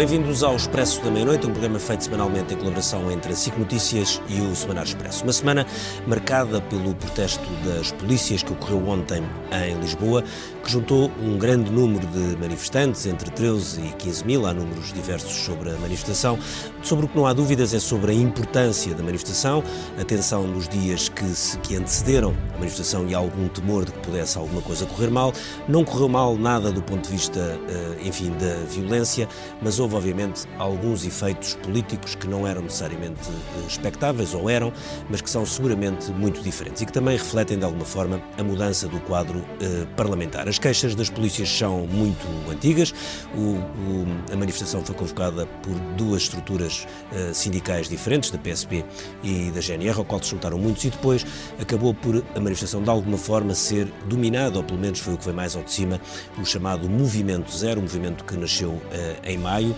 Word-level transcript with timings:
bem-vindos 0.00 0.42
ao 0.42 0.56
Expresso 0.56 1.04
da 1.04 1.10
Meia-Noite, 1.10 1.46
um 1.46 1.50
programa 1.50 1.78
feito 1.78 2.04
semanalmente 2.04 2.54
em 2.54 2.56
colaboração 2.56 3.12
entre 3.12 3.34
a 3.34 3.36
SIC 3.36 3.58
Notícias 3.58 4.18
e 4.30 4.40
o 4.40 4.56
Semanário 4.56 4.88
Expresso. 4.88 5.24
Uma 5.24 5.32
semana 5.34 5.66
marcada 6.06 6.58
pelo 6.58 6.94
protesto 6.94 7.46
das 7.66 7.92
polícias 7.92 8.42
que 8.42 8.50
ocorreu 8.50 8.88
ontem 8.88 9.22
em 9.52 9.78
Lisboa, 9.78 10.24
que 10.64 10.70
juntou 10.70 11.10
um 11.20 11.36
grande 11.36 11.70
número 11.70 12.06
de 12.06 12.34
manifestantes, 12.38 13.04
entre 13.04 13.30
13 13.30 13.80
e 13.82 13.92
15 13.92 14.24
mil, 14.24 14.46
há 14.46 14.54
números 14.54 14.90
diversos 14.90 15.32
sobre 15.32 15.68
a 15.68 15.74
manifestação. 15.74 16.38
Sobre 16.82 17.04
o 17.04 17.08
que 17.08 17.16
não 17.16 17.26
há 17.26 17.34
dúvidas 17.34 17.74
é 17.74 17.78
sobre 17.78 18.12
a 18.12 18.14
importância 18.14 18.94
da 18.94 19.02
manifestação, 19.02 19.62
a 20.00 20.04
tensão 20.04 20.46
nos 20.46 20.66
dias 20.66 21.10
que, 21.10 21.26
se, 21.26 21.58
que 21.58 21.76
antecederam 21.76 22.34
a 22.54 22.58
manifestação 22.58 23.06
e 23.06 23.14
algum 23.14 23.48
temor 23.48 23.84
de 23.84 23.92
que 23.92 23.98
pudesse 23.98 24.38
alguma 24.38 24.62
coisa 24.62 24.86
correr 24.86 25.10
mal. 25.10 25.34
Não 25.68 25.84
correu 25.84 26.08
mal 26.08 26.36
nada 26.38 26.72
do 26.72 26.80
ponto 26.80 27.04
de 27.04 27.12
vista, 27.12 27.38
eh, 27.68 28.06
enfim, 28.06 28.30
da 28.30 28.64
violência, 28.66 29.28
mas 29.60 29.78
houve, 29.78 29.89
obviamente, 29.96 30.46
alguns 30.58 31.04
efeitos 31.04 31.54
políticos 31.54 32.14
que 32.14 32.26
não 32.26 32.46
eram 32.46 32.62
necessariamente 32.62 33.28
eh, 33.28 33.66
expectáveis, 33.66 34.34
ou 34.34 34.48
eram, 34.48 34.72
mas 35.08 35.20
que 35.20 35.30
são 35.30 35.44
seguramente 35.46 36.10
muito 36.12 36.42
diferentes 36.42 36.82
e 36.82 36.86
que 36.86 36.92
também 36.92 37.16
refletem, 37.16 37.58
de 37.58 37.64
alguma 37.64 37.84
forma, 37.84 38.20
a 38.38 38.42
mudança 38.42 38.88
do 38.88 39.00
quadro 39.00 39.44
eh, 39.60 39.86
parlamentar. 39.96 40.48
As 40.48 40.58
queixas 40.58 40.94
das 40.94 41.10
polícias 41.10 41.48
são 41.48 41.86
muito 41.86 42.26
antigas. 42.50 42.92
O, 43.34 43.40
o, 43.40 44.06
a 44.32 44.36
manifestação 44.36 44.84
foi 44.84 44.94
convocada 44.94 45.46
por 45.62 45.74
duas 45.96 46.22
estruturas 46.22 46.86
uh, 47.12 47.34
sindicais 47.34 47.88
diferentes, 47.88 48.30
da 48.30 48.38
PSP 48.38 48.84
e 49.22 49.50
da 49.50 49.60
GNR, 49.60 49.98
ao 49.98 50.04
qual 50.04 50.22
se 50.22 50.30
juntaram 50.30 50.58
muitos, 50.58 50.84
e 50.84 50.90
depois 50.90 51.24
acabou 51.60 51.94
por 51.94 52.24
a 52.34 52.40
manifestação, 52.40 52.82
de 52.82 52.90
alguma 52.90 53.18
forma, 53.18 53.54
ser 53.54 53.86
dominada, 54.06 54.58
ou 54.58 54.64
pelo 54.64 54.78
menos 54.78 55.00
foi 55.00 55.14
o 55.14 55.18
que 55.18 55.24
foi 55.24 55.32
mais 55.32 55.56
ao 55.56 55.62
de 55.62 55.72
cima, 55.72 56.00
o 56.38 56.44
chamado 56.44 56.88
Movimento 56.88 57.50
Zero, 57.56 57.80
um 57.80 57.82
movimento 57.82 58.24
que 58.24 58.36
nasceu 58.36 58.70
uh, 58.70 58.82
em 59.24 59.38
maio, 59.38 59.74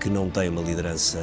que 0.00 0.08
não 0.08 0.28
tem 0.30 0.48
uma 0.48 0.62
liderança, 0.62 1.18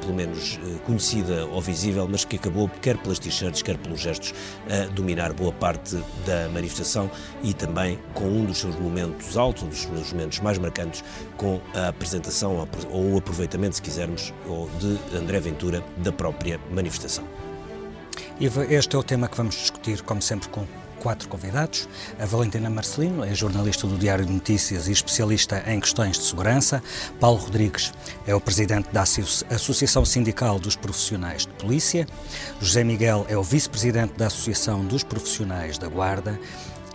pelo 0.00 0.14
menos 0.14 0.58
conhecida 0.86 1.46
ou 1.46 1.60
visível, 1.60 2.08
mas 2.10 2.24
que 2.24 2.36
acabou, 2.36 2.68
quer 2.80 2.96
pelas 2.98 3.18
t-shirts, 3.18 3.62
quer 3.62 3.76
pelos 3.78 4.00
gestos, 4.00 4.34
a 4.68 4.86
dominar 4.92 5.32
boa 5.32 5.52
parte 5.52 5.96
da 6.26 6.48
manifestação 6.52 7.10
e 7.42 7.52
também 7.52 7.98
com 8.14 8.24
um 8.24 8.44
dos 8.44 8.58
seus 8.58 8.76
momentos 8.76 9.36
altos, 9.36 9.62
um 9.62 9.68
dos 9.68 9.78
seus 9.80 10.12
momentos 10.12 10.40
mais 10.40 10.58
marcantes, 10.58 11.04
com 11.36 11.60
a 11.74 11.88
apresentação 11.88 12.66
ou 12.90 13.12
o 13.12 13.18
aproveitamento, 13.18 13.76
se 13.76 13.82
quisermos, 13.82 14.32
de 14.78 15.16
André 15.16 15.40
Ventura 15.40 15.84
da 15.98 16.12
própria 16.12 16.60
manifestação. 16.70 17.24
Este 18.40 18.94
é 18.94 18.98
o 18.98 19.02
tema 19.02 19.28
que 19.28 19.36
vamos 19.36 19.56
discutir, 19.56 20.02
como 20.02 20.22
sempre, 20.22 20.48
com 20.48 20.64
quatro 20.98 21.28
convidados. 21.28 21.88
A 22.18 22.26
Valentina 22.26 22.68
Marcelino 22.68 23.24
é 23.24 23.34
jornalista 23.34 23.86
do 23.86 23.96
Diário 23.96 24.26
de 24.26 24.32
Notícias 24.32 24.88
e 24.88 24.92
especialista 24.92 25.62
em 25.66 25.80
questões 25.80 26.18
de 26.18 26.24
segurança. 26.24 26.82
Paulo 27.18 27.38
Rodrigues 27.38 27.92
é 28.26 28.34
o 28.34 28.40
presidente 28.40 28.90
da 28.92 29.02
Associação 29.02 30.04
Sindical 30.04 30.58
dos 30.58 30.76
Profissionais 30.76 31.46
de 31.46 31.52
Polícia. 31.54 32.06
José 32.60 32.84
Miguel 32.84 33.26
é 33.28 33.36
o 33.36 33.42
vice-presidente 33.42 34.14
da 34.14 34.26
Associação 34.26 34.84
dos 34.84 35.02
Profissionais 35.02 35.78
da 35.78 35.88
Guarda. 35.88 36.38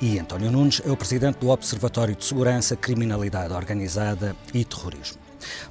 E 0.01 0.19
António 0.19 0.51
Nunes 0.51 0.81
é 0.85 0.91
o 0.91 0.97
presidente 0.97 1.37
do 1.37 1.49
Observatório 1.49 2.15
de 2.15 2.25
Segurança, 2.25 2.75
Criminalidade 2.75 3.53
Organizada 3.53 4.35
e 4.53 4.65
Terrorismo. 4.65 5.22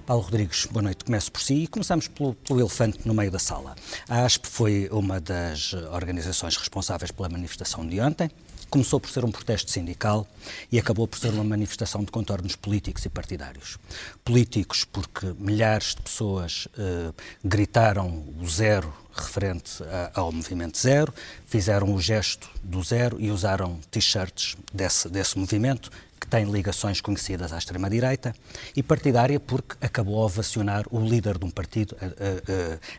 Paulo 0.07 0.23
Rodrigues, 0.23 0.67
boa 0.67 0.83
noite. 0.83 1.05
Começo 1.05 1.31
por 1.31 1.41
si 1.41 1.55
e 1.55 1.67
começamos 1.67 2.09
pelo, 2.09 2.35
pelo, 2.35 2.61
elefante 2.61 3.07
no 3.07 3.15
meio 3.15 3.31
da 3.31 3.39
sala. 3.39 3.75
A 4.09 4.25
ASP 4.25 4.47
foi 4.47 4.89
uma 4.91 5.21
das 5.21 5.73
organizações 5.93 6.57
responsáveis 6.57 7.11
pela 7.11 7.29
manifestação 7.29 7.87
de 7.87 8.01
ontem. 8.01 8.31
Começou 8.69 8.99
por 8.99 9.11
ser 9.11 9.25
um 9.25 9.31
protesto 9.31 9.71
sindical 9.71 10.27
e 10.71 10.79
acabou 10.79 11.07
por 11.07 11.19
ser 11.19 11.29
uma 11.29 11.45
manifestação 11.45 12.03
de 12.03 12.11
contornos 12.11 12.57
políticos 12.57 13.05
e 13.05 13.09
partidários. 13.11 13.79
Políticos 14.25 14.85
porque 14.85 15.35
milhares 15.39 15.95
de 15.95 16.01
pessoas 16.01 16.69
eh, 16.79 17.13
gritaram 17.45 18.25
o 18.41 18.49
zero 18.49 18.91
referente 19.15 19.83
a, 19.85 20.21
ao 20.21 20.33
movimento 20.33 20.79
zero, 20.79 21.13
fizeram 21.47 21.93
o 21.95 22.01
gesto 22.01 22.49
do 22.63 22.83
zero 22.83 23.21
e 23.21 23.31
usaram 23.31 23.79
t-shirts 23.91 24.57
desse, 24.73 25.09
desse 25.09 25.39
movimento 25.39 25.91
que 26.23 26.29
tem 26.29 26.45
ligações 26.45 27.01
conhecidas 27.01 27.53
à 27.53 27.59
extrema-direita, 27.59 28.33
e 28.77 28.83
partidária 28.83 29.41
porque 29.41 29.75
acabou 29.81 30.23
a 30.23 30.27
ovacionar 30.27 30.85
o 30.89 31.01
líder 31.01 31.37
de 31.37 31.45
um 31.45 31.51
partido, 31.51 31.97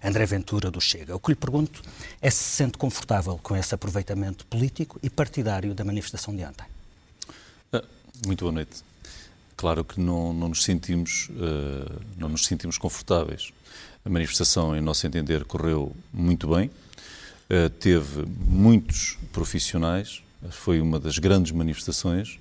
André 0.03 0.25
Ventura 0.25 0.69
do 0.69 0.81
Chega. 0.81 1.15
O 1.15 1.19
que 1.19 1.31
lhe 1.31 1.35
pergunto 1.35 1.81
é 2.21 2.29
se 2.29 2.43
se 2.43 2.57
sente 2.57 2.77
confortável 2.77 3.39
com 3.41 3.55
esse 3.55 3.73
aproveitamento 3.73 4.45
político 4.47 4.99
e 5.01 5.09
partidário 5.09 5.73
da 5.73 5.85
manifestação 5.85 6.35
de 6.35 6.43
ontem. 6.43 6.65
Ah, 7.71 7.81
muito 8.27 8.41
boa 8.41 8.51
noite. 8.51 8.83
Claro 9.55 9.85
que 9.85 10.01
não, 10.01 10.33
não, 10.33 10.49
nos 10.49 10.61
sentimos, 10.61 11.29
não 12.17 12.27
nos 12.27 12.45
sentimos 12.45 12.77
confortáveis. 12.77 13.53
A 14.03 14.09
manifestação, 14.09 14.75
em 14.75 14.81
nosso 14.81 15.07
entender, 15.07 15.45
correu 15.45 15.95
muito 16.11 16.53
bem, 16.53 16.69
teve 17.79 18.25
muitos 18.45 19.17
profissionais, 19.31 20.21
foi 20.51 20.81
uma 20.81 20.99
das 20.99 21.17
grandes 21.17 21.53
manifestações 21.53 22.37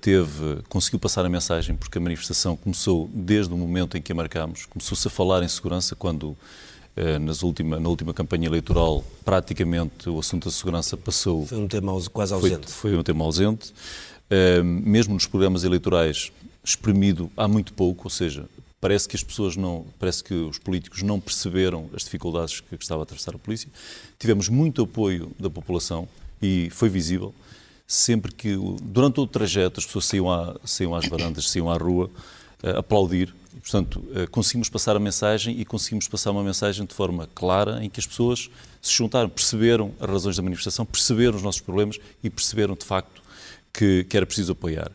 teve, 0.00 0.62
conseguiu 0.68 0.98
passar 0.98 1.24
a 1.24 1.28
mensagem 1.28 1.76
porque 1.76 1.98
a 1.98 2.00
manifestação 2.00 2.56
começou 2.56 3.10
desde 3.12 3.52
o 3.52 3.56
momento 3.56 3.96
em 3.96 4.02
que 4.02 4.10
a 4.10 4.14
marcámos, 4.14 4.64
começou-se 4.66 5.06
a 5.06 5.10
falar 5.10 5.42
em 5.42 5.48
segurança 5.48 5.94
quando 5.94 6.36
uh, 6.96 7.18
nas 7.20 7.42
última, 7.42 7.78
na 7.78 7.88
última 7.88 8.14
campanha 8.14 8.46
eleitoral 8.46 9.04
praticamente 9.24 10.08
o 10.08 10.18
assunto 10.18 10.46
da 10.46 10.50
segurança 10.50 10.96
passou... 10.96 11.46
Foi 11.46 11.58
um 11.58 11.68
tema 11.68 11.92
quase 12.10 12.32
ausente. 12.32 12.70
Foi, 12.70 12.92
foi 12.92 12.98
um 12.98 13.02
tema 13.02 13.24
ausente. 13.24 13.72
Uh, 14.30 14.64
mesmo 14.64 15.14
nos 15.14 15.26
programas 15.26 15.64
eleitorais, 15.64 16.32
exprimido 16.64 17.30
há 17.36 17.46
muito 17.46 17.74
pouco, 17.74 18.04
ou 18.04 18.10
seja, 18.10 18.48
parece 18.80 19.06
que 19.06 19.16
as 19.16 19.22
pessoas 19.22 19.56
não, 19.56 19.86
parece 19.98 20.24
que 20.24 20.34
os 20.34 20.58
políticos 20.58 21.02
não 21.02 21.20
perceberam 21.20 21.90
as 21.94 22.02
dificuldades 22.02 22.60
que 22.60 22.74
estava 22.76 23.02
a 23.02 23.04
atravessar 23.04 23.34
a 23.34 23.38
polícia. 23.38 23.68
Tivemos 24.18 24.48
muito 24.48 24.82
apoio 24.82 25.30
da 25.38 25.50
população 25.50 26.08
e 26.40 26.68
foi 26.70 26.88
visível 26.88 27.34
sempre 27.86 28.32
que, 28.32 28.56
durante 28.82 29.20
o 29.20 29.26
trajeto, 29.26 29.80
as 29.80 29.86
pessoas 29.86 30.06
saíam, 30.06 30.30
à, 30.30 30.56
saíam 30.64 30.94
às 30.94 31.06
varandas, 31.06 31.50
saíam 31.50 31.70
à 31.70 31.76
rua, 31.76 32.10
uh, 32.62 32.78
aplaudir. 32.78 33.34
E, 33.54 33.60
portanto, 33.60 33.96
uh, 33.96 34.30
conseguimos 34.30 34.68
passar 34.68 34.96
a 34.96 35.00
mensagem 35.00 35.60
e 35.60 35.64
conseguimos 35.64 36.08
passar 36.08 36.30
uma 36.30 36.42
mensagem 36.42 36.86
de 36.86 36.94
forma 36.94 37.28
clara 37.34 37.84
em 37.84 37.90
que 37.90 38.00
as 38.00 38.06
pessoas 38.06 38.50
se 38.80 38.92
juntaram, 38.92 39.28
perceberam 39.28 39.92
as 40.00 40.08
razões 40.08 40.36
da 40.36 40.42
manifestação, 40.42 40.84
perceberam 40.84 41.36
os 41.36 41.42
nossos 41.42 41.60
problemas 41.60 41.98
e 42.22 42.30
perceberam, 42.30 42.74
de 42.74 42.84
facto, 42.84 43.22
que, 43.72 44.04
que 44.04 44.16
era 44.16 44.24
preciso 44.24 44.52
apoiar. 44.52 44.90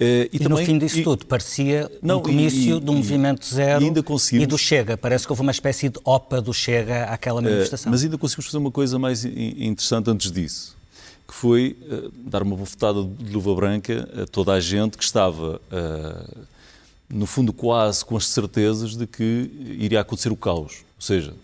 Uh, 0.00 0.02
e, 0.02 0.30
e 0.32 0.38
também, 0.40 0.58
no 0.58 0.66
fim 0.66 0.76
disso 0.76 0.98
e, 0.98 1.02
tudo, 1.04 1.24
parecia 1.24 1.88
não, 2.02 2.18
um 2.18 2.22
comício 2.22 2.78
e, 2.78 2.80
do 2.80 2.92
Movimento 2.92 3.46
Zero 3.46 3.84
e, 3.84 4.42
e, 4.42 4.46
do 4.46 4.58
Chega. 4.58 4.96
Parece 4.96 5.24
que 5.24 5.32
houve 5.32 5.42
uma 5.42 5.52
espécie 5.52 5.88
de 5.88 6.00
OPA 6.04 6.40
do 6.40 6.52
Chega 6.52 7.04
àquela 7.04 7.40
manifestação. 7.40 7.90
Uh, 7.90 7.92
mas 7.92 8.02
ainda 8.02 8.18
conseguimos 8.18 8.46
fazer 8.46 8.58
uma 8.58 8.72
coisa 8.72 8.98
mais 8.98 9.24
interessante 9.24 10.10
antes 10.10 10.32
disso 10.32 10.76
que 11.34 11.40
foi 11.40 11.76
uh, 11.82 12.12
dar 12.16 12.44
uma 12.44 12.54
bofetada 12.54 13.02
de 13.02 13.32
luva 13.32 13.52
branca 13.56 14.08
a 14.22 14.26
toda 14.26 14.52
a 14.52 14.60
gente 14.60 14.96
que 14.96 15.02
estava, 15.02 15.60
uh, 15.72 16.46
no 17.08 17.26
fundo, 17.26 17.52
quase 17.52 18.04
com 18.04 18.16
as 18.16 18.26
certezas 18.26 18.94
de 18.94 19.04
que 19.04 19.50
iria 19.78 20.00
acontecer 20.00 20.30
o 20.30 20.36
caos. 20.36 20.84
Ou 20.96 21.02
seja, 21.02 21.34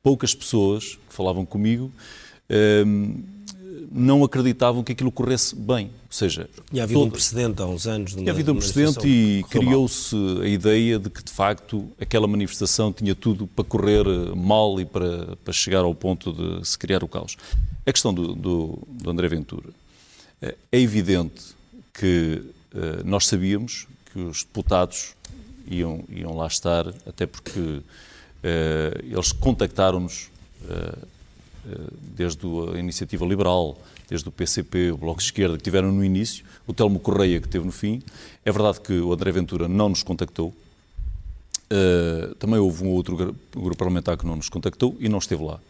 poucas 0.00 0.32
pessoas 0.32 0.96
que 1.08 1.14
falavam 1.14 1.44
comigo 1.44 1.90
uh, 2.48 3.24
não 3.96 4.22
acreditavam 4.22 4.84
que 4.84 4.92
aquilo 4.92 5.10
corresse 5.10 5.56
bem. 5.56 5.86
Ou 5.86 6.12
seja, 6.12 6.48
tinha 6.70 6.82
havido 6.82 7.02
um 7.02 7.10
precedente 7.10 7.62
há 7.62 7.66
uns 7.66 7.86
anos. 7.86 8.14
Tinha 8.14 8.30
havido 8.30 8.52
um 8.52 8.56
precedente 8.56 9.08
e 9.08 9.42
criou-se 9.44 10.14
a 10.42 10.46
ideia 10.46 10.98
de 10.98 11.10
que, 11.10 11.22
de 11.22 11.32
facto, 11.32 11.88
aquela 12.00 12.26
manifestação 12.26 12.92
tinha 12.92 13.14
tudo 13.14 13.46
para 13.46 13.64
correr 13.64 14.04
mal 14.36 14.80
e 14.80 14.84
para, 14.84 15.36
para 15.36 15.52
chegar 15.52 15.80
ao 15.80 15.94
ponto 15.94 16.32
de 16.32 16.66
se 16.66 16.78
criar 16.78 17.02
o 17.02 17.08
caos. 17.08 17.36
A 17.84 17.92
questão 17.92 18.12
do, 18.12 18.34
do, 18.34 18.78
do 18.88 19.10
André 19.10 19.28
Ventura. 19.28 19.70
Eh, 20.42 20.54
é 20.72 20.80
evidente 20.80 21.56
que 21.94 22.42
uh, 22.74 23.04
nós 23.04 23.26
sabíamos 23.26 23.86
que 24.12 24.18
os 24.18 24.44
deputados 24.44 25.14
iam, 25.66 26.04
iam 26.08 26.36
lá 26.36 26.46
estar, 26.46 26.86
até 27.06 27.26
porque 27.26 27.60
uh, 27.60 27.82
eles 29.02 29.32
contactaram-nos 29.32 30.30
uh, 30.64 31.06
desde 32.16 32.46
a 32.74 32.78
Iniciativa 32.78 33.24
Liberal, 33.24 33.78
desde 34.08 34.28
o 34.28 34.32
PCP, 34.32 34.92
o 34.92 34.96
Bloco 34.96 35.18
de 35.18 35.24
Esquerda, 35.24 35.56
que 35.56 35.64
tiveram 35.64 35.90
no 35.92 36.04
início, 36.04 36.44
o 36.66 36.72
Telmo 36.72 36.98
Correia, 36.98 37.40
que 37.40 37.48
teve 37.48 37.64
no 37.64 37.72
fim. 37.72 38.02
É 38.44 38.52
verdade 38.52 38.80
que 38.80 38.92
o 38.92 39.12
André 39.12 39.32
Ventura 39.32 39.68
não 39.68 39.88
nos 39.88 40.02
contactou. 40.02 40.54
também 42.38 42.58
houve 42.58 42.84
um 42.84 42.90
outro 42.90 43.16
grupo 43.52 43.76
parlamentar 43.76 44.16
que 44.16 44.26
não 44.26 44.36
nos 44.36 44.48
contactou 44.48 44.96
e 45.00 45.08
não 45.08 45.18
esteve 45.18 45.42
lá. 45.44 45.60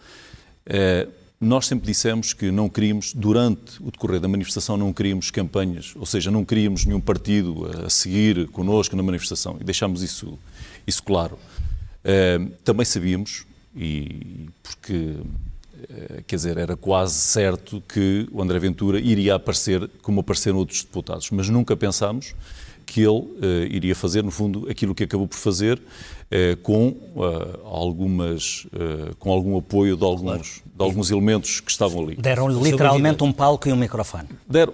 Nós 1.38 1.66
sempre 1.66 1.86
dissemos 1.86 2.32
que 2.32 2.50
não 2.50 2.66
queríamos, 2.66 3.12
durante 3.12 3.82
o 3.82 3.90
decorrer 3.90 4.18
da 4.18 4.26
manifestação, 4.26 4.74
não 4.78 4.90
queríamos 4.90 5.30
campanhas, 5.30 5.92
ou 5.94 6.06
seja, 6.06 6.30
não 6.30 6.46
queríamos 6.46 6.86
nenhum 6.86 7.00
partido 7.00 7.70
a 7.84 7.90
seguir 7.90 8.48
connosco 8.48 8.96
na 8.96 9.02
manifestação 9.02 9.58
e 9.60 9.64
deixámos 9.64 10.02
isso, 10.02 10.38
isso 10.86 11.02
claro. 11.02 11.38
Uh, 12.02 12.50
também 12.64 12.86
sabíamos, 12.86 13.44
e 13.76 14.48
porque, 14.62 15.16
quer 16.26 16.36
dizer, 16.36 16.58
era 16.58 16.76
quase 16.76 17.14
certo 17.14 17.82
que 17.88 18.28
o 18.32 18.42
André 18.42 18.58
Ventura 18.58 18.98
iria 18.98 19.34
aparecer 19.36 19.88
como 20.02 20.20
apareceram 20.20 20.58
outros 20.58 20.82
deputados, 20.82 21.30
mas 21.30 21.48
nunca 21.48 21.76
pensámos 21.76 22.34
que 22.86 23.00
ele 23.00 23.10
uh, 23.10 23.66
iria 23.68 23.94
fazer, 23.94 24.22
no 24.22 24.30
fundo, 24.30 24.70
aquilo 24.70 24.94
que 24.94 25.02
acabou 25.02 25.26
por 25.26 25.36
fazer, 25.36 25.76
uh, 25.76 26.56
com, 26.62 26.88
uh, 26.88 27.66
algumas, 27.66 28.66
com 29.18 29.30
algum 29.30 29.58
apoio 29.58 29.96
de 29.96 30.04
alguns, 30.04 30.22
claro. 30.22 30.62
de 30.76 30.84
alguns 30.84 31.10
elementos 31.10 31.60
que 31.60 31.70
estavam 31.70 32.04
ali. 32.04 32.14
Deram 32.16 32.48
literalmente 32.48 33.24
um 33.24 33.32
palco 33.32 33.68
e 33.68 33.72
um 33.72 33.76
microfone. 33.76 34.28
Deram, 34.48 34.72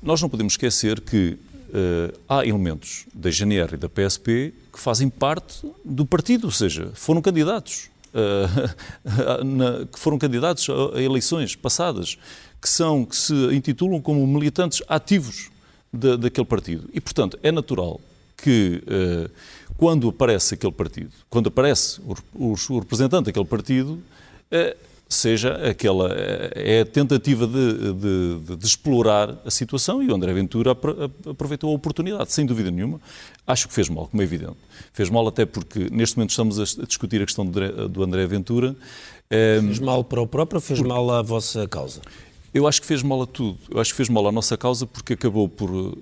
nós 0.00 0.22
não 0.22 0.28
podemos 0.28 0.52
esquecer 0.52 1.00
que 1.00 1.36
há 2.26 2.46
elementos 2.46 3.04
da 3.12 3.30
GNR 3.30 3.74
e 3.74 3.76
da 3.76 3.90
PSP 3.90 4.54
que 4.72 4.80
fazem 4.80 5.10
parte 5.10 5.70
do 5.84 6.06
partido, 6.06 6.46
ou 6.46 6.50
seja, 6.50 6.90
foram 6.94 7.20
candidatos. 7.20 7.90
Na, 9.44 9.86
que 9.86 9.98
foram 9.98 10.18
candidatos 10.18 10.68
a, 10.68 10.98
a 10.98 11.02
eleições 11.02 11.54
passadas, 11.54 12.18
que 12.60 12.68
são 12.68 13.04
que 13.04 13.16
se 13.16 13.34
intitulam 13.54 14.00
como 14.00 14.26
militantes 14.26 14.82
ativos 14.88 15.50
da, 15.92 16.16
daquele 16.16 16.46
partido. 16.46 16.88
E, 16.92 17.00
portanto, 17.00 17.38
é 17.42 17.52
natural 17.52 18.00
que 18.36 18.82
uh, 18.86 19.30
quando 19.76 20.08
aparece 20.08 20.54
aquele 20.54 20.72
partido, 20.72 21.12
quando 21.28 21.48
aparece 21.48 22.00
o, 22.00 22.14
o, 22.34 22.54
o 22.70 22.78
representante 22.78 23.26
daquele 23.26 23.44
partido, 23.44 23.92
uh, 23.92 24.87
seja 25.08 25.54
aquela 25.68 26.12
é 26.54 26.82
a 26.82 26.84
tentativa 26.84 27.46
de, 27.46 27.92
de, 27.94 28.56
de, 28.56 28.66
explorar 28.66 29.38
a 29.44 29.50
situação 29.50 30.02
e 30.02 30.10
o 30.10 30.14
André 30.14 30.34
Ventura 30.34 30.72
aproveitou 30.72 31.70
a 31.70 31.74
oportunidade, 31.74 32.30
sem 32.30 32.44
dúvida 32.44 32.70
nenhuma. 32.70 33.00
Acho 33.46 33.66
que 33.66 33.74
fez 33.74 33.88
mal, 33.88 34.06
como 34.06 34.20
é 34.22 34.24
evidente. 34.24 34.56
Fez 34.92 35.08
mal 35.08 35.26
até 35.26 35.46
porque 35.46 35.88
neste 35.90 36.16
momento 36.16 36.30
estamos 36.30 36.60
a 36.60 36.84
discutir 36.84 37.22
a 37.22 37.24
questão 37.24 37.46
do 37.46 38.02
André 38.02 38.26
Ventura. 38.26 38.76
Fez 39.30 39.78
mal 39.78 40.04
para 40.04 40.20
o 40.20 40.26
próprio 40.26 40.58
ou 40.58 40.62
fez 40.62 40.80
mal 40.80 41.10
à 41.10 41.22
vossa 41.22 41.66
causa? 41.66 42.02
Eu 42.52 42.66
acho 42.66 42.80
que 42.80 42.86
fez 42.86 43.02
mal 43.02 43.22
a 43.22 43.26
tudo. 43.26 43.58
Eu 43.70 43.80
acho 43.80 43.92
que 43.92 43.96
fez 43.96 44.08
mal 44.08 44.26
à 44.26 44.32
nossa 44.32 44.56
causa 44.56 44.86
porque 44.86 45.14
acabou 45.14 45.48
por 45.48 45.96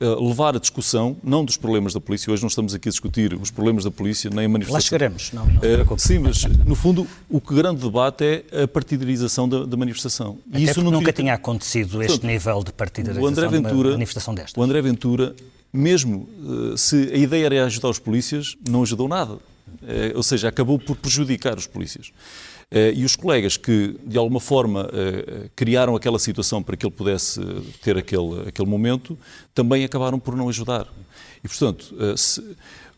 levar 0.00 0.56
a 0.56 0.58
discussão, 0.58 1.16
não 1.22 1.44
dos 1.44 1.56
problemas 1.56 1.94
da 1.94 2.00
polícia, 2.00 2.32
hoje 2.32 2.42
não 2.42 2.48
estamos 2.48 2.74
aqui 2.74 2.88
a 2.88 2.90
discutir 2.90 3.34
os 3.34 3.50
problemas 3.50 3.84
da 3.84 3.90
polícia, 3.90 4.30
nem 4.30 4.44
a 4.44 4.48
manifestação. 4.48 4.74
Lá 4.74 4.80
chegaremos, 4.80 5.32
não, 5.32 5.46
não 5.46 5.94
uh, 5.94 5.98
Sim, 5.98 6.18
mas 6.18 6.44
no 6.44 6.74
fundo 6.74 7.06
o 7.30 7.40
que 7.40 7.54
grande 7.54 7.82
debate 7.82 8.24
é 8.24 8.62
a 8.62 8.68
partidarização 8.68 9.48
da, 9.48 9.64
da 9.64 9.76
manifestação. 9.76 10.38
Até 10.50 10.58
e 10.58 10.64
isso 10.64 10.82
nunca 10.82 10.98
devia... 10.98 11.12
tinha 11.12 11.34
acontecido 11.34 12.02
este 12.02 12.12
Portanto, 12.12 12.30
nível 12.30 12.64
de 12.64 12.72
partidarização 12.72 13.28
André 13.28 13.48
Ventura, 13.48 13.88
de 13.88 13.94
manifestação 13.94 14.34
desta. 14.34 14.60
O 14.60 14.62
André 14.62 14.82
Ventura, 14.82 15.34
mesmo 15.72 16.28
uh, 16.42 16.76
se 16.76 17.10
a 17.12 17.16
ideia 17.16 17.46
era 17.46 17.64
ajudar 17.64 17.88
os 17.88 17.98
polícias, 17.98 18.56
não 18.68 18.82
ajudou 18.82 19.08
nada. 19.08 19.38
ou 20.14 20.22
seja, 20.22 20.48
acabou 20.48 20.78
por 20.78 20.96
prejudicar 20.96 21.56
os 21.56 21.66
polícias. 21.66 22.12
Eh, 22.70 22.94
e 22.96 23.04
os 23.04 23.14
colegas 23.14 23.56
que, 23.56 23.96
de 24.04 24.18
alguma 24.18 24.40
forma, 24.40 24.90
eh, 24.92 25.48
criaram 25.54 25.94
aquela 25.94 26.18
situação 26.18 26.62
para 26.62 26.76
que 26.76 26.84
ele 26.84 26.94
pudesse 26.94 27.40
ter 27.80 27.96
aquele, 27.96 28.48
aquele 28.48 28.68
momento, 28.68 29.16
também 29.54 29.84
acabaram 29.84 30.18
por 30.18 30.34
não 30.34 30.48
ajudar. 30.48 30.88
E, 31.44 31.48
portanto, 31.48 31.94
eh, 31.98 32.16
se, 32.16 32.42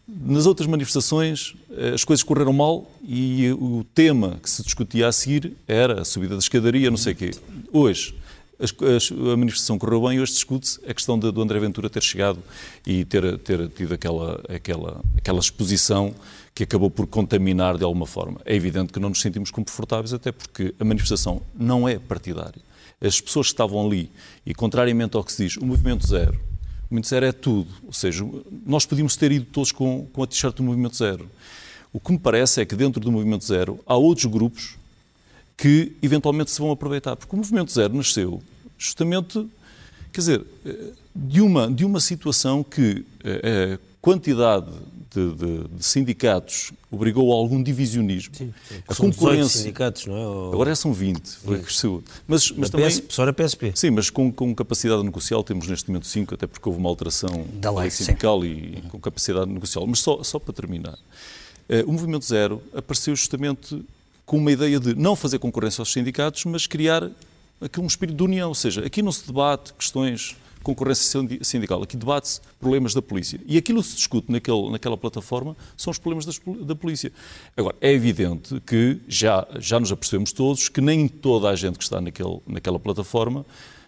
nas 0.07 0.47
outras 0.47 0.67
manifestações 0.67 1.55
as 1.95 2.03
coisas 2.03 2.23
correram 2.23 2.51
mal 2.51 2.91
e 3.07 3.51
o 3.53 3.85
tema 3.95 4.41
que 4.43 4.49
se 4.49 4.63
discutia 4.63 5.07
a 5.07 5.13
seguir 5.13 5.53
era 5.67 6.01
a 6.01 6.05
subida 6.05 6.35
da 6.35 6.39
escadaria, 6.39 6.89
não 6.89 6.97
sei 6.97 7.13
o 7.13 7.17
quê. 7.17 7.31
Hoje, 7.71 8.15
a 8.61 9.37
manifestação 9.37 9.79
correu 9.79 10.03
bem 10.09 10.21
hoje 10.21 10.33
discute-se 10.33 10.81
a 10.85 10.93
questão 10.93 11.17
do 11.17 11.41
André 11.41 11.61
Ventura 11.61 11.89
ter 11.89 12.03
chegado 12.03 12.43
e 12.85 13.05
ter, 13.05 13.39
ter 13.39 13.69
tido 13.69 13.95
aquela, 13.95 14.43
aquela, 14.49 15.01
aquela 15.17 15.39
exposição 15.39 16.13
que 16.53 16.65
acabou 16.65 16.91
por 16.91 17.07
contaminar 17.07 17.79
de 17.79 17.85
alguma 17.85 18.05
forma. 18.05 18.41
É 18.45 18.57
evidente 18.57 18.93
que 18.93 18.99
não 18.99 19.11
nos 19.11 19.21
sentimos 19.21 19.53
confortáveis, 19.53 20.13
até 20.13 20.33
porque 20.33 20.75
a 20.81 20.85
manifestação 20.85 21.41
não 21.55 21.89
é 21.89 22.01
partidária. 22.01 22.61
As 23.01 23.21
pessoas 23.21 23.47
que 23.47 23.53
estavam 23.53 23.87
ali, 23.87 24.11
e 24.45 24.53
contrariamente 24.53 25.17
ao 25.17 25.23
que 25.23 25.33
se 25.33 25.45
diz, 25.45 25.57
o 25.57 25.65
Movimento 25.65 26.05
Zero, 26.05 26.35
o 26.35 26.95
Movimento 26.95 27.07
Zero 27.07 27.27
é 27.27 27.33
tudo. 27.33 27.71
Ou 27.87 27.93
seja, 27.93 28.25
nós 28.67 28.85
podíamos 28.85 29.15
ter 29.15 29.31
ido 29.31 29.45
todos 29.45 29.71
com, 29.71 30.05
com 30.13 30.23
a 30.25 30.27
t-shirt 30.27 30.57
do 30.57 30.65
Movimento 30.65 30.97
Zero. 30.97 31.31
O 31.93 32.01
que 32.01 32.11
me 32.11 32.19
parece 32.19 32.61
é 32.61 32.65
que 32.65 32.75
dentro 32.75 33.01
do 33.01 33.13
Movimento 33.13 33.45
Zero 33.45 33.79
há 33.87 33.97
outros 33.97 34.27
grupos 34.27 34.77
que 35.59 35.93
eventualmente 36.01 36.53
se 36.53 36.61
vão 36.61 36.71
aproveitar. 36.71 37.17
Porque 37.17 37.35
o 37.35 37.37
Movimento 37.37 37.73
Zero 37.73 37.93
nasceu 37.95 38.41
justamente, 38.79 39.45
quer 40.13 40.21
dizer, 40.21 40.47
de 41.15 41.41
uma, 41.41 41.69
de 41.69 41.85
uma 41.85 41.99
situação 41.99 42.63
que 42.63 43.05
a 43.25 43.79
quantidade 44.01 44.71
de, 45.13 45.35
de, 45.35 45.69
de, 45.69 45.85
sindicatos 45.85 46.71
obrigou 46.91 47.33
a 47.33 47.37
algum 47.37 47.61
divisionismo. 47.61 48.35
Sim, 48.37 48.55
sim. 48.69 48.77
A 48.87 48.95
são 48.95 49.11
concorrência. 49.11 49.61
sindicatos, 49.63 50.07
não 50.07 50.17
é? 50.17 50.27
Ou... 50.27 50.53
Agora 50.53 50.77
são 50.77 50.93
20, 50.93 51.29
foi 51.45 51.59
cresceu. 51.61 52.05
Mas, 52.27 52.53
mas 52.53 52.71
também. 52.71 52.87
PS, 52.87 53.03
só 53.09 53.27
na 53.27 53.33
PSP. 53.33 53.73
Sim, 53.75 53.91
mas 53.91 54.11
com, 54.11 54.31
com 54.31 54.55
capacidade 54.55 55.03
negocial 55.03 55.43
temos 55.43 55.67
neste 55.67 55.89
momento 55.89 56.07
5, 56.07 56.35
até 56.35 56.47
porque 56.47 56.69
houve 56.69 56.79
uma 56.79 56.89
alteração 56.89 57.47
da 57.55 57.73
lei 57.73 57.91
sindical 57.91 58.43
sim. 58.43 58.49
e 58.49 58.83
com 58.89 59.01
capacidade 59.01 59.51
negocial. 59.51 59.85
Mas 59.87 59.99
só, 60.01 60.23
só 60.23 60.39
para 60.39 60.55
terminar. 60.55 60.95
Uh, 61.69 61.89
o 61.89 61.93
Movimento 61.93 62.25
Zero 62.25 62.63
apareceu 62.73 63.17
justamente 63.17 63.85
com 64.29 64.37
uma 64.37 64.53
ideia 64.53 64.79
de 64.79 64.95
não 64.95 65.17
fazer 65.17 65.39
concorrência 65.39 65.81
aos 65.81 65.91
sindicatos, 65.91 66.45
mas 66.45 66.67
criar 66.67 67.11
aqui 67.59 67.81
um 67.81 67.87
espírito 67.87 68.15
de 68.19 68.23
união. 68.23 68.51
Ou 68.51 68.55
seja, 68.55 68.85
aqui 68.85 69.01
não 69.01 69.11
se 69.11 69.27
debate 69.27 69.73
questões 69.73 70.37
concorrência 70.63 71.23
sindical. 71.41 71.83
Aqui 71.83 71.97
debate-se 71.97 72.43
problemas 72.61 72.93
da 72.93 73.01
polícia. 73.01 73.41
E 73.47 73.57
aquilo 73.57 73.81
que 73.81 73.89
se 73.89 73.97
discute 73.97 74.31
naquele, 74.31 74.71
naquela 74.71 74.99
plataforma 74.99 75.57
são 75.79 75.91
os 75.91 75.97
problemas 75.97 76.27
das, 76.27 76.39
da 76.61 76.77
polícia. 76.77 77.11
Agora, 77.57 77.75
é 77.81 77.91
evidente 77.91 78.61
que 78.67 79.01
já, 79.09 79.49
já 79.59 79.81
nos 79.81 79.91
apercebemos 79.91 80.31
todos 80.31 80.69
que 80.69 80.83
nem 80.83 81.09
toda 81.09 81.49
a 81.49 81.57
gente 81.57 81.79
que 81.79 81.85
está 81.85 81.99
naquele, 81.99 82.39
naquela 82.47 82.79
plataforma 82.79 83.47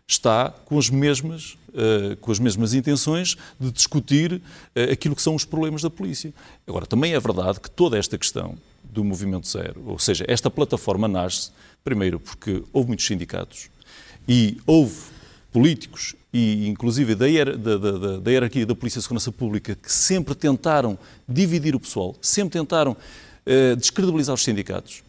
está 0.09 0.49
com 0.65 0.79
as 0.79 0.89
mesmas, 0.89 1.59
uh, 1.69 2.17
com 2.19 2.33
as 2.33 2.39
mesmas 2.39 2.73
intenções 2.73 3.37
de 3.61 3.71
discutir 3.71 4.33
uh, 4.35 4.91
aquilo 4.91 5.15
que 5.15 5.23
são 5.23 5.35
os 5.35 5.45
problemas 5.45 5.83
da 5.83 5.91
polícia. 5.91 6.33
Agora, 6.67 6.87
também 6.87 7.13
é 7.13 7.21
verdade 7.21 7.61
que 7.61 7.71
toda 7.71 7.99
esta 7.99 8.17
questão 8.17 8.57
do 8.93 9.05
Movimento 9.05 9.47
Zero, 9.47 9.83
ou 9.87 9.99
seja, 9.99 10.25
esta 10.29 10.51
plataforma 10.51 11.07
nasce, 11.07 11.51
primeiro, 11.83 12.19
porque 12.19 12.63
houve 12.73 12.89
muitos 12.89 13.07
sindicatos 13.07 13.71
e 14.29 14.59
houve 14.67 14.97
políticos 15.53 16.15
e 16.33 16.69
inclusive 16.69 17.15
da, 17.15 17.29
hier 17.29 17.57
da, 17.57 17.77
da, 17.77 18.19
da, 18.19 18.31
hierarquia 18.31 18.65
da 18.65 18.75
Polícia 18.75 18.99
de 18.99 19.03
Segurança 19.03 19.33
Pública 19.33 19.75
que 19.75 19.93
sempre 19.93 20.35
tentaram 20.35 20.99
dividir 21.29 21.75
o 21.75 21.81
pessoal, 21.81 22.15
sempre 22.21 22.53
tentaram 22.53 22.93
uh, 22.93 23.77
descredibilizar 23.77 24.35
os 24.35 24.44
sindicatos. 24.44 25.03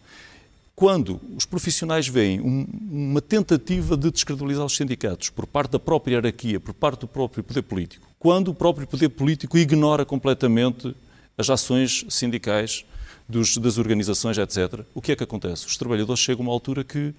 Quando 0.75 1.21
os 1.37 1.45
profissionais 1.45 2.07
veem 2.07 2.41
um, 2.41 2.65
uma 2.89 3.21
tentativa 3.21 3.95
de 3.95 4.09
descredibilizar 4.09 4.65
os 4.65 4.75
sindicatos 4.75 5.29
por 5.29 5.45
parte 5.45 5.71
da 5.71 5.79
própria 5.79 6.15
hierarquia, 6.15 6.59
por 6.59 6.73
parte 6.73 7.01
do 7.01 7.07
próprio 7.07 7.43
poder 7.43 7.61
político, 7.61 8.07
quando 8.17 8.47
o 8.47 8.53
próprio 8.53 8.87
poder 8.87 9.09
político 9.09 9.57
ignora 9.57 10.03
completamente 10.03 10.95
as 11.37 11.49
ações 11.49 12.05
sindicais 12.09 12.83
dos, 13.27 13.57
das 13.57 13.77
organizações, 13.77 14.37
etc., 14.37 14.85
o 14.93 15.01
que 15.01 15.11
é 15.11 15.15
que 15.15 15.23
acontece? 15.23 15.65
Os 15.65 15.77
trabalhadores 15.77 16.19
chegam 16.19 16.43
a 16.43 16.47
uma 16.47 16.53
altura 16.53 16.83
que 16.83 17.13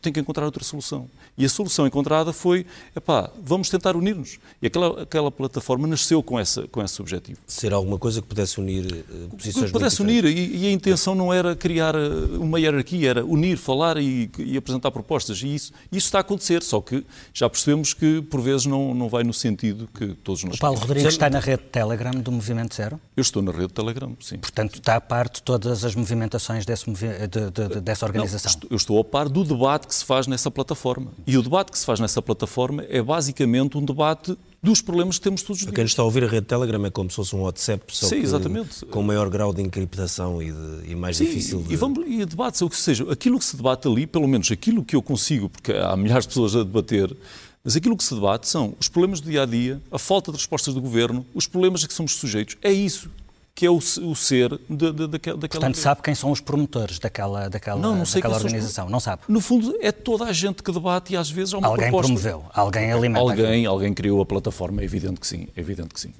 tem 0.00 0.12
que 0.12 0.20
encontrar 0.20 0.44
outra 0.44 0.64
solução. 0.64 1.08
E 1.36 1.44
a 1.44 1.48
solução 1.48 1.86
encontrada 1.86 2.32
foi, 2.32 2.64
epá, 2.94 3.30
vamos 3.42 3.68
tentar 3.68 3.96
unir-nos. 3.96 4.38
E 4.62 4.66
aquela, 4.66 5.02
aquela 5.02 5.30
plataforma 5.30 5.86
nasceu 5.86 6.22
com, 6.22 6.38
essa, 6.38 6.68
com 6.68 6.82
esse 6.82 7.00
objetivo. 7.00 7.40
Ser 7.46 7.72
alguma 7.72 7.98
coisa 7.98 8.22
que 8.22 8.28
pudesse 8.28 8.60
unir 8.60 8.84
uh, 8.86 9.36
posições 9.36 9.66
Que 9.66 9.72
pudesse 9.72 10.00
unir, 10.00 10.24
e, 10.24 10.56
e, 10.56 10.66
a 10.66 10.72
intenção 10.72 11.14
não 11.14 11.32
era 11.32 11.56
criar 11.56 11.94
eh, 11.94 12.38
uma 12.38 12.60
hierarquia, 12.60 13.10
era 13.10 13.24
unir, 13.24 13.56
falar 13.56 13.96
e, 13.96 14.30
e, 14.38 14.56
apresentar 14.56 14.90
propostas. 14.90 15.42
E 15.42 15.54
isso, 15.54 15.72
isso 15.90 16.06
está 16.06 16.18
a 16.18 16.20
acontecer, 16.20 16.62
só 16.62 16.80
que 16.80 17.04
já 17.32 17.48
percebemos 17.50 17.92
que, 17.92 18.22
por 18.22 18.40
vezes, 18.40 18.66
não, 18.66 18.94
não 18.94 19.08
vai 19.08 19.24
no 19.24 19.32
sentido 19.32 19.88
que 19.92 20.08
todos 20.22 20.44
nós... 20.44 20.56
O 20.56 20.58
Paulo 20.58 20.78
Rodrigues 20.78 21.12
está 21.12 21.28
na 21.28 21.40
rede 21.40 21.64
Telegram 21.64 22.12
do 22.12 22.30
Movimento 22.30 22.74
Zero? 22.74 23.00
Eu 23.16 23.22
estou 23.22 23.42
na 23.42 23.50
rede 23.50 23.72
Telegram, 23.72 24.16
sim. 24.20 24.38
Portanto, 24.38 24.76
está 24.76 24.96
a 24.96 25.00
par 25.00 25.28
de 25.28 25.42
todas 25.42 25.84
as 25.84 25.94
movimentações 25.94 26.64
desse, 26.64 26.90
de, 26.90 27.26
de, 27.26 27.50
de, 27.50 27.80
dessa 27.80 28.06
organização? 28.06 28.52
Não, 28.62 28.68
eu 28.70 28.76
estou 28.76 29.00
a 29.00 29.04
par 29.04 29.28
do 29.28 29.44
debate 29.44 29.83
que 29.86 29.94
se 29.94 30.04
faz 30.04 30.26
nessa 30.26 30.50
plataforma. 30.50 31.12
E 31.26 31.36
o 31.36 31.42
debate 31.42 31.72
que 31.72 31.78
se 31.78 31.84
faz 31.84 32.00
nessa 32.00 32.20
plataforma 32.20 32.84
é 32.88 33.02
basicamente 33.02 33.76
um 33.76 33.84
debate 33.84 34.36
dos 34.62 34.80
problemas 34.80 35.18
que 35.18 35.24
temos 35.24 35.42
todos 35.42 35.60
os 35.60 35.66
dias. 35.66 35.74
Quem 35.74 35.84
está 35.84 36.02
a 36.02 36.04
ouvir 36.04 36.24
a 36.24 36.26
rede 36.26 36.46
Telegram 36.46 36.84
é 36.86 36.90
como 36.90 37.10
se 37.10 37.16
fosse 37.16 37.36
um 37.36 37.42
WhatsApp, 37.42 37.84
só 37.88 38.06
Sim, 38.06 38.16
exatamente. 38.16 38.84
com 38.86 39.02
maior 39.02 39.28
grau 39.28 39.52
de 39.52 39.62
encriptação 39.62 40.42
e, 40.42 40.50
de, 40.50 40.90
e 40.90 40.94
mais 40.94 41.16
Sim, 41.16 41.26
difícil 41.26 41.62
de... 41.62 41.74
E, 41.74 41.76
vamos, 41.76 42.04
e 42.06 42.24
debate, 42.24 42.62
ou 42.64 42.70
seja, 42.70 43.10
aquilo 43.12 43.38
que 43.38 43.44
se 43.44 43.56
debate 43.56 43.86
ali, 43.86 44.06
pelo 44.06 44.26
menos 44.26 44.50
aquilo 44.50 44.82
que 44.82 44.96
eu 44.96 45.02
consigo, 45.02 45.48
porque 45.48 45.72
há 45.72 45.96
milhares 45.96 46.24
de 46.24 46.28
pessoas 46.28 46.56
a 46.56 46.62
debater, 46.62 47.14
mas 47.62 47.76
aquilo 47.76 47.96
que 47.96 48.04
se 48.04 48.14
debate 48.14 48.48
são 48.48 48.74
os 48.80 48.88
problemas 48.88 49.20
do 49.20 49.30
dia-a-dia, 49.30 49.76
-dia, 49.76 49.82
a 49.90 49.98
falta 49.98 50.30
de 50.30 50.38
respostas 50.38 50.74
do 50.74 50.80
governo, 50.80 51.24
os 51.34 51.46
problemas 51.46 51.84
a 51.84 51.88
que 51.88 51.94
somos 51.94 52.14
sujeitos. 52.14 52.56
É 52.62 52.72
isso 52.72 53.10
que 53.54 53.64
é 53.64 53.70
o, 53.70 53.76
o 53.76 54.16
ser 54.16 54.58
de, 54.68 54.92
de, 54.92 55.06
daquela... 55.06 55.38
Portanto, 55.38 55.76
sabe 55.76 56.02
quem 56.02 56.14
são 56.14 56.32
os 56.32 56.40
promotores 56.40 56.98
daquela, 56.98 57.48
daquela, 57.48 57.80
não, 57.80 57.94
não 57.94 58.04
sei 58.04 58.20
daquela 58.20 58.42
organização? 58.42 58.88
Não 58.88 58.98
sabe? 58.98 59.22
No 59.28 59.40
fundo, 59.40 59.76
é 59.80 59.92
toda 59.92 60.24
a 60.24 60.32
gente 60.32 60.62
que 60.62 60.72
debate 60.72 61.12
e 61.12 61.16
às 61.16 61.30
vezes 61.30 61.54
há 61.54 61.58
uma 61.58 61.68
alguém 61.68 61.86
proposta. 61.86 62.12
promoveu, 62.12 62.44
alguém 62.52 62.90
alimenta. 62.90 63.20
Alguém, 63.20 63.64
alguém 63.64 63.94
criou 63.94 64.20
a 64.20 64.26
plataforma, 64.26 64.82
é 64.82 64.84
evidente 64.84 65.20
que 65.20 65.26
sim, 65.26 65.46
é 65.56 65.60
evidente 65.60 65.94
que 65.94 66.00
sim. 66.00 66.12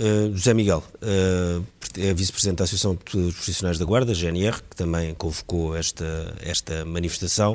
Uh, 0.00 0.34
José 0.34 0.54
Miguel, 0.54 0.82
uh, 1.02 1.62
é 1.98 2.14
vice-presidente 2.14 2.56
da 2.56 2.64
Associação 2.64 2.94
dos 3.12 3.34
Profissionais 3.34 3.78
da 3.78 3.84
Guarda, 3.84 4.14
GNR, 4.14 4.56
que 4.70 4.74
também 4.74 5.12
convocou 5.12 5.76
esta, 5.76 6.34
esta 6.40 6.86
manifestação. 6.86 7.52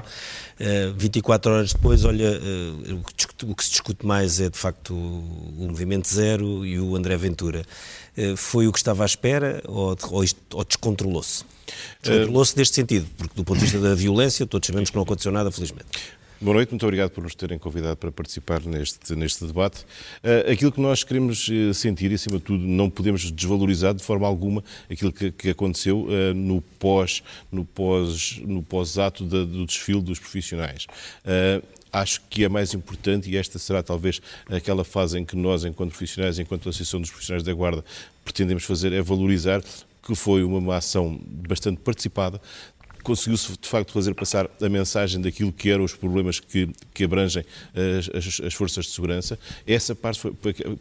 Uh, 0.60 0.94
24 0.96 1.52
horas 1.52 1.74
depois, 1.74 2.06
olha, 2.06 2.40
o 3.44 3.56
que 3.56 3.64
se 3.64 3.72
discute 3.72 4.06
mais 4.06 4.40
é 4.40 4.48
de 4.48 4.60
facto 4.60 4.94
o 4.94 5.66
Movimento 5.68 6.08
Zero 6.08 6.64
e 6.64 6.80
o 6.80 6.96
André 6.96 7.18
Ventura. 7.18 7.66
foi 8.38 8.68
o 8.68 8.72
que 8.72 8.78
estava 8.78 9.02
à 9.02 9.08
espera 9.08 9.64
ou, 9.68 9.98
ou, 10.12 10.24
ou 10.54 10.64
descontrolou-se? 10.64 11.44
Descontrolou-se 12.04 12.56
neste 12.56 12.76
sentido, 12.76 13.08
porque 13.18 13.34
do 13.36 13.44
ponto 13.44 13.58
de 13.58 13.66
vista 13.66 13.80
da 13.80 13.96
violência, 13.96 14.46
todos 14.46 14.68
sabemos 14.68 14.92
que 14.92 14.96
não 14.96 15.04
aconteceu 15.04 15.32
nada, 15.32 15.50
felizmente. 15.52 15.88
Boa 16.46 16.54
noite, 16.54 16.70
muito 16.70 16.86
obrigado 16.86 17.10
por 17.10 17.24
nos 17.24 17.34
terem 17.34 17.58
convidado 17.58 17.98
para 17.98 18.12
participar 18.12 18.62
neste, 18.62 19.16
neste 19.16 19.44
debate. 19.44 19.84
Uh, 20.24 20.52
aquilo 20.52 20.72
que 20.72 20.80
nós 20.80 21.04
queremos 21.04 21.48
uh, 21.48 21.74
sentir, 21.74 22.12
e 22.12 22.14
acima 22.14 22.38
de 22.38 22.44
tudo, 22.44 22.64
não 22.64 22.88
podemos 22.88 23.32
desvalorizar 23.32 23.96
de 23.96 24.04
forma 24.04 24.28
alguma 24.28 24.64
aquilo 24.88 25.12
que, 25.12 25.32
que 25.32 25.50
aconteceu 25.50 26.02
uh, 26.02 26.36
no 26.36 26.62
pós 26.62 27.24
no 27.52 27.66
pós 27.66 28.40
no 28.46 28.62
pós-ato 28.62 29.24
do 29.24 29.66
desfile 29.66 30.04
dos 30.04 30.20
profissionais 30.20 30.86
acho 31.92 32.22
que 32.30 32.44
é 32.44 32.50
mais 32.50 32.76
importante, 32.76 33.28
e 33.30 33.38
esta 33.38 33.58
será 33.58 33.82
talvez 33.82 34.22
aquela 34.48 34.84
fase 34.84 35.18
em 35.18 35.24
que 35.24 35.36
nós, 35.36 35.64
enquanto 35.64 35.92
profissionais, 35.92 36.38
enquanto 36.38 36.68
Associação 36.68 37.00
dos 37.00 37.10
Profissionais 37.10 37.42
da 37.42 37.54
Guarda, 37.54 37.86
pretendemos 38.24 38.66
fazer, 38.66 38.92
é 38.92 39.02
valorizar 39.02 39.64
que 40.06 40.14
foi 40.14 40.44
uma 40.44 40.76
ação 40.76 41.20
bastante 41.26 41.80
participada, 41.82 42.40
conseguiu-se 43.06 43.56
de 43.58 43.68
facto 43.70 43.94
fazer 43.94 44.14
passar 44.16 44.50
a 44.60 44.68
mensagem 44.68 45.22
daquilo 45.22 45.54
que 45.54 45.70
eram 45.70 45.84
os 45.84 45.94
problemas 45.94 46.40
que, 46.40 46.68
que 46.94 47.04
abrangem 47.04 47.46
as, 47.74 48.10
as, 48.10 48.42
as, 48.48 48.54
forças 48.54 48.86
de 48.86 48.92
segurança. 48.92 49.38
Essa 49.66 49.96
parte 49.96 50.20
foi, 50.20 50.34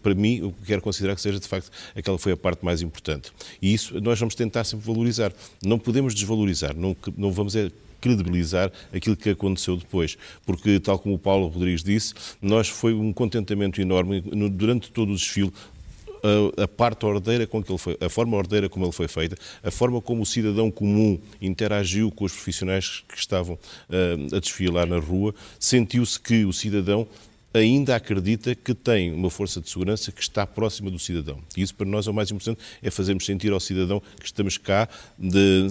para 0.02 0.14
mim, 0.14 0.42
o 0.42 0.50
que 0.50 0.66
quero 0.66 0.80
considerar 0.80 1.14
que 1.14 1.20
seja 1.20 1.38
de 1.38 1.46
facto 1.46 1.70
aquela 1.94 2.18
foi 2.18 2.32
a 2.32 2.36
parte 2.36 2.64
mais 2.64 2.80
importante. 2.80 3.30
E 3.60 3.72
isso 3.72 4.00
nós 4.00 4.18
vamos 4.18 4.34
tentar 4.34 4.64
sempre 4.64 4.86
valorizar. 4.86 5.32
Não 5.62 5.78
podemos 5.78 6.14
desvalorizar, 6.14 6.74
não, 6.74 6.96
não 7.16 7.30
vamos 7.30 7.54
é 7.54 7.70
credibilizar 8.04 8.70
aquilo 8.92 9.16
que 9.16 9.30
aconteceu 9.30 9.78
depois. 9.78 10.18
Porque, 10.44 10.78
tal 10.78 10.98
como 10.98 11.14
o 11.14 11.18
Paulo 11.18 11.46
Rodrigues 11.46 11.82
disse, 11.82 12.12
nós 12.40 12.68
foi 12.68 12.92
um 12.92 13.14
contentamento 13.14 13.80
enorme 13.80 14.20
durante 14.50 14.90
todo 14.90 15.12
o 15.12 15.16
desfile 15.16 15.50
a, 16.24 16.64
a, 16.64 16.68
parte 16.68 17.04
ordeira 17.04 17.46
com 17.46 17.62
que 17.62 17.70
ele 17.70 17.78
foi, 17.78 17.96
a 18.00 18.08
forma 18.08 18.36
ordeira 18.36 18.68
como 18.68 18.84
ele 18.86 18.92
foi 18.92 19.06
feita, 19.06 19.36
a 19.62 19.70
forma 19.70 20.00
como 20.00 20.22
o 20.22 20.26
cidadão 20.26 20.70
comum 20.70 21.18
interagiu 21.40 22.10
com 22.10 22.24
os 22.24 22.32
profissionais 22.32 23.04
que 23.06 23.18
estavam 23.18 23.54
uh, 23.54 24.36
a 24.36 24.40
desfilar 24.40 24.86
na 24.86 24.98
rua, 24.98 25.34
sentiu-se 25.58 26.18
que 26.18 26.44
o 26.44 26.52
cidadão 26.52 27.06
ainda 27.52 27.94
acredita 27.94 28.54
que 28.54 28.74
tem 28.74 29.12
uma 29.12 29.30
força 29.30 29.60
de 29.60 29.70
segurança 29.70 30.10
que 30.10 30.20
está 30.20 30.44
próxima 30.44 30.90
do 30.90 30.98
cidadão. 30.98 31.38
E 31.56 31.62
isso 31.62 31.74
para 31.74 31.86
nós 31.86 32.06
é 32.06 32.10
o 32.10 32.14
mais 32.14 32.30
importante, 32.30 32.60
é 32.82 32.90
fazermos 32.90 33.24
sentir 33.24 33.52
ao 33.52 33.60
cidadão 33.60 34.02
que 34.18 34.26
estamos 34.26 34.58
cá 34.58 34.88
de, 35.16 35.68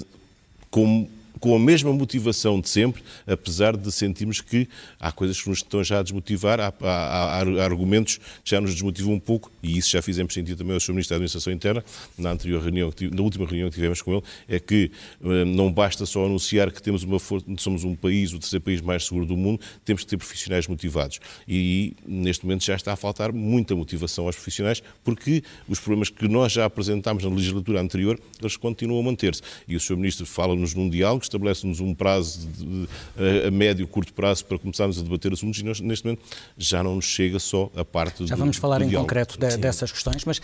como 0.72 1.10
com 1.40 1.56
a 1.56 1.60
mesma 1.60 1.92
motivação 1.92 2.60
de 2.60 2.70
sempre, 2.70 3.04
apesar 3.28 3.75
de 3.75 3.92
sentirmos 3.92 4.42
que 4.42 4.68
há 5.00 5.12
coisas 5.12 5.42
que 5.42 5.50
nos 5.50 5.60
estão 5.60 5.84
já 5.84 6.00
a 6.00 6.04
desmotivar, 6.04 6.60
há, 6.60 6.74
há, 6.82 7.42
há 7.42 7.63
argumentos 7.63 8.18
que 8.18 8.50
já 8.50 8.62
nos 8.62 8.74
desmotivam 8.74 9.13
um 9.13 9.20
pouco, 9.20 9.52
e 9.62 9.78
isso 9.78 9.92
já 9.92 10.02
fizemos 10.02 10.34
sentir 10.34 10.56
também 10.56 10.74
ao 10.74 10.80
Sr. 10.80 10.92
Ministro 10.92 11.12
da 11.12 11.16
Administração 11.18 11.54
Interna, 11.54 11.84
na 12.18 12.32
anterior 12.32 12.62
reunião, 12.62 12.94
na 13.12 13.22
última 13.22 13.46
reunião 13.46 13.70
que 13.70 13.75
tivemos 13.75 14.02
com 14.02 14.13
ele, 14.13 14.24
é 14.48 14.60
que 14.60 14.92
eh, 15.24 15.46
não 15.46 15.72
basta 15.72 16.06
só 16.06 16.25
anunciar 16.25 16.72
que 16.72 16.82
temos 16.82 17.04
uma 17.04 17.20
somos 17.58 17.84
um 17.84 17.96
país, 17.96 18.34
o 18.34 18.40
terceiro 18.40 18.63
país 18.63 18.82
mais 18.82 19.06
seguro 19.06 19.25
do 19.25 19.36
mundo, 19.36 19.60
temos 19.84 20.04
que 20.04 20.10
ter 20.10 20.18
profissionais 20.18 20.68
motivados. 20.68 21.20
E 21.48 21.96
neste 22.06 22.46
momento 22.46 22.63
já 22.63 22.75
está 22.75 22.94
a 22.94 22.96
faltar 22.96 23.32
muita 23.32 23.75
motivação 23.75 24.25
aos 24.25 24.36
profissionais, 24.36 24.82
porque 25.04 25.44
os 25.68 25.80
problemas 25.80 26.10
que 26.10 26.28
nós 26.28 26.52
já 26.52 26.66
apresentámos 26.66 27.24
na 27.24 27.30
legislatura 27.30 27.82
anterior, 27.82 28.20
eles 28.40 28.58
continuam 28.58 29.00
a 29.00 29.04
manter-se. 29.04 29.42
E 29.68 29.75
o 29.75 29.80
Sr. 29.80 29.98
Ministro 29.98 30.25
fala-nos 30.25 30.74
num 30.74 30.90
diálogo, 30.90 31.23
estabelece-nos 31.25 31.80
um 31.80 31.94
prazo 31.94 32.48
de, 32.48 32.88
a, 33.18 33.48
a 33.48 33.51
médio, 33.51 33.88
curto 33.88 34.13
prazo 34.13 34.46
para 34.46 34.58
começarmos 34.60 35.00
a 35.00 35.01
debater 35.03 35.34
assuntos 35.34 35.60
e 35.60 35.63
nós, 35.63 35.80
neste 35.80 36.06
momento 36.06 36.24
já 36.58 36.84
não 36.84 36.96
nos 36.96 37.06
chega 37.06 37.39
só 37.39 37.70
a 37.75 37.84
parte 37.84 38.25
Já 38.25 38.36
do, 38.36 38.39
vamos 38.39 38.58
falar 38.58 38.82
em 38.82 38.88
diálogo. 38.88 39.08
concreto 39.08 39.39
de, 39.39 39.58
dessas 39.58 39.92
questões, 39.92 40.25
mas 40.25 40.42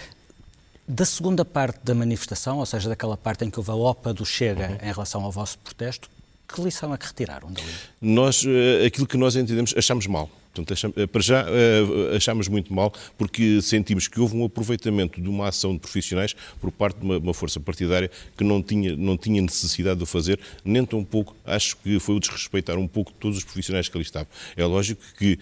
da 0.87 1.05
segunda 1.05 1.45
parte 1.45 1.79
da 1.83 1.93
manifestação, 1.93 2.57
ou 2.57 2.65
seja, 2.65 2.89
daquela 2.89 3.15
parte 3.15 3.45
em 3.45 3.49
que 3.49 3.59
houve 3.59 3.69
a 3.69 3.75
OPA 3.75 4.13
do 4.13 4.25
Chega 4.25 4.69
uhum. 4.69 4.89
em 4.89 4.91
relação 4.91 5.23
ao 5.23 5.31
vosso 5.31 5.59
protesto, 5.59 6.09
que 6.47 6.61
lição 6.61 6.91
é 6.93 6.97
que 6.97 7.05
retiraram 7.05 7.51
dali? 7.51 7.67
Nós, 8.01 8.43
eh, 8.43 8.87
aquilo 8.87 9.05
que 9.05 9.15
nós 9.15 9.35
entendemos, 9.35 9.73
achamos 9.77 10.07
mal. 10.07 10.27
Portanto, 10.53 10.73
achamos, 10.73 10.97
eh, 10.97 11.07
para 11.07 11.21
já 11.21 11.45
eh, 11.47 12.15
achamos 12.15 12.47
muito 12.47 12.73
mal 12.73 12.91
porque 13.17 13.61
sentimos 13.61 14.07
que 14.07 14.19
houve 14.19 14.35
um 14.35 14.43
aproveitamento 14.43 15.21
de 15.21 15.29
uma 15.29 15.47
ação 15.47 15.73
de 15.73 15.79
profissionais 15.79 16.35
por 16.59 16.71
parte 16.71 16.99
de 16.99 17.05
uma, 17.05 17.17
uma, 17.17 17.33
força 17.33 17.59
partidária 17.59 18.09
que 18.35 18.43
não 18.43 18.61
tinha, 18.61 18.95
não 18.95 19.15
tinha 19.15 19.41
necessidade 19.41 19.97
de 19.97 20.03
o 20.03 20.05
fazer, 20.05 20.39
nem 20.65 20.83
tão 20.85 21.03
pouco, 21.03 21.35
acho 21.45 21.77
que 21.77 21.99
foi 21.99 22.15
o 22.15 22.19
desrespeitar 22.19 22.77
um 22.77 22.87
pouco 22.87 23.13
todos 23.13 23.37
os 23.37 23.43
profissionais 23.43 23.87
que 23.87 23.95
ali 23.95 24.03
estavam. 24.03 24.27
É 24.55 24.65
lógico 24.65 25.01
que 25.17 25.37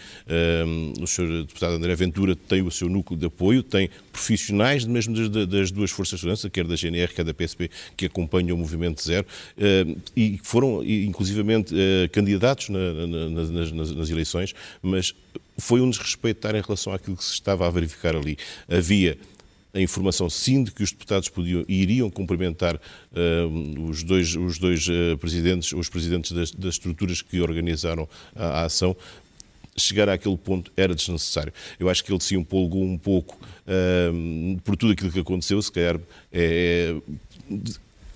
um, 0.66 0.94
o 1.02 1.08
Sr. 1.08 1.46
Deputado 1.46 1.74
André 1.74 1.96
Ventura 1.96 2.36
tem 2.36 2.62
o 2.62 2.72
seu 2.72 2.90
núcleo 2.90 3.18
de 3.18 3.26
apoio, 3.26 3.64
tem 3.64 3.90
profissionais 4.18 4.84
mesmo 4.84 5.16
das, 5.16 5.48
das 5.48 5.72
duas 5.72 5.92
forças 5.92 6.20
de 6.20 6.22
segurança, 6.22 6.50
quer 6.50 6.66
da 6.66 6.76
GNR, 6.76 7.14
quer 7.14 7.24
da 7.24 7.34
PSP, 7.34 7.70
que 7.96 8.08
acompanham 8.08 8.56
o 8.56 8.60
Movimento 8.60 9.04
Zero, 9.04 9.26
uh, 9.58 10.02
e 10.16 10.40
foram 10.44 10.84
inclusivamente 10.84 11.74
uh, 11.74 12.10
candidatos 12.12 12.70
na, 12.70 12.80
na, 12.94 13.30
nas, 13.30 13.72
nas, 13.72 14.10
eleições, 14.10 14.56
mas 14.82 15.14
foi 15.58 15.82
um 15.82 15.90
desrespeitar 15.90 16.56
em 16.56 16.62
relação 16.62 16.92
àquilo 16.92 17.16
que 17.16 17.24
se 17.24 17.34
estava 17.34 17.68
a 17.68 17.70
verificar 17.70 18.16
ali. 18.16 18.38
Havia 18.68 19.18
a 19.74 19.80
informação 19.80 20.30
sim 20.30 20.64
de 20.64 20.72
que 20.72 20.82
os 20.82 20.92
deputados 20.92 21.30
podiam 21.30 21.64
e 21.68 21.82
iriam 21.82 22.10
cumprimentar 22.10 22.76
uh, 22.76 23.88
os 23.88 24.02
dois, 24.02 24.36
os 24.36 24.58
dois 24.58 24.88
uh, 24.88 25.18
presidentes, 25.20 25.72
os 25.74 25.90
presidentes 25.90 26.32
das, 26.32 26.52
das, 26.52 26.74
estruturas 26.74 27.22
que 27.22 27.40
organizaram 27.40 28.10
a, 28.36 28.62
a, 28.62 28.66
ação. 28.66 28.96
Chegar 29.80 30.10
àquele 30.10 30.38
ponto 30.38 30.72
era 30.76 30.96
desnecessário. 30.96 31.54
Eu 31.80 31.90
acho 31.90 32.04
que 32.04 32.12
ele 32.12 32.22
se 32.22 32.36
empolgou 32.36 32.84
um 32.84 32.98
pouco 32.98 33.38
por 34.64 34.76
tudo 34.76 34.94
aquilo 34.94 35.12
que 35.12 35.20
aconteceu, 35.20 35.62
se 35.62 35.72
calhar 35.72 36.00
é, 36.32 36.96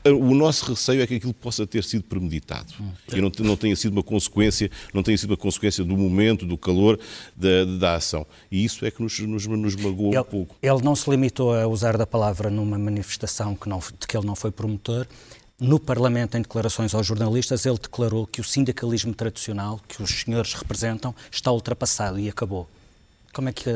é 0.04 0.10
o 0.10 0.34
nosso 0.34 0.66
receio 0.66 1.02
é 1.02 1.08
que 1.08 1.16
aquilo 1.16 1.34
possa 1.34 1.68
ter 1.68 1.84
sido 1.84 2.04
premeditado 2.04 2.74
hum. 2.80 2.92
e 3.14 3.22
não, 3.22 3.32
não 3.40 3.56
tenha 3.56 3.76
sido 3.76 3.94
uma 3.94 4.02
consequência, 4.02 4.70
não 4.94 5.04
tenha 5.04 5.18
sido 5.18 5.30
uma 5.30 5.38
consequência 5.38 5.84
do 5.84 5.96
momento, 5.96 6.46
do 6.46 6.58
calor 6.58 7.00
da, 7.36 7.66
da 7.78 7.96
ação. 7.96 8.26
E 8.52 8.64
isso 8.66 8.84
é 8.84 8.90
que 8.90 9.02
nos, 9.02 9.20
nos, 9.20 9.46
nos 9.46 9.76
magoou 9.76 10.10
ele, 10.10 10.20
um 10.20 10.24
pouco. 10.24 10.56
Ele 10.62 10.82
não 10.82 10.96
se 10.96 11.10
limitou 11.10 11.54
a 11.54 11.68
usar 11.68 11.98
da 11.98 12.08
palavra 12.08 12.50
numa 12.50 12.80
manifestação 12.80 13.56
que 13.56 13.70
não, 13.70 13.80
de 13.80 14.08
que 14.08 14.18
ele 14.18 14.26
não 14.26 14.36
foi 14.36 14.50
promotor. 14.50 15.06
No 15.64 15.80
Parlamento, 15.80 16.36
em 16.36 16.42
declarações 16.42 16.92
aos 16.96 17.06
jornalistas, 17.06 17.68
ele 17.68 17.78
declarou 17.78 18.26
que 18.26 18.42
o 18.42 18.44
sindicalismo 18.44 19.14
tradicional 19.14 19.80
que 19.88 20.02
os 20.02 20.10
senhores 20.10 20.56
representam 20.56 21.14
está 21.32 21.52
ultrapassado 21.52 22.18
e 22.18 22.28
acabou. 22.28 22.68
Como 23.34 23.48
é 23.48 23.54
que 23.54 23.70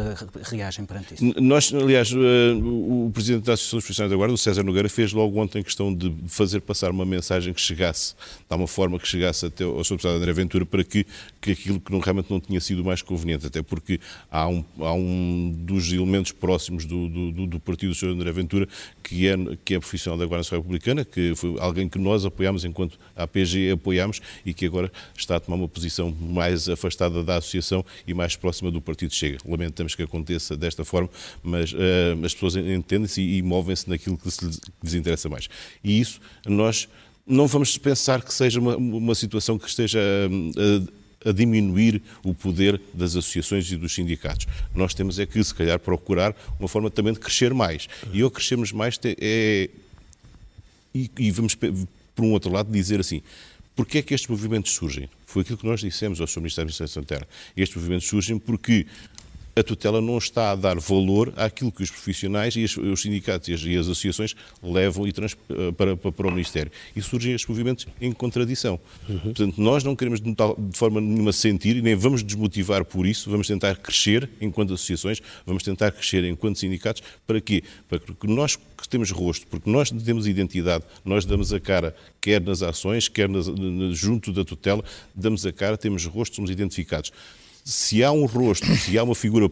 reagem 0.52 0.86
perante 0.86 1.14
isso? 1.14 1.42
Nós, 1.42 1.74
aliás, 1.74 2.12
eh, 2.12 2.54
o 2.62 3.10
Presidente 3.14 3.46
da 3.46 3.54
Associação 3.54 3.78
dos 3.78 3.86
Profissionais 3.86 4.12
da 4.12 4.18
Guarda, 4.18 4.34
o 4.34 4.38
César 4.38 4.64
Nogueira, 4.64 4.90
fez 4.90 5.14
logo 5.14 5.40
ontem 5.40 5.64
questão 5.64 5.94
de 5.94 6.14
fazer 6.28 6.60
passar 6.60 6.92
uma 6.92 7.06
mensagem 7.06 7.54
que 7.54 7.62
chegasse, 7.62 8.16
de 8.50 8.56
uma 8.56 8.68
forma 8.68 9.00
que 9.00 9.08
chegasse 9.08 9.46
até 9.46 9.64
ao 9.64 9.84
Sr. 9.84 9.96
Deputado 9.96 10.16
André 10.16 10.34
Ventura, 10.34 10.66
para 10.66 10.84
que, 10.84 11.06
que 11.40 11.52
aquilo 11.52 11.80
que 11.80 11.92
realmente 11.98 12.30
não 12.30 12.40
tinha 12.40 12.60
sido 12.60 12.84
mais 12.84 13.02
conveniente, 13.02 13.48
até 13.48 13.62
porque 13.62 14.00
há 14.30 14.48
um, 14.48 14.64
há 14.80 14.94
um 14.94 15.56
dos 15.58 15.92
elementos 15.92 16.34
próximos 16.34 16.84
do, 16.84 17.08
do, 17.08 17.48
do 17.48 17.60
partido 17.60 17.92
do 17.92 17.96
Sr. 17.96 18.10
André 18.10 18.34
Ventura, 18.34 18.68
que 19.02 19.28
é, 19.28 19.36
que 19.64 19.76
é 19.76 19.80
profissional 19.80 20.18
da 20.18 20.26
Guarda 20.26 20.40
Nacional 20.40 20.64
Republicana, 20.64 21.06
que 21.06 21.34
foi 21.36 21.56
alguém 21.60 21.88
que 21.88 21.98
nós 21.98 22.26
apoiámos 22.26 22.66
enquanto 22.66 23.00
a 23.16 23.26
PG 23.26 23.72
apoiámos 23.72 24.22
e 24.46 24.54
que 24.54 24.66
agora 24.66 24.92
está 25.16 25.38
a 25.38 25.40
tomar 25.40 25.56
uma 25.56 25.70
posição 25.70 26.12
mais 26.12 26.68
afastada 26.68 27.24
da 27.24 27.38
associação 27.38 27.86
e 28.06 28.14
mais 28.14 28.36
próxima 28.36 28.70
do 28.70 28.82
partido 28.82 29.14
Chega 29.14 29.38
lamentamos 29.48 29.96
que 29.96 30.04
aconteça 30.04 30.56
desta 30.56 30.84
forma, 30.84 31.10
mas 31.44 31.74
uh, 31.74 31.78
as 32.24 32.34
pessoas 32.34 32.56
entendem-se 32.56 33.22
e, 33.22 33.38
e 33.38 33.42
movem-se 33.42 33.90
naquilo 33.90 34.18
que, 34.18 34.30
se, 34.30 34.40
que 34.40 34.72
lhes 34.84 34.94
interessa 34.94 35.30
mais. 35.30 35.48
E 35.84 36.00
isso 36.00 36.20
nós 36.48 36.88
não 37.26 37.48
vamos 37.48 37.78
pensar 37.78 38.22
que 38.22 38.34
seja 38.34 38.60
uma, 38.60 38.76
uma 38.78 39.16
situação 39.16 39.58
que 39.58 39.68
esteja 39.68 40.00
a, 40.00 41.30
a, 41.30 41.32
diminuir 41.32 42.02
o 42.24 42.34
poder 42.34 42.80
das 42.94 43.16
associações 43.16 43.72
e 43.72 43.76
dos 43.76 43.94
sindicatos. 43.94 44.46
Nós 44.76 44.94
temos 44.94 45.18
é 45.18 45.26
que, 45.26 45.44
se 45.44 45.54
calhar, 45.54 45.80
procurar 45.80 46.36
uma 46.60 46.68
forma 46.68 46.90
também 46.92 47.14
de 47.14 47.20
crescer 47.20 47.54
mais. 47.54 47.88
E 48.14 48.22
ao 48.22 48.30
crescermos 48.30 48.72
mais 48.72 49.00
é... 49.04 49.70
E, 50.94 51.12
e 51.18 51.32
vamos, 51.32 51.56
por 51.56 52.24
um 52.24 52.32
outro 52.32 52.52
lado, 52.52 52.72
dizer 52.72 53.00
assim, 53.00 53.22
Porquê 53.76 53.98
é 53.98 54.02
que 54.02 54.14
estes 54.14 54.30
movimentos 54.30 54.72
surgem? 54.72 55.10
Foi 55.26 55.42
aquilo 55.42 55.58
que 55.58 55.66
nós 55.66 55.82
dissemos 55.82 56.22
ao 56.22 56.28
Sr. 56.28 56.40
Ministro 56.40 56.62
da 56.62 56.64
Administração 56.64 57.04
Interna. 57.04 57.28
Estes 57.58 57.76
movimentos 57.76 58.08
surgem 58.08 58.40
porque 58.40 58.88
a 59.56 59.64
tutela 59.64 60.02
não 60.02 60.18
está 60.18 60.52
a 60.52 60.56
dar 60.56 60.78
valor 60.80 61.32
àquilo 61.38 61.72
que 61.72 61.82
os 61.82 61.90
profissionais 61.90 62.56
e 62.56 62.64
os 62.64 63.02
sindicatos 63.02 63.48
e 63.48 63.54
as, 63.54 63.62
as 63.62 63.88
associações 63.88 64.36
levam 64.62 65.08
e 65.08 65.12
eh, 65.12 65.72
para, 65.72 65.96
para, 65.96 66.28
o 66.28 66.32
Ministério. 66.32 66.72
E 66.94 67.02
surgem 67.02 67.34
estes 67.34 67.48
movimentos 67.48 67.88
em 68.02 68.12
contradição. 68.12 68.80
Uhum. 69.08 69.20
Portanto, 69.20 69.62
nós 69.62 69.84
não 69.84 69.96
queremos 69.96 70.20
de, 70.20 70.34
de 70.34 70.78
forma 70.78 71.00
nenhuma 71.00 71.32
sentir 71.32 71.78
e 71.78 71.82
nem 71.82 71.96
vamos 71.96 72.22
desmotivar 72.22 72.84
por 72.84 73.06
isso, 73.06 73.30
vamos 73.30 73.48
tentar 73.48 73.78
crescer 73.78 74.30
enquanto 74.42 74.74
associações, 74.74 75.22
vamos 75.46 75.64
tentar 75.64 75.92
crescer 75.92 76.26
enquanto 76.26 76.60
sindicatos, 76.60 77.02
para 77.26 77.40
quê? 77.40 77.64
Para 77.88 78.00
que 78.00 78.28
nós 78.28 78.58
que 78.78 78.90
temos 78.90 79.10
rosto, 79.10 79.48
porque 79.48 79.70
nós 79.70 79.90
temos 79.90 80.28
identidade, 80.28 80.84
nós 81.04 81.26
damos 81.26 81.54
a 81.54 81.60
cara, 81.62 81.96
quer 82.20 82.42
nas 82.42 82.62
ações, 82.62 83.08
quer 83.08 83.30
nas, 83.30 83.46
junto 83.94 84.34
da 84.34 84.44
tutela, 84.44 84.84
damos 85.14 85.46
a 85.46 85.54
cara, 85.54 85.78
temos 85.78 86.06
rosto, 86.06 86.36
somos 86.36 86.52
identificados 86.52 87.12
se 87.66 88.04
há 88.04 88.12
um 88.12 88.26
rosto, 88.26 88.68
se 88.76 88.98
há 88.98 89.04
uma 89.04 89.16
figura 89.16 89.50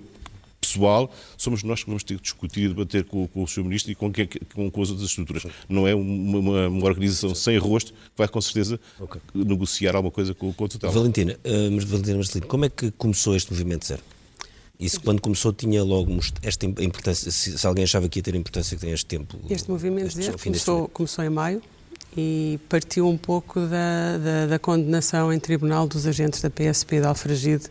pessoal, 0.62 1.12
somos 1.36 1.64
nós 1.64 1.82
que 1.84 1.88
vamos 1.88 2.04
ter 2.04 2.16
que 2.16 2.24
discutir 2.24 2.66
e 2.66 2.68
debater 2.70 3.04
com, 3.04 3.28
com 3.28 3.44
o 3.44 3.48
Sr. 3.48 3.64
Ministro 3.64 3.92
e 3.92 3.96
com, 3.96 4.12
com, 4.54 4.72
com, 4.72 4.82
as 4.82 4.90
outras 4.92 5.10
estruturas. 5.10 5.46
Não 5.68 5.88
é 5.88 5.94
uma, 5.94 6.38
uma, 6.38 6.68
uma 6.68 6.86
organização 6.86 7.36
sem 7.36 7.58
rosto 7.58 7.92
que 7.92 8.00
vai, 8.16 8.28
com 8.28 8.40
certeza, 8.40 8.80
okay. 9.00 9.20
negociar 9.34 9.96
alguma 9.96 10.12
coisa 10.12 10.34
com, 10.34 10.54
com 10.54 10.66
a 10.66 10.68
tutela. 10.70 10.94
Valentina, 10.94 11.38
uh, 11.44 11.86
Valentina 11.86 12.16
Marcelino, 12.16 12.48
como 12.48 12.66
é 12.66 12.70
que 12.70 12.92
começou 12.92 13.36
este 13.36 13.52
movimento 13.52 13.86
zero? 13.86 14.02
Isso, 14.80 15.02
quando 15.02 15.22
começou, 15.22 15.52
tinha 15.54 15.84
logo 15.84 16.18
esta 16.42 16.66
importância, 16.66 17.32
se, 17.32 17.58
se, 17.58 17.68
alguém 17.68 17.84
achava 17.84 18.10
que 18.10 18.20
ia 18.20 18.24
ter 18.24 18.34
a 18.34 18.38
importância 18.38 18.76
que 18.76 18.82
tem 18.82 18.94
este 18.94 19.06
tempo. 19.06 19.38
Este 19.50 19.70
movimento 19.70 20.08
este, 20.08 20.24
zero 20.24 20.40
começou, 20.40 20.88
começou 20.88 21.24
em 21.24 21.30
maio 21.30 21.62
e 22.18 22.60
partiu 22.70 23.08
um 23.08 23.18
pouco 23.18 23.60
da, 23.62 24.18
da, 24.18 24.46
da, 24.48 24.60
condenação 24.60 25.34
em 25.34 25.40
tribunal 25.40 25.88
dos 25.88 26.06
agentes 26.06 26.42
da 26.42 26.50
PSP 26.50 27.00
de 27.00 27.08
Alfragide 27.08 27.66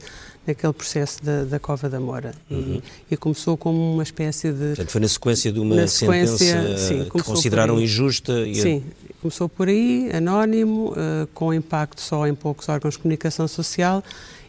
naquele 0.46 0.72
processo 0.72 1.22
da, 1.24 1.44
da 1.44 1.58
Cova 1.58 1.88
da 1.88 2.00
Mora. 2.00 2.34
Uhum. 2.50 2.80
E, 3.10 3.14
e, 3.14 3.16
começou 3.16 3.56
como 3.56 3.94
uma 3.94 4.02
espécie 4.02 4.50
de. 4.52 4.68
Portanto, 4.68 4.90
foi 4.90 5.00
na 5.00 5.08
sequência 5.08 5.52
de 5.52 5.60
uma 5.60 5.86
sequência, 5.86 6.36
sentença 6.36 6.88
sim, 6.88 7.04
que 7.04 7.22
consideraram 7.22 7.80
injusta. 7.80 8.46
E... 8.46 8.54
Sim, 8.54 8.84
começou 9.20 9.48
por 9.48 9.68
aí, 9.68 10.10
anónimo, 10.12 10.92
uh, 10.92 11.26
com 11.32 11.54
impacto 11.54 12.00
só 12.00 12.26
em 12.26 12.34
poucos 12.34 12.68
órgãos 12.68 12.94
de 12.94 13.00
comunicação 13.00 13.46
social. 13.46 14.02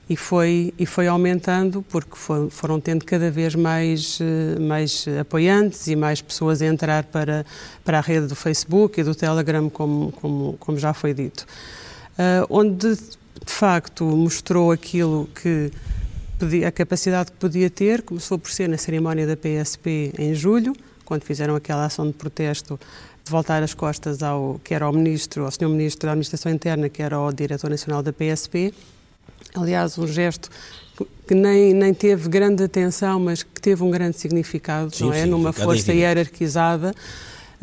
E 0.10 0.18
foi, 0.18 0.74
e 0.78 0.86
foi 0.86 1.08
aumentando 1.08 1.82
porque 1.82 2.18
for, 2.18 2.50
foram 2.52 2.78
tendo 2.78 3.06
cada 3.06 3.32
vez 3.32 3.56
mais, 3.56 4.20
uh, 4.20 4.60
mais 4.60 5.06
apoiantes 5.20 5.88
e 5.88 5.96
mais 5.96 6.22
pessoas 6.22 6.62
a 6.62 6.66
entrar 6.66 7.06
para, 7.06 7.46
para 7.86 8.00
a 8.00 8.02
rede 8.02 8.28
do 8.28 8.36
Facebook 8.36 9.00
e 9.00 9.04
do 9.04 9.16
Telegram, 9.16 9.70
como, 9.70 10.12
como, 10.12 10.58
como 10.60 10.78
já 10.78 10.94
foi 10.94 11.14
dito. 11.14 11.46
Uh, 12.14 12.46
onde 12.50 12.98
de 13.46 13.52
facto 13.52 14.06
mostrou 14.06 14.72
aquilo 14.72 15.30
que 15.42 15.72
a 16.66 16.72
capacidade 16.72 17.32
que 17.32 17.38
podia 17.38 17.70
ter, 17.70 18.02
começou 18.02 18.38
por 18.38 18.52
ser 18.52 18.68
na 18.68 18.78
cerimónia 18.78 19.26
da 19.26 19.38
PSP 19.38 20.14
em 20.18 20.34
julho, 20.34 20.74
quando 21.06 21.24
fizeram 21.24 21.56
aquela 21.56 21.86
ação 21.86 22.08
de 22.08 22.14
protesto 22.14 22.80
de 23.24 23.32
voltar 23.32 23.64
as 23.64 23.74
costas 23.74 24.22
ao 24.22 24.60
que 24.64 24.74
era 24.74 24.90
o 24.90 24.92
ministro, 24.92 25.46
ao 25.46 25.52
senhor 25.52 25.70
ministro 25.70 26.08
da 26.08 26.12
Administração 26.12 26.52
Interna, 26.52 26.90
que 26.90 27.02
era 27.02 27.20
o 27.20 27.32
diretor 27.32 27.70
nacional 27.70 28.04
da 28.04 28.12
PSP. 28.12 28.74
Aliás, 29.56 29.98
um 29.98 30.08
gesto 30.08 30.50
que 31.28 31.34
nem, 31.34 31.74
nem 31.74 31.94
teve 31.94 32.28
grande 32.28 32.64
atenção, 32.64 33.20
mas 33.20 33.44
que 33.44 33.62
teve 33.62 33.82
um 33.84 33.90
grande 33.90 34.18
significado, 34.18 34.94
sim, 34.94 35.06
não 35.06 35.14
é? 35.14 35.26
Numa 35.26 35.54
força 35.54 35.94
hierarquizada 35.94 36.94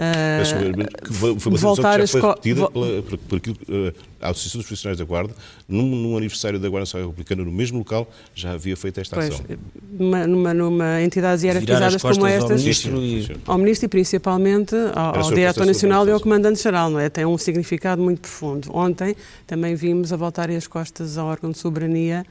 Uh, 0.00 1.38
foi 1.38 1.52
uma 1.52 1.58
voltar 1.58 2.00
que 2.00 2.06
já 2.06 2.18
foi 2.18 2.30
repetida 2.30 2.70
pela, 2.70 3.02
por, 3.02 3.18
por 3.18 3.36
aquilo, 3.36 3.56
uh, 3.68 3.92
a 4.18 4.30
Associação 4.30 4.58
dos 4.60 4.66
Profissionais 4.66 4.98
da 4.98 5.04
Guarda, 5.04 5.34
num, 5.68 5.82
num, 5.82 6.16
aniversário 6.16 6.58
da 6.58 6.70
Guarda 6.70 6.82
Nacional 6.82 7.08
Republicana, 7.08 7.44
no 7.44 7.52
mesmo 7.52 7.78
local, 7.80 8.10
já 8.34 8.52
havia 8.52 8.74
feito 8.78 8.98
esta 8.98 9.16
pois, 9.16 9.28
ação. 9.28 9.44
Numa, 9.92 10.26
numa, 10.26 10.54
numa 10.54 11.02
entidades 11.02 11.44
hierarquizadas 11.44 12.00
como 12.00 12.26
estas, 12.26 12.50
ao 12.50 12.56
Ministro 12.56 13.02
e, 13.02 13.36
ao 13.46 13.58
ministro 13.58 13.84
e 13.84 13.88
principalmente 13.88 14.74
ao, 14.94 15.18
ao 15.18 15.28
Diretor 15.28 15.66
Nacional 15.66 16.08
e 16.08 16.12
ao 16.12 16.20
Comandante-Geral, 16.20 16.88
não 16.88 16.98
é? 16.98 17.10
Tem 17.10 17.26
um 17.26 17.36
significado 17.36 18.00
muito 18.00 18.22
profundo. 18.22 18.74
Ontem 18.74 19.14
também 19.46 19.74
vimos 19.74 20.14
a 20.14 20.16
voltarem 20.16 20.56
as 20.56 20.66
costas 20.66 21.18
ao 21.18 21.26
órgão 21.26 21.50
de 21.50 21.58
soberania, 21.58 22.24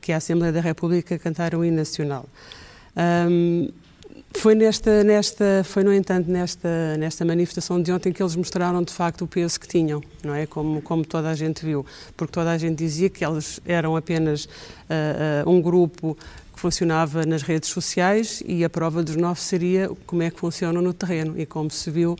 que 0.00 0.10
é 0.10 0.16
a 0.16 0.18
Assembleia 0.18 0.52
da 0.52 0.60
República, 0.60 1.16
cantar 1.16 1.54
o 1.54 1.64
hino 1.64 1.76
nacional. 1.76 2.26
Um, 2.96 3.68
foi 4.38 4.54
nesta, 4.54 5.02
nesta, 5.04 5.62
foi 5.64 5.82
no 5.82 5.92
entanto 5.92 6.30
nesta, 6.30 6.96
nesta 6.98 7.24
manifestação 7.24 7.80
de 7.80 7.92
ontem 7.92 8.12
que 8.12 8.22
eles 8.22 8.36
mostraram 8.36 8.82
de 8.82 8.92
facto 8.92 9.22
o 9.22 9.26
peso 9.26 9.58
que 9.58 9.66
tinham, 9.66 10.02
não 10.22 10.34
é? 10.34 10.46
Como, 10.46 10.82
como 10.82 11.04
toda 11.04 11.30
a 11.30 11.34
gente 11.34 11.64
viu, 11.64 11.84
porque 12.16 12.32
toda 12.32 12.50
a 12.50 12.58
gente 12.58 12.76
dizia 12.76 13.08
que 13.08 13.24
eles 13.24 13.60
eram 13.64 13.96
apenas 13.96 14.44
uh, 14.44 15.46
uh, 15.46 15.50
um 15.50 15.60
grupo 15.62 16.16
que 16.52 16.60
funcionava 16.60 17.24
nas 17.24 17.42
redes 17.42 17.70
sociais 17.70 18.42
e 18.46 18.64
a 18.64 18.70
prova 18.70 19.02
dos 19.02 19.16
nove 19.16 19.40
seria 19.40 19.90
como 20.06 20.22
é 20.22 20.30
que 20.30 20.38
funcionam 20.38 20.82
no 20.82 20.92
terreno 20.92 21.38
e 21.38 21.46
como 21.46 21.70
se 21.70 21.90
viu 21.90 22.16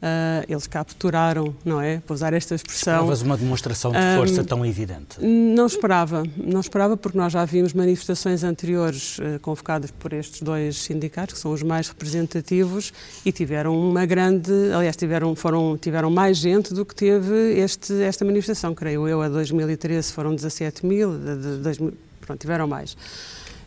Uh, 0.00 0.48
eles 0.48 0.66
capturaram, 0.66 1.54
não 1.62 1.78
é? 1.78 2.00
Para 2.00 2.14
usar 2.14 2.32
esta 2.32 2.54
expressão. 2.54 2.94
Esperavas 2.94 3.20
uma 3.20 3.36
demonstração 3.36 3.92
de 3.92 3.98
força 4.16 4.40
um, 4.40 4.44
tão 4.44 4.64
evidente? 4.64 5.20
Não 5.20 5.66
esperava, 5.66 6.22
não 6.38 6.60
esperava 6.60 6.96
porque 6.96 7.18
nós 7.18 7.30
já 7.30 7.44
vimos 7.44 7.74
manifestações 7.74 8.42
anteriores 8.42 9.18
uh, 9.18 9.38
convocadas 9.42 9.90
por 9.90 10.14
estes 10.14 10.40
dois 10.40 10.78
sindicatos, 10.78 11.34
que 11.34 11.40
são 11.40 11.52
os 11.52 11.62
mais 11.62 11.88
representativos, 11.88 12.94
e 13.26 13.30
tiveram 13.30 13.78
uma 13.78 14.06
grande, 14.06 14.50
aliás, 14.74 14.96
tiveram, 14.96 15.36
foram, 15.36 15.76
tiveram 15.76 16.10
mais 16.10 16.38
gente 16.38 16.72
do 16.72 16.86
que 16.86 16.94
teve 16.94 17.60
este, 17.60 17.92
esta 18.02 18.24
manifestação, 18.24 18.74
creio 18.74 19.06
eu, 19.06 19.20
a 19.20 19.28
2013 19.28 20.12
foram 20.14 20.34
17 20.34 20.86
mil, 20.86 21.12
de, 21.18 21.36
de, 21.36 21.74
de, 21.74 21.92
pronto, 22.22 22.40
tiveram 22.40 22.66
mais. 22.66 22.96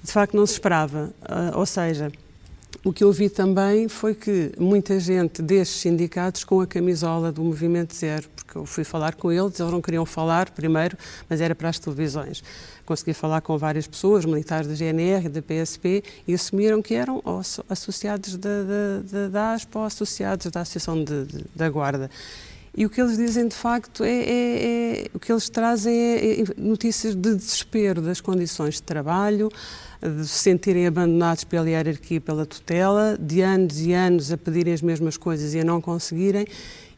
De 0.04 0.12
facto, 0.12 0.36
não 0.36 0.48
se 0.48 0.54
esperava, 0.54 1.14
uh, 1.22 1.60
ou 1.60 1.66
seja, 1.68 2.12
o 2.86 2.92
que 2.92 3.04
eu 3.04 3.12
vi 3.14 3.30
também 3.30 3.88
foi 3.88 4.14
que 4.14 4.52
muita 4.60 5.00
gente 5.00 5.42
destes 5.42 5.80
sindicatos 5.80 6.44
com 6.44 6.60
a 6.60 6.68
camisola 6.68 7.32
do 7.32 7.42
Movimento 7.42 7.96
Zero, 7.96 8.28
porque 8.36 8.58
eu 8.58 8.66
fui 8.66 8.84
falar 8.84 9.16
com 9.16 9.32
eles, 9.32 9.58
eles 9.58 9.72
não 9.72 9.82
queriam 9.82 10.06
falar 10.06 10.50
primeiro, 10.50 10.98
mas 11.30 11.40
era 11.40 11.56
para 11.56 11.70
as 11.70 11.80
televisões. 11.80 12.44
Consegui 12.86 13.14
falar 13.14 13.40
com 13.40 13.58
várias 13.58 13.88
pessoas, 13.88 14.26
militares 14.26 14.68
da 14.68 14.76
GNR, 14.76 15.30
da 15.30 15.42
PSP, 15.42 16.04
e 16.28 16.34
assumiram 16.34 16.82
que 16.82 16.94
eram 16.94 17.24
associados 17.70 18.36
da, 18.36 18.50
da, 19.10 19.28
da 19.30 19.54
ASP 19.54 19.78
ou 19.78 19.86
associados 19.86 20.52
da 20.52 20.62
Associação 20.62 21.02
de, 21.02 21.24
de, 21.24 21.46
da 21.56 21.70
Guarda. 21.70 22.10
E 22.76 22.86
o 22.86 22.90
que 22.90 23.00
eles 23.00 23.18
dizem, 23.18 23.48
de 23.48 23.56
facto, 23.56 24.04
é, 24.04 24.10
é, 24.10 25.04
é 25.04 25.08
o 25.14 25.20
que 25.20 25.32
eles 25.32 25.48
trazem 25.48 25.96
é, 25.96 26.42
é 26.42 26.44
notícias 26.58 27.14
de 27.14 27.36
desespero 27.36 28.02
das 28.02 28.20
condições 28.20 28.76
de 28.76 28.84
trabalho, 28.84 29.52
de 30.02 30.28
se 30.28 30.40
sentirem 30.40 30.88
abandonados 30.88 31.44
pela 31.44 31.70
hierarquia 31.70 32.20
pela 32.20 32.46
tutela, 32.46 33.16
de 33.20 33.42
anos 33.42 33.80
e 33.80 33.94
anos 33.94 34.32
a 34.32 34.38
pedirem 34.38 34.74
as 34.74 34.82
mesmas 34.82 35.18
coisas 35.18 35.54
e 35.54 35.60
a 35.60 35.64
não 35.64 35.80
conseguirem, 35.80 36.48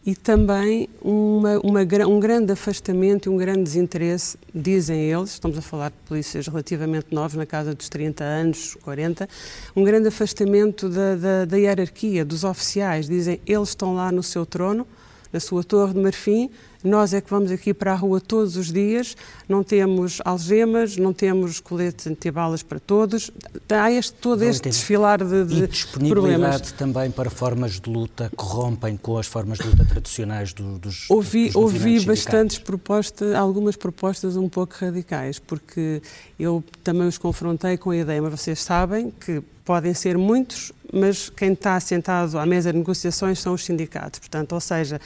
e 0.06 0.16
também 0.16 0.88
uma, 1.02 1.60
uma, 1.60 1.82
um 2.08 2.20
grande 2.20 2.54
afastamento 2.54 3.28
e 3.28 3.30
um 3.30 3.36
grande 3.36 3.64
desinteresse, 3.64 4.38
dizem 4.54 5.02
eles, 5.02 5.32
estamos 5.32 5.58
a 5.58 5.62
falar 5.62 5.90
de 5.90 5.96
polícias 6.06 6.48
relativamente 6.48 7.08
novos, 7.12 7.36
na 7.36 7.46
casa 7.46 7.74
dos 7.74 7.90
30 7.90 8.24
anos, 8.24 8.78
40, 8.82 9.28
um 9.76 9.84
grande 9.84 10.08
afastamento 10.08 10.88
da, 10.88 11.16
da, 11.16 11.46
da 11.46 11.58
hierarquia, 11.58 12.24
dos 12.24 12.44
oficiais, 12.44 13.08
dizem 13.08 13.42
eles 13.46 13.70
estão 13.70 13.96
lá 13.96 14.12
no 14.12 14.24
seu 14.24 14.46
trono, 14.46 14.88
na 15.36 15.39
sua 15.41 15.65
torre 15.65 15.93
de 15.93 16.00
marfim, 16.00 16.50
nós 16.88 17.13
é 17.13 17.21
que 17.21 17.30
vamos 17.30 17.52
aqui 17.52 17.74
para 17.74 17.91
a 17.91 17.95
rua 17.95 18.21
todos 18.21 18.56
os 18.58 18.71
dias, 18.71 19.15
não 19.48 19.63
temos 19.63 20.19
algemas, 20.24 20.98
não 20.98 21.13
temos 21.13 21.60
coletes 21.60 22.08
antibalas 22.08 22.63
para 22.63 22.80
todos. 22.80 23.32
Há 23.69 23.91
este, 23.91 24.13
todo 24.13 24.43
este 24.43 24.60
entender. 24.60 24.69
desfilar 24.69 25.24
de, 25.24 25.45
de 25.45 25.63
e 25.63 25.67
disponibilidade 25.67 26.39
problemas. 26.39 26.71
também 26.74 27.12
para 27.12 27.30
formas 27.30 27.80
de 27.80 27.89
luta 27.89 28.30
que 28.30 28.43
rompem 28.43 28.98
com 28.98 29.17
as 29.17 29.28
formas 29.28 29.58
de 29.58 29.67
luta 29.67 29.86
tradicionais 29.86 30.54
do, 30.54 30.78
dos 30.78 31.10
Ouvi, 31.10 31.48
dos 31.48 31.56
ouvi 31.56 32.00
bastantes 32.06 32.60
propostas, 32.60 33.34
algumas 33.34 33.76
propostas 33.76 34.36
um 34.36 34.50
pouco 34.50 34.76
radicais, 34.80 35.39
porque 35.39 36.02
eu 36.39 36.63
também 36.84 37.08
os 37.08 37.17
confrontei 37.17 37.78
com 37.78 37.91
a 37.91 37.98
ideia, 37.98 38.21
mas 38.21 38.39
vocês 38.39 38.62
sabem 38.62 39.12
que 39.12 39.41
podem 39.65 39.93
ser 39.93 40.17
muitos, 40.17 40.71
mas 40.93 41.30
quem 41.30 41.54
está 41.54 41.80
sentado 41.80 42.38
à 42.38 42.45
mesa 42.45 42.71
de 42.71 42.78
negociações 42.78 43.39
são 43.39 43.54
os 43.54 43.65
sindicatos. 43.65 44.19
Portanto, 44.19 44.54
ou 44.54 44.62
seja, 44.62 45.02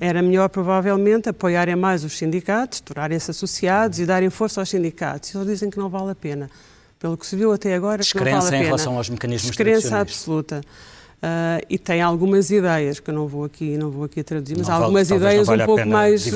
era 0.00 0.22
melhor, 0.22 0.48
provavelmente, 0.48 1.28
apoiarem 1.28 1.76
mais 1.76 2.02
os 2.02 2.16
sindicatos, 2.16 2.80
tornarem-se 2.80 3.30
associados 3.30 3.98
e 3.98 4.06
darem 4.06 4.30
força 4.30 4.60
aos 4.60 4.70
sindicatos. 4.70 5.34
Eles 5.34 5.46
dizem 5.46 5.68
que 5.68 5.78
não 5.78 5.90
vale 5.90 6.10
a 6.10 6.14
pena. 6.14 6.50
Pelo 6.98 7.18
que 7.18 7.26
se 7.26 7.36
viu 7.36 7.52
até 7.52 7.74
agora, 7.74 8.02
que 8.02 8.16
não 8.16 8.24
vale 8.24 8.36
a 8.36 8.42
pena. 8.42 8.56
em 8.56 8.64
relação 8.64 8.96
aos 8.96 9.10
mecanismos 9.10 9.50
Descrença 9.50 9.98
absoluta. 9.98 10.62
Uh, 11.20 11.60
e 11.68 11.78
tem 11.78 12.00
algumas 12.00 12.50
ideias 12.50 12.98
que 12.98 13.10
eu 13.10 13.14
não 13.14 13.28
vou 13.28 13.44
aqui 13.44 13.76
não 13.76 13.90
vou 13.90 14.04
aqui 14.04 14.22
traduzir, 14.22 14.56
mas 14.56 14.68
não 14.68 14.76
algumas 14.76 15.06
vale, 15.06 15.20
ideias 15.20 15.48
um 15.50 15.66
pouco 15.66 15.86
mais 15.86 16.26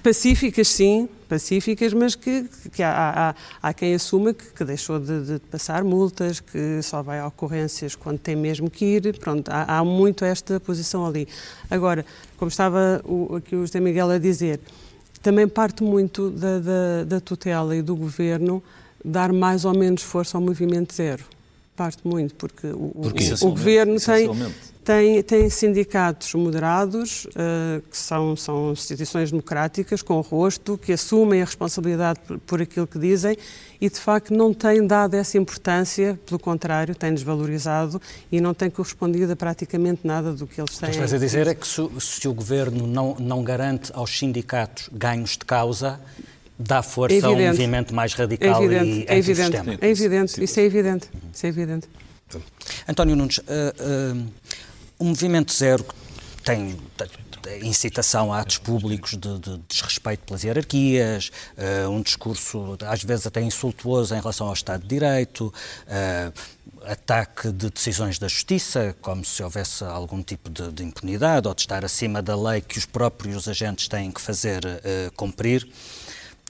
pacíficas, 0.00 0.68
sim, 0.68 1.08
pacíficas, 1.28 1.92
mas 1.92 2.14
que, 2.14 2.48
que 2.72 2.84
há, 2.84 3.34
há, 3.60 3.68
há, 3.68 3.74
quem 3.74 3.96
assuma 3.96 4.32
que, 4.32 4.44
que 4.44 4.64
deixou 4.64 5.00
de, 5.00 5.24
de, 5.24 5.38
passar 5.40 5.82
multas, 5.82 6.38
que 6.38 6.80
só 6.82 7.02
vai 7.02 7.18
a 7.18 7.26
ocorrências 7.26 7.96
quando 7.96 8.20
tem 8.20 8.36
mesmo 8.36 8.70
que 8.70 8.84
ir. 8.84 9.18
Pronto, 9.18 9.48
há, 9.48 9.78
há 9.78 9.84
muito 9.84 10.24
esta 10.24 10.60
posição 10.60 11.04
ali. 11.04 11.26
Agora, 11.68 12.06
como 12.36 12.48
estava 12.48 13.02
o, 13.04 13.34
aqui 13.34 13.56
o 13.56 13.66
José 13.66 13.80
Miguel 13.80 14.10
a 14.10 14.18
dizer, 14.18 14.60
também 15.20 15.48
parte 15.48 15.82
muito 15.82 16.30
da, 16.30 16.60
da, 16.60 17.04
da 17.04 17.20
tutela 17.20 17.74
e 17.74 17.82
do 17.82 17.96
governo 17.96 18.62
dar 19.04 19.32
mais 19.32 19.64
ou 19.64 19.76
menos 19.76 20.02
força 20.02 20.38
ao 20.38 20.40
movimento 20.40 20.94
zero. 20.94 21.24
Parte 21.76 21.98
muito, 22.04 22.34
porque 22.34 22.68
o, 22.68 22.90
porque, 23.02 23.34
o, 23.42 23.48
o 23.48 23.50
governo 23.50 24.00
tem, 24.00 24.30
tem, 24.82 25.22
tem 25.22 25.50
sindicatos 25.50 26.32
moderados, 26.32 27.26
uh, 27.26 27.82
que 27.90 27.96
são, 27.98 28.34
são 28.34 28.72
instituições 28.72 29.30
democráticas, 29.30 30.00
com 30.00 30.20
rosto, 30.20 30.78
que 30.78 30.92
assumem 30.92 31.42
a 31.42 31.44
responsabilidade 31.44 32.20
por, 32.26 32.38
por, 32.38 32.62
aquilo 32.62 32.86
que 32.86 32.98
dizem 32.98 33.36
e, 33.80 33.90
de 33.90 34.00
facto, 34.00 34.32
não 34.32 34.54
têm 34.54 34.86
dado 34.86 35.14
essa 35.14 35.36
importância, 35.36 36.18
pelo 36.24 36.38
contrário, 36.38 36.94
têm 36.94 37.12
desvalorizado 37.12 38.00
e 38.32 38.40
não 38.40 38.54
têm 38.54 38.70
correspondido 38.70 39.32
a 39.32 39.36
praticamente 39.36 40.06
nada 40.06 40.32
do 40.32 40.46
que 40.46 40.60
eles 40.60 40.78
têm. 40.78 40.88
O 40.88 40.92
que 40.92 40.98
estás 40.98 41.12
a 41.12 41.18
dizer 41.18 41.46
é 41.46 41.54
que 41.54 41.66
se, 41.66 41.82
se 42.00 42.26
o 42.26 42.32
governo 42.32 42.86
não, 42.86 43.16
não 43.18 43.42
garante 43.42 43.90
aos 43.92 44.16
sindicatos 44.16 44.88
ganhos 44.92 45.32
de 45.32 45.44
causa, 45.44 46.00
dá 46.58 46.82
força 46.82 47.16
é 47.16 47.24
a 47.24 47.30
um 47.30 47.46
movimento 47.48 47.94
mais 47.94 48.14
radical 48.14 48.62
é 48.62 48.64
evidente, 48.64 48.88
e 48.88 49.06
é 49.08 49.18
evidente, 49.18 49.56
é 49.56 49.88
evidente, 49.88 50.44
isso 50.44 50.60
é 50.60 50.62
evidente, 50.64 51.10
isso 51.32 51.46
é 51.46 51.48
evidente. 51.48 51.88
António 52.88 53.14
Nunes, 53.14 53.38
uh, 53.38 53.42
uh, 53.42 54.26
o 54.98 55.04
Movimento 55.04 55.52
Zero 55.52 55.84
tem, 56.42 56.76
incitação 57.62 58.32
a 58.32 58.40
atos 58.40 58.58
públicos 58.58 59.12
de, 59.12 59.38
de 59.38 59.58
desrespeito 59.68 60.24
pelas 60.24 60.42
hierarquias, 60.42 61.30
uh, 61.56 61.88
um 61.90 62.02
discurso 62.02 62.76
às 62.86 63.02
vezes 63.02 63.26
até 63.26 63.40
insultuoso 63.40 64.14
em 64.14 64.18
relação 64.18 64.48
ao 64.48 64.52
Estado 64.52 64.82
de 64.82 64.88
Direito, 64.88 65.52
uh, 65.86 66.32
ataque 66.84 67.50
de 67.50 67.70
decisões 67.70 68.18
da 68.18 68.28
Justiça, 68.28 68.94
como 69.00 69.24
se 69.24 69.42
houvesse 69.42 69.84
algum 69.84 70.22
tipo 70.22 70.50
de, 70.50 70.70
de, 70.72 70.84
impunidade 70.84 71.48
ou 71.48 71.54
de 71.54 71.62
estar 71.62 71.84
acima 71.84 72.22
da 72.22 72.36
lei 72.36 72.60
que 72.60 72.78
os 72.78 72.86
próprios 72.86 73.48
agentes 73.48 73.88
têm 73.88 74.10
que 74.10 74.20
fazer 74.20 74.64
uh, 74.64 75.12
cumprir. 75.14 75.68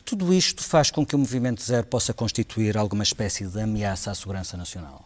Tudo 0.07 0.33
isto 0.33 0.62
faz 0.62 0.88
com 0.88 1.05
que 1.05 1.16
o 1.16 1.19
Movimento 1.19 1.61
Zero 1.61 1.85
possa 1.85 2.14
constituir 2.14 2.79
alguma 2.79 3.03
espécie 3.03 3.45
de 3.45 3.61
ameaça 3.61 4.12
à 4.12 4.14
segurança 4.14 4.57
nacional? 4.57 5.05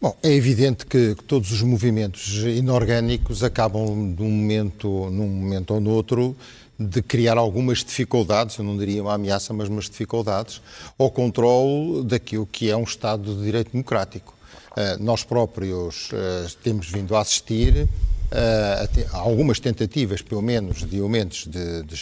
Bom, 0.00 0.16
é 0.22 0.32
evidente 0.32 0.86
que, 0.86 1.14
todos 1.26 1.52
os 1.52 1.60
movimentos 1.60 2.42
inorgânicos 2.46 3.44
acabam 3.44 4.14
de 4.14 4.22
um 4.22 4.30
momento, 4.30 5.10
num 5.10 5.28
momento 5.28 5.74
ou 5.74 5.80
noutro, 5.80 6.34
de 6.80 7.02
criar 7.02 7.36
algumas 7.36 7.84
dificuldades, 7.84 8.56
eu 8.56 8.64
não 8.64 8.78
diria 8.78 9.02
uma 9.02 9.12
ameaça, 9.12 9.52
mas 9.52 9.68
umas 9.68 9.90
dificuldades, 9.90 10.62
ao 10.98 11.10
controle 11.10 12.04
daquilo 12.04 12.46
que 12.46 12.70
é 12.70 12.76
um 12.76 12.84
Estado 12.84 13.34
de 13.34 13.44
Direito 13.44 13.72
Democrático. 13.72 14.34
Uh, 14.70 15.02
nós 15.02 15.22
próprios 15.22 16.08
uh, 16.12 16.56
temos 16.62 16.88
vindo 16.88 17.14
a 17.14 17.20
assistir 17.20 17.86
uh, 18.32 19.16
algumas 19.16 19.60
tentativas, 19.60 20.22
pelo 20.22 20.42
menos, 20.42 20.88
de 20.88 21.00
aumentos 21.00 21.46
de, 21.46 21.82
de 21.82 21.94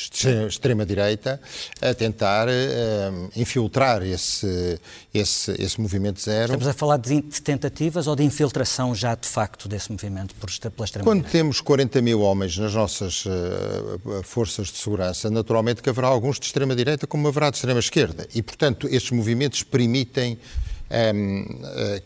extrema-direita 0.47 1.41
a 1.81 1.95
tentar 1.95 2.49
uh, 2.49 3.31
infiltrar 3.37 4.03
esse, 4.03 4.79
esse, 5.13 5.55
esse 5.61 5.81
movimento 5.81 6.21
zero. 6.21 6.53
Estamos 6.53 6.69
a 6.69 6.73
falar 6.73 6.97
de, 6.97 7.23
de 7.23 7.43
tentativas 7.43 8.07
ou 8.07 8.17
de 8.17 8.25
infiltração 8.25 8.95
já 8.95 9.15
de 9.15 9.29
facto 9.29 9.69
desse 9.69 9.91
movimento 9.91 10.35
por, 10.37 10.51
pela 10.51 10.85
extrema-direita? 10.85 11.05
Quando 11.05 11.31
temos 11.31 11.61
40 11.61 12.03
mil 12.03 12.21
homens 12.21 12.57
nas 12.59 12.75
nossas 12.75 13.25
uh, 13.27 14.23
forças 14.23 14.69
de 14.69 14.79
segurança, 14.79 15.31
naturalmente 15.31 15.83
que 15.83 15.91
haverá 15.91 16.09
alguns 16.09 16.39
de 16.39 16.47
extrema-direita 16.47 17.07
como 17.07 17.29
haverá 17.29 17.51
de 17.51 17.57
extrema-esquerda. 17.57 18.27
E, 18.35 18.43
portanto, 18.43 18.89
estes 18.91 19.11
movimentos 19.11 19.63
permitem 19.63 20.39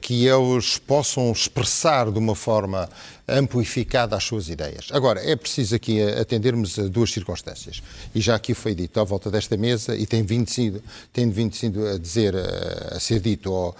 que 0.00 0.26
eles 0.26 0.78
possam 0.78 1.30
expressar 1.30 2.10
de 2.10 2.18
uma 2.18 2.34
forma 2.34 2.88
amplificada 3.28 4.16
as 4.16 4.24
suas 4.24 4.48
ideias. 4.48 4.88
Agora, 4.90 5.20
é 5.20 5.36
preciso 5.36 5.76
aqui 5.76 6.02
atendermos 6.02 6.78
a 6.78 6.88
duas 6.88 7.12
circunstâncias. 7.12 7.82
E 8.14 8.20
já 8.20 8.34
aqui 8.34 8.54
foi 8.54 8.74
dito 8.74 8.98
à 8.98 9.04
volta 9.04 9.30
desta 9.30 9.56
mesa 9.56 9.94
e 9.94 10.06
tem 10.06 10.22
vindo 10.22 10.48
sido, 10.48 10.82
tem 11.12 11.30
vindo 11.30 11.54
sido 11.54 11.86
a 11.86 11.98
dizer, 11.98 12.34
a 12.36 12.98
ser 12.98 13.20
dito 13.20 13.52
ó, 13.52 13.74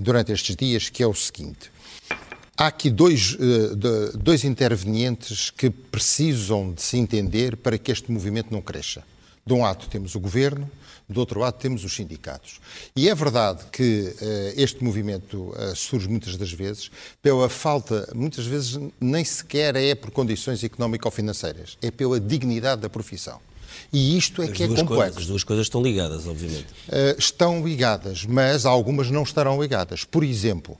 durante 0.00 0.32
estes 0.32 0.56
dias, 0.56 0.88
que 0.88 1.02
é 1.02 1.06
o 1.06 1.14
seguinte. 1.14 1.70
Há 2.56 2.68
aqui 2.68 2.90
dois, 2.90 3.36
dois 4.14 4.42
intervenientes 4.44 5.50
que 5.50 5.70
precisam 5.70 6.72
de 6.72 6.82
se 6.82 6.96
entender 6.96 7.56
para 7.56 7.78
que 7.78 7.92
este 7.92 8.10
movimento 8.10 8.50
não 8.50 8.60
cresça. 8.60 9.04
De 9.46 9.52
um 9.54 9.62
lado 9.62 9.86
temos 9.88 10.14
o 10.14 10.20
governo, 10.20 10.68
do 11.08 11.20
outro 11.20 11.40
lado 11.40 11.54
temos 11.54 11.84
os 11.84 11.94
sindicatos. 11.94 12.60
E 12.94 13.08
é 13.08 13.14
verdade 13.14 13.64
que 13.72 14.14
uh, 14.20 14.60
este 14.60 14.84
movimento 14.84 15.54
uh, 15.56 15.74
surge 15.74 16.08
muitas 16.08 16.36
das 16.36 16.52
vezes 16.52 16.90
pela 17.22 17.48
falta, 17.48 18.10
muitas 18.14 18.46
vezes 18.46 18.78
nem 19.00 19.24
sequer 19.24 19.74
é 19.76 19.94
por 19.94 20.10
condições 20.10 20.62
económico-financeiras, 20.62 21.78
é 21.80 21.90
pela 21.90 22.20
dignidade 22.20 22.82
da 22.82 22.90
profissão. 22.90 23.40
E 23.92 24.18
isto 24.18 24.42
é 24.42 24.46
as 24.46 24.52
que 24.52 24.62
é 24.62 24.66
complexo. 24.66 24.86
Coisas, 24.86 25.16
as 25.18 25.26
duas 25.26 25.44
coisas 25.44 25.66
estão 25.66 25.82
ligadas, 25.82 26.26
obviamente. 26.26 26.66
Uh, 26.88 27.18
estão 27.18 27.66
ligadas, 27.66 28.24
mas 28.26 28.66
algumas 28.66 29.10
não 29.10 29.22
estarão 29.22 29.60
ligadas. 29.60 30.04
Por 30.04 30.22
exemplo, 30.22 30.76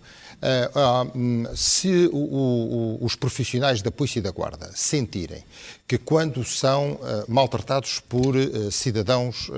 se 1.57 2.09
o, 2.13 2.17
o, 2.17 3.05
os 3.05 3.17
profissionais 3.17 3.83
da 3.83 3.91
Polícia 3.91 4.21
e 4.21 4.23
da 4.23 4.31
Guarda 4.31 4.71
sentirem 4.75 5.43
que 5.87 5.99
quando 5.99 6.45
são 6.45 6.93
uh, 6.93 6.99
maltratados 7.27 8.01
por 8.01 8.35
cidadãos 8.71 9.51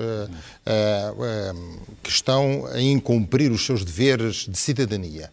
que 2.01 2.09
estão 2.09 2.65
a 2.67 2.81
incumprir 2.81 3.51
os 3.51 3.65
seus 3.65 3.83
deveres 3.83 4.47
de 4.47 4.57
cidadania, 4.57 5.31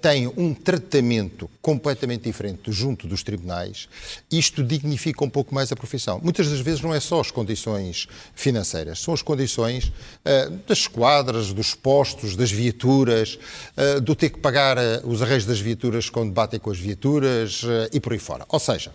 têm 0.00 0.26
um 0.36 0.52
tratamento 0.52 1.50
completamente 1.62 2.24
diferente 2.24 2.70
junto 2.70 3.06
dos 3.06 3.22
tribunais, 3.22 3.88
isto 4.30 4.62
dignifica 4.62 5.24
um 5.24 5.30
pouco 5.30 5.54
mais 5.54 5.72
a 5.72 5.76
profissão. 5.76 6.20
Muitas 6.22 6.48
das 6.48 6.60
vezes 6.60 6.80
não 6.80 6.94
é 6.94 7.00
só 7.00 7.20
as 7.20 7.30
condições 7.30 8.06
financeiras, 8.34 9.00
são 9.00 9.14
as 9.14 9.22
condições 9.22 9.92
das 10.66 10.78
esquadras, 10.78 11.52
dos 11.52 11.74
postos, 11.74 12.36
das 12.36 12.50
viaturas, 12.50 13.38
do 14.02 14.14
ter 14.14 14.30
que 14.30 14.38
pagar 14.38 14.76
os 15.04 15.22
arreios 15.22 15.46
das 15.46 15.60
viaturas 15.60 16.10
quando 16.10 16.32
batem 16.32 16.60
com 16.60 16.70
as 16.70 16.78
viaturas 16.78 17.62
e 17.92 17.98
por 18.00 18.12
aí 18.12 18.18
fora. 18.18 18.44
Ou 18.48 18.60
seja, 18.60 18.92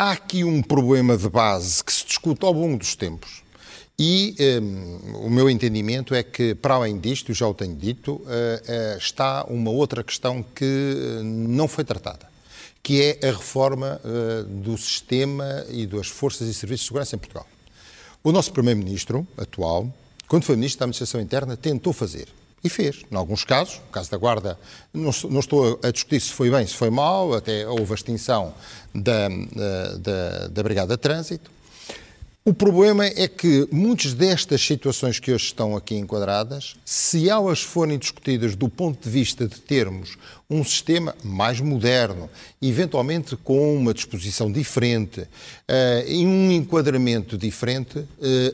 Há 0.00 0.12
aqui 0.12 0.44
um 0.44 0.62
problema 0.62 1.18
de 1.18 1.28
base 1.28 1.82
que 1.82 1.92
se 1.92 2.06
discute 2.06 2.46
ao 2.46 2.52
longo 2.52 2.78
dos 2.78 2.94
tempos. 2.94 3.42
E 4.00 4.36
um, 4.62 5.26
o 5.26 5.30
meu 5.30 5.50
entendimento 5.50 6.14
é 6.14 6.22
que, 6.22 6.54
para 6.54 6.74
além 6.74 7.00
disto, 7.00 7.34
já 7.34 7.48
o 7.48 7.52
tenho 7.52 7.74
dito, 7.74 8.12
uh, 8.12 8.22
uh, 8.22 8.96
está 8.96 9.44
uma 9.48 9.72
outra 9.72 10.04
questão 10.04 10.40
que 10.54 10.64
uh, 10.64 11.24
não 11.24 11.66
foi 11.66 11.82
tratada, 11.82 12.28
que 12.80 13.02
é 13.02 13.28
a 13.28 13.32
reforma 13.32 14.00
do 14.46 14.78
sistema 14.78 15.66
e 15.68 15.84
das 15.84 16.06
forças 16.06 16.48
e 16.48 16.54
serviços 16.54 16.82
de 16.82 16.86
segurança 16.86 17.16
em 17.16 17.18
Portugal. 17.18 17.46
O 18.22 18.30
nosso 18.30 18.52
Primeiro-Ministro 18.52 19.26
atual, 19.36 19.92
quando 20.28 20.44
foi 20.44 20.54
Ministro 20.54 20.78
da 20.78 20.84
Administração 20.84 21.20
Interna, 21.20 21.56
tentou 21.56 21.92
fazer. 21.92 22.28
E 22.62 22.68
fez. 22.68 23.02
Em 23.10 23.16
alguns 23.16 23.44
casos, 23.44 23.80
no 23.86 23.92
caso 23.92 24.10
da 24.10 24.16
Guarda, 24.16 24.58
não, 24.92 25.10
não, 25.30 25.40
estou 25.40 25.78
a 25.82 25.90
discutir 25.90 26.20
se 26.20 26.32
foi 26.32 26.50
bem, 26.50 26.66
se 26.66 26.74
foi 26.74 26.90
mal, 26.90 27.34
até 27.34 27.66
houve 27.68 27.92
a 27.92 27.94
extinção 27.94 28.54
da, 28.94 29.28
da, 29.98 30.48
da 30.48 30.62
Brigada 30.62 30.96
de 30.96 31.00
Trânsito. 31.00 31.57
O 32.48 32.54
problema 32.54 33.04
é 33.04 33.28
que 33.28 33.68
muitas 33.70 34.14
destas 34.14 34.62
situações 34.62 35.20
que 35.20 35.30
hoje 35.30 35.44
estão 35.44 35.76
aqui 35.76 35.96
enquadradas, 35.96 36.76
se 36.82 37.28
elas 37.28 37.62
forem 37.62 37.98
discutidas 37.98 38.56
do 38.56 38.70
ponto 38.70 39.04
de 39.04 39.10
vista 39.10 39.46
de 39.46 39.60
termos 39.60 40.16
um 40.48 40.64
sistema 40.64 41.14
mais 41.22 41.60
moderno, 41.60 42.30
eventualmente 42.62 43.36
com 43.36 43.76
uma 43.76 43.92
disposição 43.92 44.50
diferente 44.50 45.20
uh, 45.20 45.28
e 46.08 46.24
um 46.24 46.50
enquadramento 46.50 47.36
diferente, 47.36 47.98
uh, 47.98 48.08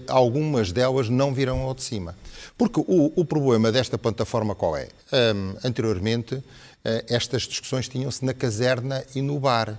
algumas 0.09 0.73
delas 0.73 1.09
não 1.09 1.33
virão 1.33 1.61
ao 1.61 1.73
de 1.73 1.85
cima. 1.85 2.17
Porque 2.59 2.81
o, 2.81 3.13
o 3.15 3.25
problema 3.25 3.71
desta 3.71 3.97
plataforma 3.97 4.57
qual 4.57 4.77
é? 4.77 4.89
Um, 5.13 5.55
anteriormente, 5.63 6.35
uh, 6.35 6.43
estas 7.09 7.43
discussões 7.43 7.89
tinham-se 7.89 8.25
na 8.25 8.35
caserna 8.35 9.05
e 9.15 9.23
no 9.23 9.39
bar. 9.39 9.79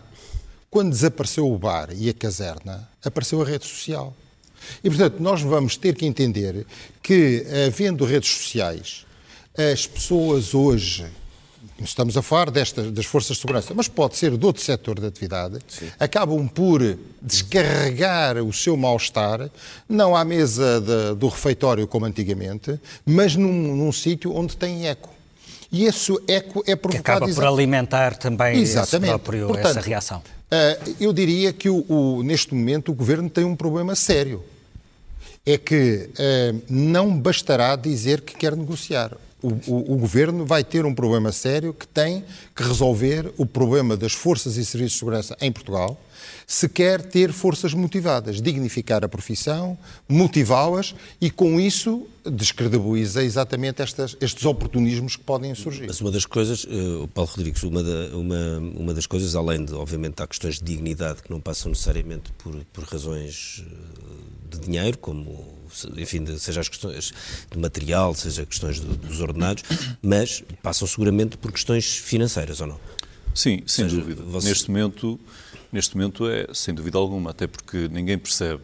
Quando 0.75 0.89
desapareceu 0.89 1.49
o 1.49 1.57
bar 1.57 1.87
e 1.95 2.09
a 2.09 2.13
caserna, 2.13 2.85
apareceu 3.01 3.41
a 3.41 3.45
rede 3.45 3.65
social. 3.65 4.13
E, 4.83 4.89
portanto, 4.89 5.21
nós 5.21 5.41
vamos 5.41 5.77
ter 5.77 5.95
que 5.95 6.05
entender 6.05 6.67
que, 7.01 7.45
havendo 7.65 8.03
redes 8.03 8.29
sociais, 8.29 9.05
as 9.57 9.87
pessoas 9.87 10.53
hoje 10.53 11.05
estamos 11.79 12.17
a 12.17 12.21
falar 12.21 12.51
destas, 12.51 12.91
das 12.91 13.05
forças 13.05 13.37
de 13.37 13.41
segurança, 13.41 13.73
mas 13.73 13.87
pode 13.87 14.17
ser 14.17 14.35
de 14.35 14.45
outro 14.45 14.61
setor 14.61 14.99
de 14.99 15.07
atividade, 15.07 15.59
Sim. 15.65 15.89
acabam 15.97 16.45
por 16.45 16.81
descarregar 17.21 18.35
o 18.39 18.51
seu 18.51 18.75
mal-estar, 18.75 19.49
não 19.87 20.13
à 20.13 20.25
mesa 20.25 20.81
de, 20.81 21.15
do 21.15 21.29
refeitório 21.29 21.87
como 21.87 22.05
antigamente, 22.05 22.77
mas 23.05 23.37
num, 23.37 23.77
num 23.77 23.93
sítio 23.93 24.35
onde 24.35 24.57
tem 24.57 24.89
eco. 24.89 25.09
E 25.71 25.85
esse 25.85 26.11
eco 26.27 26.65
é 26.67 26.75
provocado... 26.75 27.25
Que 27.25 27.31
acaba 27.31 27.33
por 27.33 27.45
alimentar 27.45 28.17
também. 28.17 28.61
Próprio, 29.07 29.47
Portanto, 29.47 29.77
essa 29.77 29.79
reação. 29.79 30.21
Uh, 30.45 30.95
eu 30.99 31.11
diria 31.11 31.51
que 31.51 31.69
o, 31.69 31.85
o, 31.89 32.23
neste 32.23 32.53
momento 32.53 32.91
o 32.91 32.95
Governo 32.95 33.29
tem 33.29 33.43
um 33.43 33.55
problema 33.55 33.95
sério. 33.95 34.43
É 35.45 35.57
que 35.57 36.09
uh, 36.09 36.61
não 36.69 37.17
bastará 37.17 37.75
dizer 37.75 38.21
que 38.21 38.35
quer 38.35 38.55
negociar 38.55 39.17
o, 39.45 39.49
o, 39.67 39.93
o, 39.93 39.97
governo 39.97 40.43
vai 40.43 40.63
ter 40.63 40.85
um 40.85 40.95
problema 40.95 41.31
sério 41.31 41.71
que 41.71 41.87
tem 41.87 42.23
que 42.55 42.63
resolver 42.63 43.31
o 43.37 43.45
problema 43.45 43.95
das 43.95 44.11
forças 44.11 44.57
e 44.57 44.65
serviços 44.65 44.93
de 44.93 44.99
segurança 44.99 45.37
em 45.39 45.51
Portugal 45.51 45.99
se 46.47 46.67
quer 46.69 47.01
ter 47.01 47.31
forças 47.31 47.73
motivadas, 47.73 48.41
dignificar 48.41 49.03
a 49.03 49.09
profissão, 49.09 49.77
motivá-las 50.07 50.95
e, 51.19 51.29
com 51.29 51.59
isso, 51.59 52.07
descredibiliza 52.29 53.23
exatamente 53.23 53.81
estas, 53.81 54.15
estes 54.19 54.45
oportunismos 54.45 55.15
que 55.15 55.23
podem 55.23 55.53
surgir. 55.53 55.85
Mas 55.87 56.01
uma 56.01 56.11
das 56.11 56.25
coisas, 56.25 56.63
uh, 56.63 57.07
Paulo 57.13 57.29
Rodrigues, 57.29 57.63
uma, 57.63 57.83
da, 57.83 58.15
uma, 58.15 58.57
uma 58.75 58.93
das 58.93 59.05
coisas, 59.05 59.35
além 59.35 59.63
de, 59.65 59.73
obviamente, 59.73 60.21
há 60.21 60.27
questões 60.27 60.55
de 60.55 60.63
dignidade 60.63 61.21
que 61.21 61.29
não 61.29 61.39
passam 61.39 61.69
necessariamente 61.69 62.31
por, 62.37 62.55
por 62.73 62.83
razões 62.83 63.63
eh, 63.65 64.55
de 64.57 64.59
dinheiro, 64.65 64.97
como, 64.97 65.45
enfim, 65.97 66.23
de, 66.23 66.39
seja 66.39 66.61
as 66.61 66.69
questões 66.69 67.13
de 67.51 67.57
material, 67.57 68.13
seja 68.15 68.45
questões 68.45 68.79
de, 68.79 68.87
dos 68.87 69.19
ordenados, 69.21 69.63
mas 70.01 70.43
passam 70.63 70.87
seguramente 70.87 71.37
por 71.37 71.51
questões 71.51 71.97
financeiras, 71.97 72.61
ou 72.61 72.67
não? 72.67 72.79
Sim, 73.33 73.61
sem 73.67 73.85
seja, 73.85 73.97
dúvida. 73.97 74.23
Você... 74.23 74.49
Neste 74.49 74.71
momento 74.71 75.19
neste 75.75 75.97
momento 75.97 76.25
é, 76.27 76.47
sem 76.53 76.73
dúvida 76.73 76.97
alguma, 76.97 77.31
até 77.31 77.45
porque 77.45 77.89
ninguém 77.89 78.17
percebe 78.17 78.63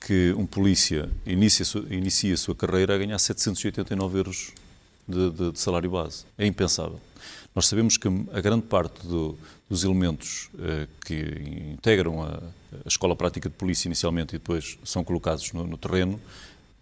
que 0.00 0.34
um 0.36 0.44
polícia 0.44 1.08
inicia, 1.24 1.64
inicia 1.88 2.34
a 2.34 2.36
sua 2.36 2.54
carreira 2.54 2.96
a 2.96 2.98
ganhar 2.98 3.16
789 3.16 4.18
euros 4.18 4.52
de, 5.06 5.30
de, 5.30 5.52
de 5.52 5.60
salário 5.60 5.88
base. 5.88 6.24
É 6.36 6.44
impensável. 6.44 6.98
Nós 7.54 7.66
sabemos 7.66 7.96
que 7.96 8.08
a 8.32 8.40
grande 8.40 8.62
parte 8.62 9.06
do, 9.06 9.38
dos 9.70 9.84
elementos 9.84 10.50
eh, 10.58 10.88
que 11.06 11.74
integram 11.74 12.22
a, 12.22 12.42
a, 12.84 12.88
Escola 12.88 13.14
Prática 13.14 13.48
de 13.48 13.54
Polícia 13.54 13.86
inicialmente 13.86 14.34
e 14.34 14.38
depois 14.38 14.78
são 14.82 15.04
colocados 15.04 15.52
no, 15.52 15.64
no 15.64 15.76
terreno, 15.76 16.20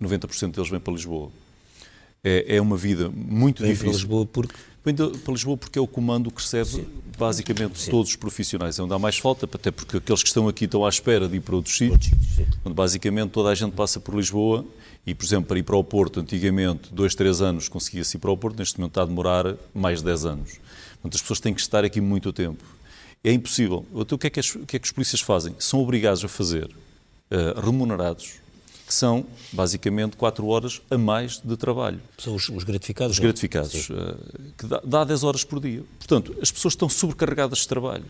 90% 0.01 0.53
deles 0.55 0.71
vêm 0.71 0.81
para 0.81 0.95
Lisboa. 0.95 1.31
É, 2.25 2.57
é 2.57 2.61
uma 2.63 2.79
vida 2.79 3.11
muito 3.11 3.63
Vem 3.63 3.73
difícil. 3.73 3.91
para 3.91 3.99
Lisboa 3.99 4.27
porque 4.27 4.55
Vem 4.85 4.95
para 4.95 5.33
Lisboa 5.33 5.57
porque 5.57 5.79
é 5.79 5.83
o 5.83 5.87
comando 5.87 6.31
que 6.31 6.41
recebe 6.41 6.71
Sim. 6.71 6.87
basicamente 7.19 7.79
Sim. 7.79 7.91
todos 7.91 8.11
os 8.11 8.17
profissionais. 8.17 8.79
É 8.79 8.83
onde 8.83 8.95
há 8.95 8.99
mais 8.99 9.19
falta, 9.19 9.45
até 9.45 9.71
porque 9.71 9.99
aqueles 9.99 10.23
que 10.23 10.29
estão 10.29 10.49
aqui 10.49 10.65
estão 10.65 10.87
à 10.87 10.89
espera 10.89 11.29
de 11.29 11.37
ir 11.37 11.41
para 11.41 11.55
outros 11.55 11.77
sítios. 11.77 12.13
Onde 12.65 12.75
basicamente 12.75 13.31
toda 13.31 13.51
a 13.51 13.55
gente 13.55 13.73
passa 13.73 14.01
por 14.01 14.15
Lisboa 14.15 14.65
e, 15.07 15.15
por 15.15 15.25
exemplo, 15.25 15.47
para 15.47 15.59
ir 15.59 15.63
para 15.63 15.77
o 15.77 15.85
Porto, 15.85 16.21
antigamente, 16.21 16.93
dois, 16.93 17.15
três 17.15 17.43
anos 17.43 17.69
conseguia-se 17.69 18.17
ir 18.17 18.21
para 18.21 18.31
o 18.31 18.37
Porto, 18.37 18.59
neste 18.59 18.79
momento 18.79 18.93
está 18.93 19.03
a 19.03 19.07
demorar 19.07 19.55
mais 19.75 19.99
de 19.99 20.07
dez 20.07 20.25
anos. 20.25 20.59
Portanto, 20.95 21.15
as 21.15 21.21
pessoas 21.21 21.41
têm 21.41 21.53
que 21.53 21.61
estar 21.61 21.85
aqui 21.85 22.01
muito 22.01 22.33
tempo. 22.33 22.65
É 23.23 23.33
impossível. 23.33 23.85
Então, 23.95 24.17
o 24.17 24.19
que 24.19 24.27
é 24.29 24.31
que, 24.31 24.41
as, 24.41 24.55
o 24.55 24.61
que, 24.61 24.77
é 24.77 24.79
que 24.79 24.87
os 24.87 24.93
polícias 24.93 25.21
fazem? 25.21 25.55
São 25.59 25.81
obrigados 25.81 26.25
a 26.25 26.29
fazer, 26.29 26.65
uh, 26.65 27.61
remunerados, 27.61 28.40
que 28.91 28.95
são 28.95 29.25
basicamente 29.53 30.17
4 30.17 30.45
horas 30.49 30.83
a 30.91 30.99
mais 30.99 31.39
de 31.39 31.57
trabalho. 31.57 32.01
São 32.19 32.35
os, 32.35 32.49
os 32.49 32.65
gratificados? 32.65 33.13
Os 33.13 33.21
não? 33.21 33.27
gratificados, 33.27 33.89
uh, 33.89 34.19
que 34.59 34.67
dá, 34.67 34.81
dá 34.83 35.05
10 35.05 35.23
horas 35.23 35.45
por 35.45 35.61
dia. 35.61 35.85
Portanto, 35.97 36.35
as 36.43 36.51
pessoas 36.51 36.75
estão 36.75 36.89
sobrecarregadas 36.89 37.59
de 37.59 37.69
trabalho. 37.69 38.05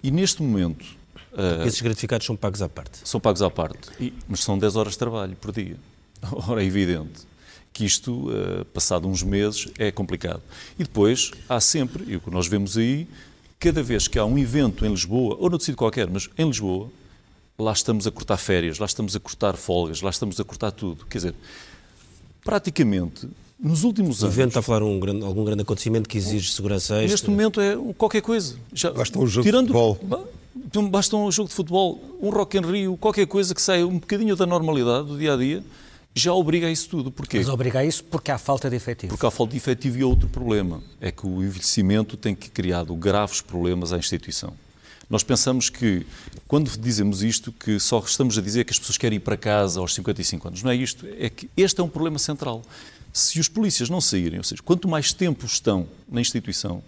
E 0.00 0.12
neste 0.12 0.40
momento. 0.40 0.84
Uh, 1.32 1.66
esses 1.66 1.80
gratificados 1.80 2.24
são 2.24 2.36
pagos 2.36 2.62
à 2.62 2.68
parte? 2.68 3.00
São 3.02 3.18
pagos 3.18 3.42
à 3.42 3.50
parte, 3.50 3.90
e, 3.98 4.14
mas 4.28 4.44
são 4.44 4.56
10 4.56 4.76
horas 4.76 4.92
de 4.92 5.00
trabalho 5.00 5.34
por 5.34 5.50
dia. 5.50 5.76
Ora, 6.46 6.62
é 6.62 6.64
evidente 6.64 7.26
que 7.72 7.84
isto, 7.84 8.30
uh, 8.30 8.64
passado 8.66 9.08
uns 9.08 9.24
meses, 9.24 9.66
é 9.80 9.90
complicado. 9.90 10.42
E 10.78 10.84
depois 10.84 11.32
há 11.48 11.58
sempre, 11.58 12.04
e 12.06 12.14
o 12.14 12.20
que 12.20 12.30
nós 12.30 12.46
vemos 12.46 12.78
aí, 12.78 13.08
cada 13.58 13.82
vez 13.82 14.06
que 14.06 14.16
há 14.16 14.24
um 14.24 14.38
evento 14.38 14.86
em 14.86 14.90
Lisboa, 14.90 15.36
ou 15.40 15.50
no 15.50 15.58
sítio 15.58 15.74
qualquer, 15.74 16.08
mas 16.08 16.30
em 16.38 16.46
Lisboa, 16.46 16.88
lá 17.58 17.72
estamos 17.72 18.06
a 18.06 18.10
cortar 18.10 18.36
férias, 18.36 18.78
lá 18.78 18.86
estamos 18.86 19.16
a 19.16 19.20
cortar 19.20 19.56
folgas, 19.56 20.00
lá 20.00 20.10
estamos 20.10 20.38
a 20.38 20.44
cortar 20.44 20.70
tudo. 20.70 21.04
Quer 21.06 21.18
dizer, 21.18 21.34
praticamente, 22.44 23.28
nos 23.58 23.82
últimos 23.82 24.22
anos... 24.22 24.36
O 24.36 24.38
evento 24.38 24.50
está 24.50 24.60
a 24.60 24.62
falar 24.62 24.84
um 24.84 25.00
grande, 25.00 25.24
algum 25.24 25.44
grande 25.44 25.62
acontecimento 25.62 26.08
que 26.08 26.16
exige 26.16 26.52
segurança 26.52 26.94
extra? 26.94 27.10
Neste 27.10 27.30
momento 27.30 27.60
é 27.60 27.76
qualquer 27.96 28.22
coisa. 28.22 28.56
Já, 28.72 28.92
basta 28.92 29.18
um 29.18 29.26
jogo 29.26 29.44
tirando, 29.44 29.66
de 29.66 29.72
futebol. 29.72 30.28
Basta 30.88 31.16
um 31.16 31.32
jogo 31.32 31.48
de 31.48 31.54
futebol, 31.54 32.00
um 32.22 32.30
Rock 32.30 32.58
in 32.58 32.60
Rio, 32.60 32.96
qualquer 32.96 33.26
coisa 33.26 33.52
que 33.52 33.60
saia 33.60 33.84
um 33.84 33.98
bocadinho 33.98 34.36
da 34.36 34.46
normalidade 34.46 35.08
do 35.08 35.18
dia-a-dia, 35.18 35.64
já 36.14 36.32
obriga 36.32 36.68
a 36.68 36.70
isso 36.70 36.88
tudo. 36.88 37.10
Porquê? 37.10 37.38
Mas 37.38 37.48
obriga 37.48 37.80
a 37.80 37.84
isso 37.84 38.04
porque 38.04 38.30
há 38.30 38.38
falta 38.38 38.70
de 38.70 38.76
efetivo. 38.76 39.10
Porque 39.10 39.26
há 39.26 39.30
falta 39.32 39.50
de 39.50 39.56
efetivo 39.56 39.98
e 39.98 40.04
outro 40.04 40.28
problema. 40.28 40.80
É 41.00 41.10
que 41.10 41.26
o 41.26 41.42
envelhecimento 41.42 42.16
tem 42.16 42.36
que 42.36 42.48
criado 42.50 42.94
graves 42.94 43.40
problemas 43.40 43.92
à 43.92 43.98
instituição. 43.98 44.52
Nós 45.08 45.22
pensamos 45.22 45.70
que, 45.70 46.06
quando 46.46 46.70
dizemos 46.78 47.22
isto, 47.22 47.50
que 47.50 47.80
só 47.80 47.98
estamos 48.00 48.36
a 48.36 48.42
dizer 48.42 48.64
que 48.64 48.72
as 48.72 48.78
pessoas 48.78 48.98
querem 48.98 49.16
ir 49.16 49.20
para 49.20 49.36
casa 49.36 49.80
aos 49.80 49.94
55 49.94 50.48
anos. 50.48 50.62
Não 50.62 50.70
é 50.70 50.76
isto. 50.76 51.06
É 51.18 51.30
que 51.30 51.48
este 51.56 51.80
é 51.80 51.84
um 51.84 51.88
problema 51.88 52.18
central. 52.18 52.62
Se 53.12 53.40
os 53.40 53.48
polícias 53.48 53.88
não 53.88 54.00
saírem, 54.00 54.38
ou 54.38 54.44
seja, 54.44 54.62
quanto 54.62 54.86
mais 54.86 55.12
tempo 55.12 55.46
estão 55.46 55.88
na 56.08 56.20
instituição, 56.20 56.82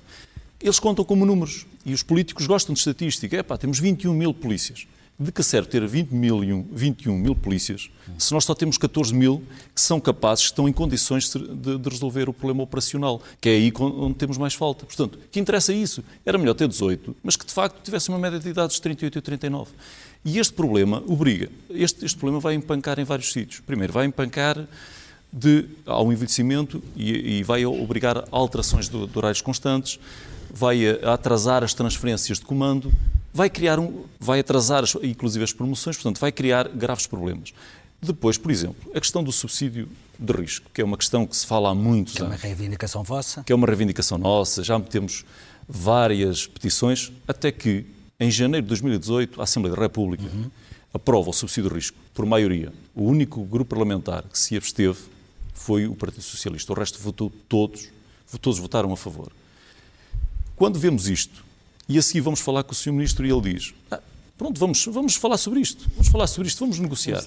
eles 0.60 0.78
contam 0.78 1.04
como 1.04 1.24
números. 1.24 1.66
E 1.84 1.94
os 1.94 2.02
políticos 2.02 2.46
gostam 2.46 2.74
de 2.74 2.80
estatística. 2.80 3.36
É 3.36 3.42
pá, 3.42 3.56
temos 3.56 3.78
21 3.78 4.12
mil 4.12 4.34
polícias 4.34 4.86
de 5.20 5.30
que 5.30 5.42
serve 5.42 5.68
ter 5.68 5.86
20 5.86 6.10
mil, 6.10 6.66
21 6.72 7.16
mil 7.16 7.36
polícias 7.36 7.90
se 8.18 8.32
nós 8.32 8.44
só 8.44 8.54
temos 8.54 8.76
14 8.76 9.14
mil 9.14 9.42
que 9.74 9.80
são 9.80 10.00
capazes, 10.00 10.44
que 10.44 10.52
estão 10.52 10.68
em 10.68 10.72
condições 10.72 11.30
de, 11.30 11.78
de, 11.78 11.88
resolver 11.88 12.28
o 12.28 12.32
problema 12.32 12.62
operacional, 12.62 13.22
que 13.40 13.48
é 13.48 13.52
aí 13.52 13.72
onde 13.78 14.14
temos 14.14 14.36
mais 14.36 14.54
falta. 14.54 14.84
Portanto, 14.84 15.18
que 15.30 15.40
interessa 15.40 15.72
isso? 15.72 16.02
Era 16.24 16.38
melhor 16.38 16.54
ter 16.54 16.68
18, 16.68 17.16
mas 17.22 17.36
que 17.36 17.46
de 17.46 17.52
facto 17.52 17.82
tivesse 17.82 18.08
uma 18.08 18.18
média 18.18 18.38
de 18.38 18.48
idades 18.48 18.76
de 18.76 18.82
38 18.82 19.18
e 19.18 19.22
39. 19.22 19.70
E 20.24 20.38
este 20.38 20.52
problema 20.52 21.02
obriga, 21.06 21.48
este, 21.70 22.04
este 22.04 22.18
problema 22.18 22.40
vai 22.40 22.54
empancar 22.54 22.98
em 22.98 23.04
vários 23.04 23.32
sítios. 23.32 23.60
Primeiro, 23.60 23.92
vai 23.92 24.06
empancar 24.06 24.66
de, 25.32 25.66
ao 25.86 26.12
envelhecimento 26.12 26.82
e, 26.96 27.38
e 27.38 27.42
vai 27.42 27.64
obrigar 27.64 28.18
a 28.18 28.24
alterações 28.30 28.88
de, 28.88 29.06
de 29.06 29.18
horários 29.18 29.40
constantes, 29.40 29.98
vai 30.52 30.86
a, 30.86 31.10
a 31.10 31.14
atrasar 31.14 31.64
as 31.64 31.72
transferências 31.72 32.38
de 32.38 32.44
comando, 32.44 32.92
vai 33.32 33.48
criar 33.48 33.78
um, 33.78 34.04
vai 34.18 34.40
atrasar 34.40 34.84
as, 34.84 34.94
inclusive 35.02 35.44
as 35.44 35.52
promoções, 35.52 35.96
portanto, 35.96 36.18
vai 36.18 36.32
criar 36.32 36.68
graves 36.68 37.06
problemas. 37.06 37.52
Depois, 38.02 38.38
por 38.38 38.50
exemplo, 38.50 38.90
a 38.94 39.00
questão 39.00 39.22
do 39.22 39.30
subsídio 39.30 39.88
de 40.18 40.32
risco, 40.32 40.70
que 40.72 40.80
é 40.80 40.84
uma 40.84 40.96
questão 40.96 41.26
que 41.26 41.36
se 41.36 41.46
fala 41.46 41.70
há 41.70 41.74
muitos 41.74 42.16
anos. 42.16 42.40
Que 42.40 42.46
é 42.46 42.48
uma 42.48 42.54
reivindicação 42.54 43.02
vossa. 43.02 43.44
Que 43.44 43.52
é 43.52 43.54
uma 43.54 43.66
reivindicação 43.66 44.18
nossa, 44.18 44.64
já 44.64 44.80
temos 44.80 45.24
várias 45.68 46.46
petições, 46.46 47.12
até 47.28 47.52
que, 47.52 47.86
em 48.18 48.30
janeiro 48.30 48.64
de 48.64 48.68
2018, 48.68 49.40
a 49.40 49.44
Assembleia 49.44 49.76
da 49.76 49.82
República 49.82 50.24
uhum. 50.24 50.50
aprova 50.92 51.30
o 51.30 51.32
subsídio 51.32 51.70
de 51.70 51.76
risco 51.76 51.96
por 52.14 52.24
maioria. 52.24 52.72
O 52.94 53.04
único 53.04 53.44
grupo 53.44 53.70
parlamentar 53.70 54.24
que 54.24 54.38
se 54.38 54.56
absteve 54.56 54.98
foi 55.54 55.86
o 55.86 55.94
Partido 55.94 56.22
Socialista. 56.22 56.72
O 56.72 56.76
resto 56.76 56.98
votou 56.98 57.30
todos, 57.48 57.88
todos 58.40 58.58
votaram 58.58 58.92
a 58.92 58.96
favor. 58.96 59.30
Quando 60.56 60.78
vemos 60.78 61.08
isto, 61.08 61.44
e 61.90 61.98
a 61.98 62.02
seguir 62.02 62.20
vamos 62.20 62.40
falar 62.40 62.62
com 62.62 62.72
o 62.72 62.74
Sr. 62.74 62.92
Ministro 62.92 63.26
e 63.26 63.30
ele 63.30 63.52
diz: 63.52 63.74
ah, 63.90 64.00
Pronto, 64.38 64.58
vamos, 64.58 64.86
vamos 64.86 65.16
falar 65.16 65.36
sobre 65.36 65.60
isto, 65.60 65.86
vamos 65.96 66.08
falar 66.08 66.26
sobre 66.28 66.48
isto, 66.48 66.60
vamos 66.60 66.78
negociar. 66.78 67.22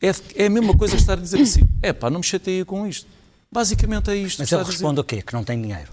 É, 0.00 0.12
é 0.36 0.46
a 0.46 0.50
mesma 0.50 0.76
coisa 0.76 0.94
que 0.94 1.00
estar 1.00 1.14
a 1.14 1.20
dizer 1.20 1.40
assim: 1.40 1.62
é 1.82 1.92
pá, 1.92 2.10
não 2.10 2.20
me 2.20 2.24
chateia 2.24 2.64
com 2.64 2.86
isto. 2.86 3.08
Basicamente 3.50 4.10
é 4.10 4.16
isto. 4.16 4.38
Mas 4.38 4.52
ele 4.52 4.62
responde 4.62 5.00
o 5.00 5.04
quê? 5.04 5.22
Que 5.22 5.32
não 5.32 5.42
tem 5.42 5.60
dinheiro. 5.60 5.90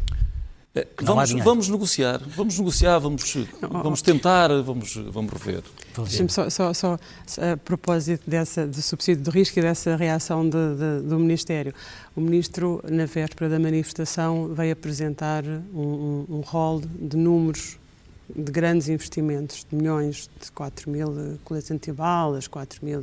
É, 0.76 0.86
vamos, 1.02 1.32
vamos, 1.32 1.70
negociar, 1.70 2.22
vamos 2.36 2.60
negociar, 2.60 3.00
vamos, 3.00 3.24
vamos 3.62 4.02
tentar, 4.04 4.50
vamos, 4.62 4.96
vamos 4.96 5.34
rever. 5.34 5.64
Deixa-me 5.98 6.30
só, 6.30 6.52
só, 6.52 6.72
só, 6.72 7.00
a 7.42 7.58
propósito 7.58 8.30
dessa, 8.30 8.68
do 8.68 8.80
subsídio 8.80 9.24
de 9.24 9.32
risco 9.32 9.58
e 9.58 9.62
dessa 9.64 9.96
reação 9.96 10.48
de, 10.48 10.52
de, 10.52 11.08
do 11.08 11.18
Ministério. 11.18 11.74
O 12.16 12.22
Ministro, 12.22 12.84
na 12.88 13.08
véspera 13.08 13.50
da 13.50 13.58
manifestação, 13.58 14.54
veio 14.54 14.74
apresentar 14.74 15.44
um, 15.44 16.26
um, 16.30 16.36
um 16.36 16.40
rol 16.42 16.80
de 16.80 17.18
números 17.18 17.77
de 18.36 18.52
grandes 18.52 18.90
investimentos, 18.90 19.66
de 19.70 19.76
milhões, 19.76 20.30
de 20.42 20.52
4 20.52 20.90
mil 20.90 21.40
coletes 21.44 21.72
antibalas, 21.72 22.48
4 22.48 22.86
mil 22.86 23.02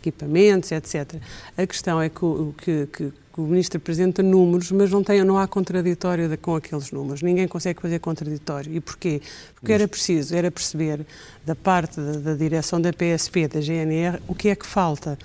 equipamentos, 0.00 0.72
etc. 0.72 1.16
A 1.56 1.66
questão 1.66 2.00
é 2.00 2.08
que, 2.08 2.86
que, 2.86 2.86
que 2.86 3.40
o 3.40 3.42
Ministro 3.42 3.78
apresenta 3.78 4.22
números, 4.22 4.72
mas 4.72 4.90
não, 4.90 5.02
tem, 5.02 5.22
não 5.22 5.38
há 5.38 5.46
contraditório 5.46 6.36
com 6.38 6.56
aqueles 6.56 6.90
números. 6.90 7.22
Ninguém 7.22 7.46
consegue 7.46 7.80
fazer 7.80 8.00
contraditório. 8.00 8.74
E 8.74 8.80
porquê? 8.80 9.22
Porque 9.54 9.72
era 9.72 9.86
preciso, 9.86 10.34
era 10.34 10.50
perceber 10.50 11.06
da 11.46 11.54
parte 11.54 12.00
da, 12.00 12.12
da 12.12 12.34
direção 12.34 12.80
da 12.80 12.92
PSP, 12.92 13.46
da 13.46 13.60
GNR, 13.60 14.20
o 14.26 14.34
que 14.34 14.48
é 14.48 14.56
que 14.56 14.66
falta 14.66 15.16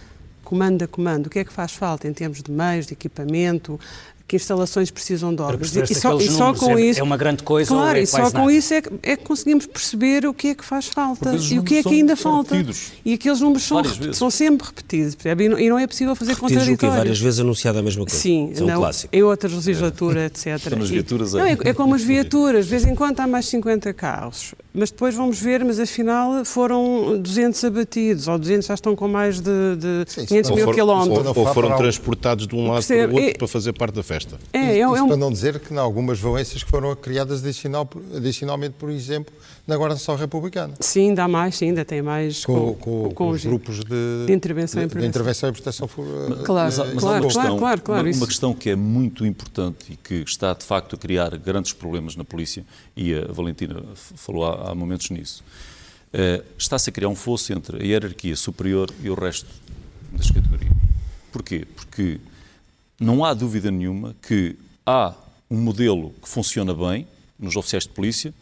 comando 0.43 0.83
a 0.83 0.87
comando, 0.87 1.27
o 1.27 1.29
que 1.29 1.39
é 1.39 1.43
que 1.43 1.51
faz 1.51 1.71
falta 1.71 2.07
em 2.07 2.13
termos 2.13 2.43
de 2.43 2.51
meios, 2.51 2.85
de 2.85 2.93
equipamento, 2.93 3.79
que 4.27 4.35
instalações 4.35 4.89
precisam 4.89 5.33
de 5.33 5.41
obras. 5.41 5.75
E 5.75 5.95
só, 5.95 6.17
e 6.17 6.29
só 6.29 6.53
com 6.53 6.77
é, 6.77 6.81
isso. 6.81 6.99
É 6.99 7.03
uma 7.03 7.17
grande 7.17 7.43
coisa. 7.43 7.69
Claro, 7.69 7.97
é 7.97 8.01
e 8.01 8.07
só 8.07 8.31
com 8.31 8.37
nada. 8.39 8.53
isso 8.53 8.73
é 8.73 8.81
que, 8.81 8.89
é 9.03 9.17
que 9.17 9.23
conseguimos 9.23 9.65
perceber 9.65 10.25
o 10.25 10.33
que 10.33 10.49
é 10.49 10.55
que 10.55 10.63
faz 10.63 10.87
falta 10.87 11.35
e 11.35 11.59
o 11.59 11.63
que 11.63 11.77
é 11.77 11.83
que 11.83 11.89
ainda 11.89 12.15
falta. 12.15 12.55
Repetidos. 12.55 12.93
E 13.03 13.13
aqueles 13.13 13.41
números 13.41 13.63
são, 13.63 13.83
são 14.13 14.29
sempre 14.29 14.67
repetidos, 14.67 15.15
percebe? 15.15 15.45
E 15.45 15.69
não, 15.69 15.77
é 15.77 15.85
possível 15.85 16.15
fazer 16.15 16.33
repetidos 16.33 16.63
contraditório. 16.63 16.97
várias 16.97 17.19
vezes 17.19 17.39
anunciado 17.39 17.79
a 17.79 17.83
mesma 17.83 18.05
coisa. 18.05 18.19
Sim, 18.19 18.53
é 18.55 18.63
um 18.63 18.65
não, 18.65 18.79
clássico. 18.79 19.15
em 19.15 19.23
outras 19.23 19.53
legislaturas, 19.53 20.23
etc. 20.23 20.69
São 20.69 20.81
as 20.81 20.89
viaturas. 20.89 21.33
E, 21.33 21.37
não, 21.37 21.45
é, 21.45 21.57
é 21.65 21.73
como 21.73 21.95
as 21.95 22.01
viaturas, 22.01 22.65
de 22.65 22.71
vez 22.71 22.85
em 22.85 22.95
quando 22.95 23.19
há 23.19 23.27
mais 23.27 23.45
50 23.47 23.93
carros 23.93 24.53
mas 24.73 24.89
depois 24.89 25.13
vamos 25.13 25.39
ver, 25.39 25.63
mas 25.63 25.79
afinal 25.79 26.43
foram 26.43 27.19
200 27.21 27.63
abatidos, 27.63 28.27
ou 28.27 28.39
200 28.39 28.65
já 28.65 28.73
estão 28.73 28.95
com 28.95 29.07
mais 29.07 29.39
de, 29.39 29.75
de 29.75 30.05
Sim, 30.07 30.25
500 30.25 30.51
mil 30.51 30.65
for, 30.65 30.73
quilómetros. 30.73 31.37
Ou, 31.37 31.45
ou 31.45 31.53
foram 31.53 31.77
transportados 31.77 32.47
de 32.47 32.55
um 32.55 32.71
lado 32.71 32.85
para 32.85 32.95
o 32.97 33.13
outro 33.13 33.19
é, 33.19 33.33
para 33.33 33.47
fazer 33.47 33.73
parte 33.73 33.93
da 33.93 34.03
festa. 34.03 34.39
É, 34.51 34.79
é, 34.79 34.87
um, 34.87 34.95
é 34.95 35.03
um... 35.03 35.07
para 35.07 35.17
não 35.17 35.31
dizer 35.31 35.59
que 35.59 35.73
em 35.73 35.77
algumas 35.77 36.19
valências 36.19 36.63
que 36.63 36.69
foram 36.69 36.95
criadas 36.95 37.43
adicional, 37.43 37.87
adicionalmente, 38.15 38.75
por 38.79 38.89
exemplo, 38.89 39.31
na 39.65 39.75
Guarda-Nacional 39.75 40.19
Republicana. 40.19 40.73
Sim, 40.79 41.09
ainda 41.09 41.23
há 41.23 41.27
mais, 41.27 41.55
sim, 41.55 41.67
ainda 41.67 41.85
tem 41.85 42.01
mais 42.01 42.43
com, 42.43 42.73
com, 42.73 43.03
com, 43.03 43.11
com 43.11 43.29
os 43.29 43.45
grupos 43.45 43.79
de, 43.79 44.25
de 44.27 44.33
intervenção, 44.33 44.85
de, 44.85 44.93
de 44.93 45.05
intervenção 45.05 45.49
e 45.49 45.51
proteção. 45.53 45.87
Claro, 45.87 46.75
mas, 46.75 46.77
mas 46.77 47.03
claro, 47.03 47.23
questão, 47.23 47.43
claro, 47.43 47.57
claro, 47.57 47.81
claro, 47.81 48.07
uma, 48.07 48.17
uma 48.17 48.27
questão 48.27 48.53
que 48.53 48.69
é 48.69 48.75
muito 48.75 49.25
importante 49.25 49.93
e 49.93 49.95
que 49.95 50.15
está 50.15 50.53
de 50.53 50.65
facto 50.65 50.95
a 50.95 50.97
criar 50.97 51.37
grandes 51.37 51.71
problemas 51.71 52.15
na 52.15 52.25
polícia, 52.25 52.65
e 52.95 53.13
a 53.13 53.31
Valentina 53.31 53.81
falou 53.95 54.45
há, 54.45 54.62
há 54.63 54.75
momentos 54.75 55.09
nisso. 55.09 55.43
Uh, 56.13 56.43
está-se 56.57 56.89
a 56.89 56.93
criar 56.93 57.09
um 57.09 57.15
fosso 57.15 57.51
entre 57.53 57.81
a 57.81 57.85
hierarquia 57.85 58.35
superior 58.35 58.89
e 59.01 59.09
o 59.09 59.15
resto 59.15 59.49
das 60.11 60.29
categorias. 60.29 60.71
Porquê? 61.31 61.65
Porque 61.75 62.19
não 62.99 63.25
há 63.25 63.33
dúvida 63.33 63.71
nenhuma 63.71 64.15
que 64.21 64.55
há 64.85 65.13
um 65.49 65.57
modelo 65.57 66.13
que 66.21 66.29
funciona 66.29 66.73
bem 66.73 67.07
nos 67.39 67.55
oficiais 67.55 67.83
de 67.83 67.89
polícia, 67.89 68.33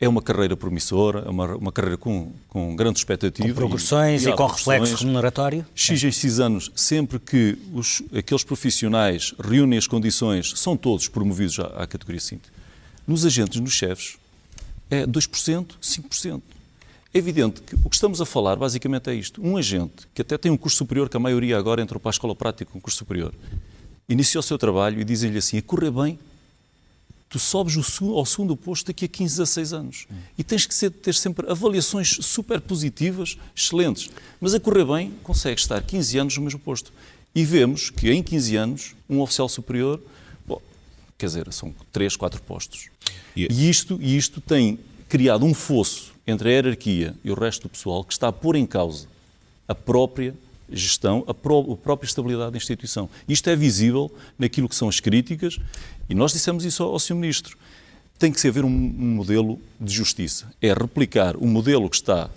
é 0.00 0.08
uma 0.08 0.20
carreira 0.20 0.56
promissora, 0.56 1.20
é 1.20 1.30
uma, 1.30 1.54
uma 1.54 1.70
carreira 1.70 1.96
com, 1.96 2.32
com 2.48 2.74
grande 2.74 2.98
expectativa. 2.98 3.48
Com 3.48 3.54
progressões 3.54 4.24
e, 4.24 4.30
e, 4.30 4.32
e 4.32 4.36
com 4.36 4.46
reflexo 4.46 4.96
remuneratório? 4.96 5.64
X 5.76 6.02
em 6.02 6.10
X 6.10 6.40
anos, 6.40 6.72
sempre 6.74 7.20
que 7.20 7.56
os, 7.72 8.02
aqueles 8.12 8.42
profissionais 8.42 9.32
reúnem 9.38 9.78
as 9.78 9.86
condições, 9.86 10.54
são 10.56 10.76
todos 10.76 11.06
promovidos 11.06 11.60
à, 11.60 11.66
à 11.82 11.86
categoria 11.86 12.20
5. 12.20 12.42
Nos 13.06 13.24
agentes, 13.24 13.60
nos 13.60 13.72
chefes, 13.72 14.16
é 14.92 15.06
2%, 15.06 15.78
5%. 15.80 16.42
É 17.14 17.18
evidente 17.18 17.62
que 17.62 17.74
o 17.74 17.88
que 17.88 17.96
estamos 17.96 18.20
a 18.20 18.26
falar 18.26 18.56
basicamente 18.56 19.08
é 19.08 19.14
isto. 19.14 19.42
Um 19.42 19.56
agente 19.56 20.06
que 20.14 20.20
até 20.20 20.36
tem 20.36 20.52
um 20.52 20.56
curso 20.56 20.76
superior, 20.76 21.08
que 21.08 21.16
a 21.16 21.20
maioria 21.20 21.56
agora 21.56 21.80
entrou 21.80 21.98
para 21.98 22.10
a 22.10 22.12
escola 22.12 22.36
prática 22.36 22.70
com 22.70 22.78
um 22.78 22.80
curso 22.80 22.98
superior, 22.98 23.34
iniciou 24.06 24.40
o 24.40 24.42
seu 24.42 24.58
trabalho 24.58 25.00
e 25.00 25.04
dizem-lhe 25.04 25.38
assim, 25.38 25.56
a 25.56 25.62
correr 25.62 25.90
bem, 25.90 26.18
tu 27.30 27.38
sobes 27.38 27.74
ao 28.02 28.26
segundo 28.26 28.54
posto 28.54 28.88
daqui 28.88 29.06
a 29.06 29.08
15, 29.08 29.38
16 29.38 29.72
anos. 29.72 30.06
E 30.36 30.44
tens 30.44 30.66
que 30.66 30.74
ser, 30.74 30.90
ter 30.90 31.14
sempre 31.14 31.50
avaliações 31.50 32.18
super 32.20 32.60
positivas, 32.60 33.38
excelentes. 33.56 34.10
Mas 34.38 34.52
a 34.52 34.60
correr 34.60 34.84
bem, 34.84 35.14
consegues 35.22 35.62
estar 35.62 35.80
15 35.82 36.18
anos 36.18 36.36
no 36.36 36.42
mesmo 36.44 36.60
posto. 36.60 36.92
E 37.34 37.44
vemos 37.44 37.88
que 37.88 38.10
em 38.10 38.22
15 38.22 38.56
anos, 38.56 38.94
um 39.08 39.22
oficial 39.22 39.48
superior, 39.48 39.98
quer 41.18 41.26
dizer, 41.26 41.52
são 41.52 41.74
3, 41.92 42.16
4 42.16 42.42
postos. 42.42 42.88
E 43.36 43.68
isto, 43.68 43.98
e 44.00 44.16
isto 44.16 44.40
tem 44.40 44.78
criado 45.08 45.44
um 45.44 45.54
fosso 45.54 46.12
entre 46.26 46.48
a 46.48 46.52
hierarquia 46.52 47.14
e 47.24 47.30
o 47.30 47.34
resto 47.34 47.62
do 47.62 47.68
pessoal 47.68 48.04
que 48.04 48.12
está 48.12 48.28
a 48.28 48.32
pôr 48.32 48.56
em 48.56 48.66
causa 48.66 49.06
a 49.66 49.74
própria 49.74 50.34
gestão, 50.70 51.24
a, 51.26 51.34
pró 51.34 51.60
a 51.72 51.76
própria 51.76 52.06
estabilidade 52.06 52.52
da 52.52 52.56
instituição. 52.56 53.08
Isto 53.28 53.50
é 53.50 53.56
visível 53.56 54.10
naquilo 54.38 54.68
que 54.68 54.74
são 54.74 54.88
as 54.88 55.00
críticas 55.00 55.58
e 56.08 56.14
nós 56.14 56.32
dissemos 56.32 56.64
isso 56.64 56.82
ao, 56.82 56.92
ao 56.92 56.98
Sr. 56.98 57.14
Ministro. 57.14 57.58
Tem 58.18 58.32
que 58.32 58.40
se 58.40 58.48
haver 58.48 58.64
um, 58.64 58.68
um 58.68 59.14
modelo 59.14 59.58
de 59.80 59.92
justiça. 59.92 60.50
É 60.60 60.72
replicar 60.72 61.36
o 61.36 61.46
modelo 61.46 61.88
que 61.90 61.96
está 61.96 62.30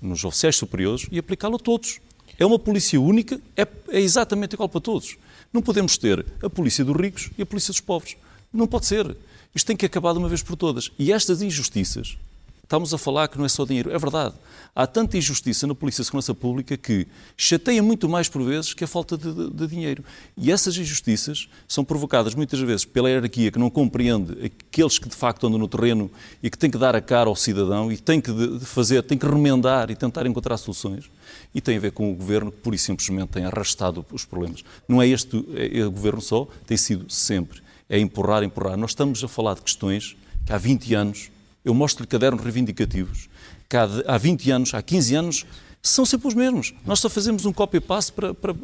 nos 0.00 0.24
oficiais 0.24 0.56
superiores 0.56 1.06
e 1.10 1.18
aplicá-lo 1.18 1.56
a 1.56 1.58
todos. 1.58 2.00
É 2.38 2.46
uma 2.46 2.58
polícia 2.58 3.00
única, 3.00 3.40
é, 3.56 3.66
é, 3.88 4.00
exatamente 4.00 4.54
igual 4.54 4.68
para 4.68 4.80
todos. 4.80 5.16
Não 5.52 5.60
podemos 5.62 5.98
ter 5.98 6.24
a 6.42 6.48
polícia 6.48 6.84
dos 6.84 6.96
ricos 6.96 7.30
e 7.36 7.42
a 7.42 7.46
polícia 7.46 7.72
dos 7.72 7.80
pobres. 7.80 8.16
Não 8.52 8.66
pode 8.66 8.86
ser. 8.86 9.16
Isto 9.54 9.66
tem 9.66 9.76
que 9.76 9.86
acabar 9.86 10.12
de 10.12 10.18
uma 10.18 10.28
vez 10.28 10.42
por 10.42 10.56
todas. 10.56 10.90
E 10.98 11.12
estas 11.12 11.42
injustiças 11.42 12.16
Estamos 12.72 12.94
a 12.94 12.96
falar 12.96 13.28
que 13.28 13.36
não 13.36 13.44
é 13.44 13.50
só 13.50 13.66
dinheiro. 13.66 13.90
É 13.92 13.98
verdade. 13.98 14.34
Há 14.74 14.86
tanta 14.86 15.18
injustiça 15.18 15.66
na 15.66 15.74
Polícia 15.74 16.00
de 16.00 16.06
Segurança 16.06 16.34
Pública 16.34 16.74
que 16.74 17.06
chateia 17.36 17.82
muito 17.82 18.08
mais 18.08 18.30
por 18.30 18.42
vezes 18.42 18.72
que 18.72 18.82
a 18.82 18.86
falta 18.86 19.14
de, 19.18 19.30
de, 19.30 19.50
de, 19.50 19.66
dinheiro. 19.66 20.02
E 20.38 20.50
essas 20.50 20.74
injustiças 20.78 21.50
são 21.68 21.84
provocadas 21.84 22.34
muitas 22.34 22.58
vezes 22.60 22.86
pela 22.86 23.10
hierarquia 23.10 23.52
que 23.52 23.58
não 23.58 23.68
compreende 23.68 24.46
aqueles 24.46 24.98
que 24.98 25.06
de 25.06 25.14
facto 25.14 25.46
andam 25.46 25.58
no 25.58 25.68
terreno 25.68 26.10
e 26.42 26.48
que 26.48 26.56
tem 26.56 26.70
que 26.70 26.78
dar 26.78 26.96
a 26.96 27.02
cara 27.02 27.28
ao 27.28 27.36
cidadão 27.36 27.92
e 27.92 27.98
tem 27.98 28.22
que 28.22 28.32
fazer, 28.60 29.02
tem 29.02 29.18
que 29.18 29.26
remendar 29.26 29.90
e 29.90 29.94
tentar 29.94 30.24
encontrar 30.24 30.56
soluções. 30.56 31.10
E 31.54 31.60
tem 31.60 31.76
a 31.76 31.80
ver 31.80 31.92
com 31.92 32.10
o 32.10 32.14
governo 32.14 32.50
que 32.50 32.56
pura 32.56 32.74
e 32.74 32.78
simplesmente 32.78 33.32
tem 33.32 33.44
arrastado 33.44 34.02
os 34.10 34.24
problemas. 34.24 34.64
Não 34.88 35.02
é 35.02 35.06
este 35.06 35.46
é, 35.54 35.80
é 35.80 35.84
o 35.84 35.90
governo 35.90 36.22
só, 36.22 36.48
tem 36.66 36.78
sido 36.78 37.04
sempre. 37.12 37.60
É 37.86 37.98
empurrar, 37.98 38.42
empurrar. 38.42 38.78
Nós 38.78 38.92
estamos 38.92 39.22
a 39.22 39.28
falar 39.28 39.56
de 39.56 39.60
questões 39.60 40.16
que 40.46 40.54
há 40.54 40.56
20 40.56 40.94
anos 40.94 41.30
eu 41.64 41.74
mostro-lhe 41.74 42.08
cadernos 42.08 42.42
reivindicativos 42.42 43.28
que 43.68 43.76
há, 43.76 43.88
há 44.06 44.18
20 44.18 44.50
anos, 44.50 44.74
há 44.74 44.82
15 44.82 45.14
anos, 45.14 45.46
são 45.82 46.06
sempre 46.06 46.28
os 46.28 46.34
mesmos. 46.34 46.72
Nós 46.86 47.00
só 47.00 47.08
fazemos 47.08 47.44
um 47.44 47.52
copy-paste 47.52 48.12
para, 48.12 48.32
para, 48.32 48.54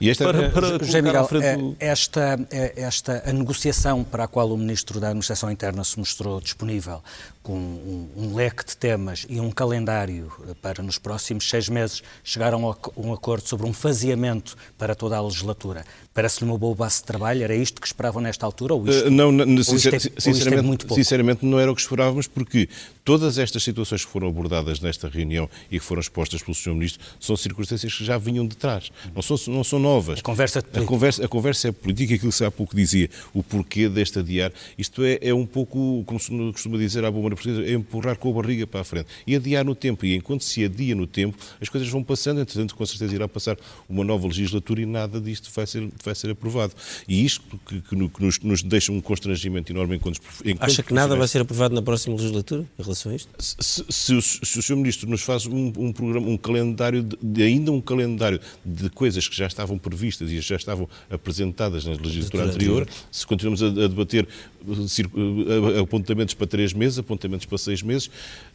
e 0.00 0.08
esta, 0.08 0.24
para, 0.24 0.50
para 0.50 0.84
José 0.84 1.02
Miguel, 1.02 1.26
do... 1.26 1.42
É, 1.80 1.88
esta, 1.88 2.38
é, 2.50 2.82
esta 2.82 3.22
a 3.28 3.32
negociação 3.32 4.04
para 4.04 4.24
a 4.24 4.28
qual 4.28 4.48
o 4.52 4.56
Ministro 4.56 5.00
da 5.00 5.08
Administração 5.08 5.50
Interna 5.50 5.82
se 5.82 5.98
mostrou 5.98 6.40
disponível, 6.40 7.02
com 7.48 7.54
um, 7.54 8.08
um, 8.14 8.34
leque 8.34 8.62
de 8.62 8.76
temas 8.76 9.24
e 9.26 9.40
um 9.40 9.50
calendário 9.50 10.30
para 10.60 10.82
nos 10.82 10.98
próximos 10.98 11.48
seis 11.48 11.66
meses 11.66 12.02
chegaram 12.22 12.68
a 12.68 12.76
um 12.94 13.10
acordo 13.10 13.48
sobre 13.48 13.66
um 13.66 13.72
faseamento 13.72 14.54
para 14.76 14.94
toda 14.94 15.16
a 15.16 15.22
legislatura. 15.22 15.82
Parece-lhe 16.12 16.50
uma 16.50 16.58
boa 16.58 16.74
base 16.74 16.96
de 16.96 17.04
trabalho? 17.04 17.42
Era 17.42 17.54
isto 17.54 17.80
que 17.80 17.86
esperavam 17.86 18.20
nesta 18.20 18.44
altura? 18.44 18.74
Ou 18.74 18.86
isto, 18.86 19.06
uh, 19.06 19.10
não, 19.10 19.32
não 19.32 19.64
sincer, 19.64 19.94
é, 19.94 19.98
sinceramente, 19.98 20.84
é 20.90 20.94
sinceramente 20.94 21.46
não 21.46 21.58
era 21.58 21.72
o 21.72 21.74
que 21.74 21.80
esperávamos, 21.80 22.26
porque 22.26 22.68
todas 23.02 23.38
estas 23.38 23.62
situações 23.62 24.04
que 24.04 24.10
foram 24.10 24.28
abordadas 24.28 24.80
nesta 24.80 25.08
reunião 25.08 25.48
e 25.70 25.78
que 25.78 25.84
foram 25.84 26.00
expostas 26.00 26.42
pelo 26.42 26.54
Sr. 26.54 26.74
Ministro 26.74 27.06
são 27.18 27.34
circunstâncias 27.34 27.94
que 27.94 28.04
já 28.04 28.18
vinham 28.18 28.46
de 28.46 28.54
trás, 28.54 28.90
não 29.14 29.22
são, 29.22 29.38
não 29.46 29.64
são 29.64 29.78
novas. 29.78 30.18
A 30.18 30.22
conversa, 30.22 30.58
a 30.58 30.84
conversa, 30.84 31.24
a 31.24 31.28
conversa 31.28 31.68
é 31.68 31.72
política, 31.72 32.14
aquilo 32.14 32.30
que 32.30 32.36
se 32.36 32.44
há 32.44 32.50
pouco 32.50 32.76
dizia, 32.76 33.08
o 33.32 33.42
porquê 33.42 33.88
deste 33.88 34.18
adiar, 34.18 34.52
isto 34.76 35.02
é, 35.02 35.18
é 35.22 35.32
um 35.32 35.46
pouco, 35.46 36.04
como 36.04 36.20
se 36.20 36.30
costuma 36.52 36.76
dizer 36.76 37.02
à 37.02 37.10
boa 37.10 37.22
portuguesa, 37.38 37.68
é 37.68 37.74
empurrar 37.74 38.16
com 38.16 38.30
a 38.30 38.42
barriga 38.42 38.66
para 38.66 38.80
a 38.80 38.84
frente. 38.84 39.08
E 39.26 39.34
adiar 39.34 39.64
no 39.64 39.74
tempo, 39.74 40.04
e 40.04 40.14
enquanto 40.14 40.42
se 40.42 40.64
adia 40.64 40.94
no 40.94 41.06
tempo, 41.06 41.36
as 41.60 41.68
coisas 41.68 41.88
vão 41.88 42.02
passando, 42.02 42.40
entretanto, 42.40 42.74
com 42.74 42.84
certeza 42.84 43.14
irá 43.14 43.28
passar 43.28 43.56
uma 43.88 44.04
nova 44.04 44.26
legislatura 44.26 44.80
e 44.80 44.86
nada 44.86 45.20
disto 45.20 45.50
vai 45.54 45.66
ser 45.66 45.88
vai 46.04 46.14
ser 46.14 46.30
aprovado. 46.30 46.74
E 47.06 47.24
isto 47.24 47.42
que, 47.66 47.80
que 47.80 47.96
nos, 47.96 48.38
nos, 48.40 48.62
deixa 48.62 48.92
um 48.92 49.00
constrangimento 49.00 49.72
enorme 49.72 49.96
enquanto, 49.96 50.20
enquanto 50.44 50.70
Acha 50.70 50.82
que 50.82 50.92
nada 50.92 51.16
vai 51.16 51.28
ser 51.28 51.40
aprovado 51.40 51.74
na 51.74 51.82
próxima 51.82 52.16
legislatura 52.16 52.64
em 52.78 52.82
relação 52.82 53.12
a 53.12 53.14
isto? 53.14 53.30
Se, 53.38 53.56
se, 53.88 54.22
se, 54.22 54.40
se 54.42 54.58
o 54.58 54.62
Sr. 54.62 54.76
Ministro 54.76 55.08
nos 55.08 55.22
faz 55.22 55.46
um, 55.46 55.72
um 55.76 55.92
programa, 55.92 56.28
um 56.28 56.36
calendário, 56.36 57.02
de, 57.02 57.16
de, 57.22 57.42
ainda 57.42 57.70
um 57.72 57.80
calendário 57.80 58.40
de 58.64 58.90
coisas 58.90 59.28
que 59.28 59.36
já 59.36 59.46
estavam 59.46 59.78
previstas 59.78 60.30
e 60.30 60.40
já 60.40 60.56
estavam 60.56 60.88
apresentadas 61.10 61.84
na 61.84 61.92
legislatura 61.92 62.44
anterior, 62.44 62.88
se 63.10 63.26
continuamos 63.26 63.62
a, 63.62 63.66
a 63.66 63.88
debater 63.88 64.26
uh, 64.66 65.80
apontamentos 65.82 66.34
para 66.34 66.46
três 66.46 66.72
meses, 66.72 66.98
apontamentos 66.98 67.27
para 67.46 67.58
seis 67.58 67.82
meses, 67.82 68.10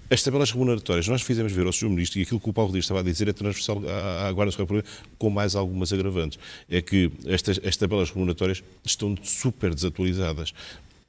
as 0.10 0.22
tabelas 0.22 0.52
remuneratórias, 0.52 1.08
nós 1.08 1.22
fizemos 1.22 1.52
ver 1.52 1.66
ao 1.66 1.74
Sr. 1.74 1.90
Ministro, 1.90 2.20
e 2.20 2.24
aquilo 2.24 2.40
que 2.40 2.50
o 2.50 2.54
Paulo 2.54 2.72
Dias 2.72 2.86
estava 2.86 3.00
a 3.00 3.04
dizer 3.04 3.28
é 3.28 3.34
transversal 3.34 3.82
à, 3.88 4.32
Guarda 4.32 4.52
Nacional 4.58 4.84
com 5.18 5.30
mais 5.30 5.56
algumas 5.56 5.92
agravantes. 5.92 6.38
É 6.70 6.82
que 6.82 7.12
estas, 7.26 7.60
as 7.66 7.78
tabelas 7.78 8.12
remuneratórias 8.12 8.64
estão 8.86 9.16
super 9.24 9.74
desatualizadas 9.74 10.54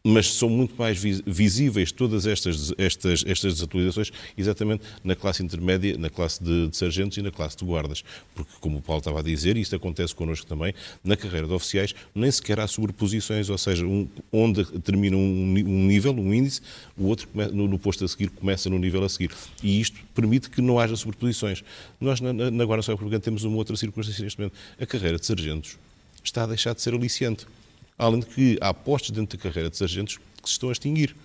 mas 0.06 0.34
são 0.34 0.50
muito 0.50 0.74
mais 0.76 0.98
visíveis 0.98 1.90
todas 1.90 2.26
estas, 2.26 2.74
estas, 2.76 3.24
estas 3.26 3.54
desatualizações 3.54 4.12
exatamente 4.36 4.84
na 5.02 5.16
classe 5.16 5.42
intermédia, 5.42 5.96
na 5.96 6.10
classe 6.10 6.44
de, 6.44 6.68
de, 6.68 6.76
sargentos 6.76 7.16
e 7.16 7.22
na 7.22 7.30
classe 7.30 7.56
de 7.56 7.64
guardas. 7.64 8.04
Porque, 8.34 8.52
como 8.60 8.78
o 8.78 8.82
Paulo 8.82 8.98
estava 8.98 9.20
a 9.20 9.22
dizer, 9.22 9.56
e 9.56 9.62
isto 9.62 9.74
acontece 9.74 10.14
connosco 10.14 10.46
também, 10.46 10.74
na 11.02 11.16
carreira 11.16 11.46
de 11.46 11.54
oficiais 11.54 11.94
nem 12.14 12.30
sequer 12.30 12.60
há 12.60 12.66
sobreposições, 12.66 13.48
ou 13.48 13.56
seja, 13.56 13.86
um, 13.86 14.06
onde 14.30 14.66
termina 14.80 15.16
um, 15.16 15.20
um, 15.20 15.86
nível, 15.86 16.12
um 16.12 16.34
índice, 16.34 16.60
o 16.98 17.06
outro 17.06 17.26
no, 17.34 17.66
no, 17.66 17.78
posto 17.78 18.04
a 18.04 18.08
seguir 18.08 18.28
começa 18.28 18.68
no 18.68 18.78
nível 18.78 19.02
a 19.04 19.08
seguir. 19.08 19.30
E 19.62 19.80
isto 19.80 19.98
permite 20.14 20.50
que 20.50 20.60
não 20.60 20.78
haja 20.78 20.94
sobreposições. 20.96 21.64
Nós, 21.98 22.20
na, 22.20 22.30
na 22.34 22.50
Guarda 22.50 22.76
Nacional 22.76 22.98
Republicana, 22.98 23.22
temos 23.22 23.42
uma 23.44 23.56
outra 23.56 23.74
circunstância 23.74 24.22
neste 24.22 24.38
momento. 24.38 24.54
A 24.78 24.84
carreira 24.84 25.18
de 25.18 25.24
sargentos 25.24 25.78
está 26.22 26.42
a 26.42 26.46
deixar 26.46 26.74
de 26.74 26.82
ser 26.82 26.92
aliciante. 26.92 27.46
Além 27.96 28.20
de 28.20 28.26
que 28.26 28.58
há 28.60 28.72
postos 28.74 29.10
dentro 29.10 29.36
da 29.36 29.42
carreira 29.42 29.70
de 29.70 29.76
sargentos 29.76 30.18
que 30.44 30.48
se 30.48 30.52
estão 30.52 30.68
a 30.68 30.72
extinguir. 30.72 31.16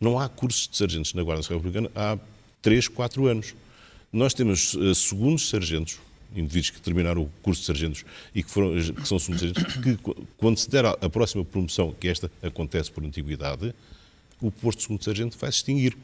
Não 0.00 0.18
há 0.18 0.28
cursos 0.28 0.66
de 0.66 0.76
sargentos 0.76 1.14
na 1.14 1.22
Guarda 1.22 1.40
Nacional 1.40 1.62
Republicana 1.62 1.90
há 1.94 2.18
3, 2.60 2.88
4 2.88 3.26
anos. 3.26 3.54
Nós 4.12 4.34
temos 4.34 4.74
uh, 4.74 4.94
segundos 4.94 5.48
sargentos, 5.48 5.98
indivíduos 6.34 6.70
que 6.70 6.80
terminaram 6.80 7.22
o 7.22 7.30
curso 7.42 7.60
de 7.60 7.66
sargentos 7.66 8.04
e 8.34 8.42
que, 8.42 8.50
foram, 8.50 8.74
que 8.74 9.06
são 9.06 9.18
segundos 9.18 9.40
sargentos, 9.40 9.74
que 9.76 9.98
quando 10.36 10.58
se 10.58 10.68
der 10.68 10.84
a, 10.84 10.90
a 11.00 11.08
próxima 11.08 11.44
promoção, 11.44 11.94
que 11.98 12.08
esta 12.08 12.30
acontece 12.42 12.90
por 12.90 13.04
antiguidade, 13.04 13.74
o 14.40 14.50
posto 14.50 14.78
de 14.78 14.84
segundo 14.84 15.04
sargento 15.04 15.38
vai 15.38 15.50
se 15.52 15.58
extinguir. 15.58 15.96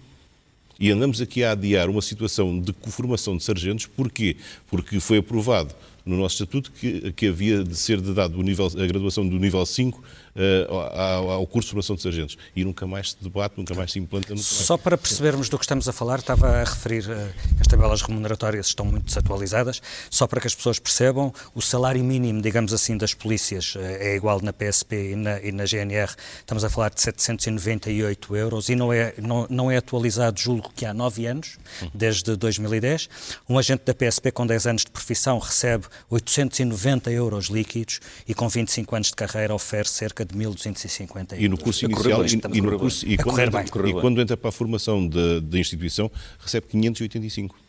E 0.81 0.90
andamos 0.90 1.20
aqui 1.20 1.42
a 1.42 1.52
adiar 1.52 1.90
uma 1.90 2.00
situação 2.00 2.61
de 2.61 2.72
conformação 2.72 3.37
de 3.37 3.42
sargentos, 3.42 3.87
porquê? 3.87 4.37
Porque 4.68 5.00
foi 5.00 5.18
aprovado 5.18 5.74
no 6.09 6.16
nosso 6.16 6.37
estatuto 6.37 6.73
que, 6.73 7.12
que 7.12 7.29
havia 7.29 7.62
de 7.62 7.77
ser 7.77 8.01
dado 8.01 8.38
o 8.38 8.42
nível, 8.42 8.66
a 8.66 8.87
graduação 8.87 9.29
do 9.29 9.38
nível 9.38 9.64
5 9.64 9.99
uh, 9.99 10.75
ao, 10.75 11.31
ao, 11.31 11.46
curso 11.46 11.67
de 11.67 11.71
formação 11.73 11.96
de 11.96 12.02
sargentos. 12.02 12.38
E 12.56 12.65
nunca 12.65 12.87
mais 12.87 13.11
se 13.11 13.17
debate, 13.21 13.59
nunca 13.59 13.75
mais 13.75 13.92
se 13.92 13.98
implanta. 13.98 14.35
Só 14.37 14.79
para 14.79 14.96
percebermos 14.96 15.50
do 15.50 15.59
que 15.59 15.65
estamos 15.65 15.87
a 15.87 15.92
falar, 15.92 16.21
estava 16.21 16.48
a 16.48 16.65
referir 16.65 17.04
uh, 17.09 17.35
as 17.61 17.67
tabelas 17.67 18.00
remuneratórias 18.00 18.69
estão 18.69 18.87
muito 18.87 19.04
desatualizadas, 19.04 19.83
só 20.11 20.27
para 20.27 20.40
que 20.40 20.46
as 20.46 20.54
pessoas 20.54 20.79
percebam, 20.79 21.33
o 21.54 21.61
salário 21.61 22.02
mínimo, 22.02 22.40
digamos 22.40 22.73
assim, 22.73 22.96
das 22.96 23.13
polícias 23.13 23.75
uh, 23.75 23.81
é 23.81 24.17
igual 24.17 24.40
na 24.40 24.52
PSP 24.52 25.13
e 25.13 25.17
na, 25.17 25.40
e 25.40 25.52
na, 25.52 25.67
GNR, 25.67 26.11
estamos 26.38 26.65
a 26.65 26.71
falar 26.71 26.88
de 26.88 27.02
798 27.02 28.35
euros 28.35 28.71
e 28.71 28.75
não 28.75 28.90
é, 28.90 29.13
não, 29.19 29.46
não 29.50 29.71
é 29.71 29.77
atualizado, 29.77 30.40
julgo 30.40 30.73
que 30.75 30.87
há 30.87 30.94
nove 30.94 31.27
anos, 31.27 31.59
desde 31.92 32.35
2010. 32.35 33.11
Um 33.46 33.59
agente 33.59 33.83
da 33.85 33.94
PSP 33.94 34.31
com 34.31 34.46
10 34.46 34.67
anos 34.67 34.85
de 34.85 34.90
profissão 34.90 35.38
recebe 35.38 35.85
890 36.11 37.11
euros 37.11 37.46
líquidos 37.46 38.01
e 38.27 38.35
com 38.35 38.49
25 38.49 38.94
anos 38.94 39.09
de 39.09 39.15
carreira 39.15 39.55
oferece 39.55 39.90
cerca 39.90 40.25
de 40.25 40.35
1.250 40.35 41.33
euros. 41.33 41.44
E 41.44 41.49
no 41.49 41.59
curso 41.59 41.85
inicial, 41.85 42.25
e, 42.25 42.59
e, 42.59 42.61
no 42.61 42.79
curso, 42.79 43.07
e, 43.07 43.17
quando 43.17 43.40
entra, 43.40 43.88
e 43.88 43.92
quando 43.92 44.21
entra 44.21 44.37
para 44.37 44.49
a 44.49 44.53
formação 44.53 45.07
da 45.07 45.59
instituição, 45.59 46.11
recebe 46.38 46.67
585 46.69 47.69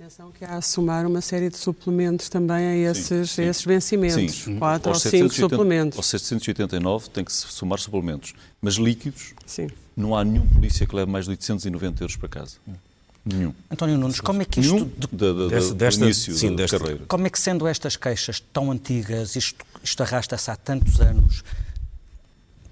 atenção 0.00 0.32
que 0.32 0.44
há 0.44 0.56
a 0.56 0.62
somar 0.62 1.06
uma 1.06 1.20
série 1.20 1.50
de 1.50 1.58
suplementos 1.58 2.30
também 2.30 2.66
a 2.66 2.90
esses, 2.90 3.06
sim, 3.06 3.24
sim. 3.26 3.42
A 3.42 3.46
esses 3.46 3.64
vencimentos, 3.64 4.34
sim. 4.34 4.58
quatro 4.58 4.92
ou 4.92 4.98
cinco 4.98 5.32
suplementos. 5.32 5.98
Aos 5.98 6.06
789 6.06 7.10
tem 7.10 7.22
que 7.22 7.30
se 7.30 7.46
somar 7.48 7.78
suplementos, 7.78 8.34
mas 8.62 8.74
líquidos, 8.74 9.34
sim. 9.44 9.68
não 9.94 10.16
há 10.16 10.24
nenhum 10.24 10.46
polícia 10.48 10.86
que 10.86 10.96
leve 10.96 11.10
mais 11.10 11.26
de 11.26 11.32
890 11.32 12.02
euros 12.02 12.16
para 12.16 12.28
casa. 12.30 12.56
Nenhum. 13.24 13.52
António 13.70 13.98
Nunes, 13.98 14.20
como 14.20 14.42
é 14.42 14.44
que 14.44 14.60
isto... 14.60 14.84
De, 14.84 15.06
de, 15.08 15.32
de, 15.34 15.48
desta, 15.48 15.74
desta, 15.74 16.04
início 16.04 16.34
sim, 16.34 16.56
desta. 16.56 16.78
carreira. 16.78 17.04
Como 17.06 17.26
é 17.26 17.30
que 17.30 17.38
sendo 17.38 17.66
estas 17.66 17.96
queixas 17.96 18.40
tão 18.52 18.70
antigas, 18.70 19.36
isto, 19.36 19.64
isto 19.82 20.02
arrasta-se 20.02 20.50
há 20.50 20.56
tantos 20.56 21.00
anos, 21.00 21.44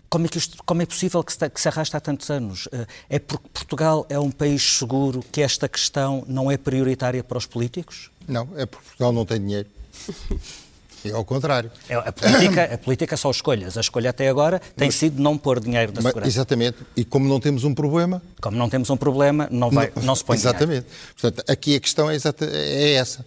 como 0.08 0.24
é, 0.24 0.28
que 0.28 0.38
isto, 0.38 0.62
como 0.64 0.80
é 0.80 0.86
possível 0.86 1.22
que 1.22 1.32
se, 1.32 1.50
que 1.50 1.60
se 1.60 1.68
arrasta 1.68 1.98
há 1.98 2.00
tantos 2.00 2.30
anos? 2.30 2.66
Eh, 2.72 2.86
é 3.10 3.18
porque 3.18 3.46
Portugal 3.52 4.06
é 4.08 4.18
um 4.18 4.30
país 4.30 4.62
seguro 4.62 5.22
que 5.30 5.42
esta 5.42 5.68
questão 5.68 6.24
não 6.26 6.50
é 6.50 6.56
prioritária 6.56 7.22
para 7.22 7.36
os 7.36 7.44
políticos? 7.44 8.10
Não, 8.26 8.48
é 8.56 8.64
porque 8.64 8.86
Portugal 8.86 9.12
não 9.12 9.26
tem 9.26 9.38
dinheiro. 9.38 9.68
É 11.04 11.10
ao 11.10 11.24
contrário. 11.24 11.70
É, 11.88 11.94
a, 11.94 12.12
política, 12.12 12.74
a 12.74 12.78
política 12.78 13.16
são 13.16 13.30
escolhas. 13.30 13.76
A 13.76 13.80
escolha 13.80 14.10
até 14.10 14.28
agora 14.28 14.60
tem 14.76 14.88
mas, 14.88 14.94
sido 14.94 15.22
não 15.22 15.36
pôr 15.38 15.60
dinheiro 15.60 15.92
na 15.94 16.02
segurança. 16.02 16.28
Exatamente. 16.28 16.78
E 16.96 17.04
como 17.04 17.28
não 17.28 17.40
temos 17.40 17.64
um 17.64 17.74
problema... 17.74 18.22
Como 18.40 18.56
não 18.56 18.68
temos 18.68 18.90
um 18.90 18.96
problema, 18.96 19.48
não, 19.50 19.70
vai, 19.70 19.92
não, 19.96 20.02
não 20.02 20.14
se 20.14 20.24
põe 20.24 20.36
Exatamente. 20.36 20.86
Dinheiro. 20.86 20.86
Portanto, 21.20 21.50
aqui 21.50 21.76
a 21.76 21.80
questão 21.80 22.10
é, 22.10 22.14
exata, 22.14 22.44
é 22.44 22.92
essa. 22.92 23.24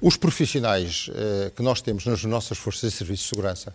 Os 0.00 0.16
profissionais 0.16 1.08
uh, 1.08 1.50
que 1.50 1.62
nós 1.62 1.80
temos 1.80 2.04
nas 2.04 2.22
nossas 2.24 2.58
forças 2.58 2.92
de 2.92 2.98
serviço 2.98 3.22
de 3.22 3.28
segurança 3.28 3.74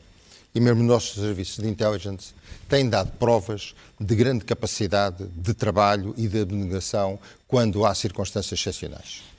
e 0.53 0.59
mesmo 0.59 0.79
nos 0.79 0.87
nossos 0.87 1.15
serviços 1.15 1.63
de 1.63 1.69
intelligence 1.69 2.33
têm 2.67 2.89
dado 2.89 3.11
provas 3.17 3.75
de 3.99 4.15
grande 4.15 4.45
capacidade 4.45 5.25
de 5.27 5.53
trabalho 5.53 6.13
e 6.17 6.27
de 6.27 6.41
abnegação 6.41 7.19
quando 7.47 7.85
há 7.85 7.93
circunstâncias 7.93 8.59
excepcionais. 8.59 9.29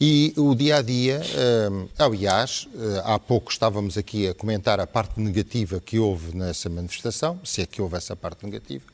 E 0.00 0.32
o 0.36 0.54
dia 0.54 0.76
a 0.78 0.82
dia, 0.82 1.20
eh, 1.22 1.88
aliás, 1.98 2.68
eh, 2.74 3.02
há 3.04 3.18
pouco 3.18 3.50
estávamos 3.50 3.96
aqui 3.98 4.28
a 4.28 4.34
comentar 4.34 4.80
a 4.80 4.86
parte 4.86 5.20
negativa 5.20 5.80
que 5.80 5.98
houve 5.98 6.34
nessa 6.34 6.68
manifestação, 6.68 7.38
se 7.44 7.62
é 7.62 7.66
que 7.66 7.82
houve 7.82 7.96
essa 7.96 8.16
parte 8.16 8.44
negativa. 8.44 8.84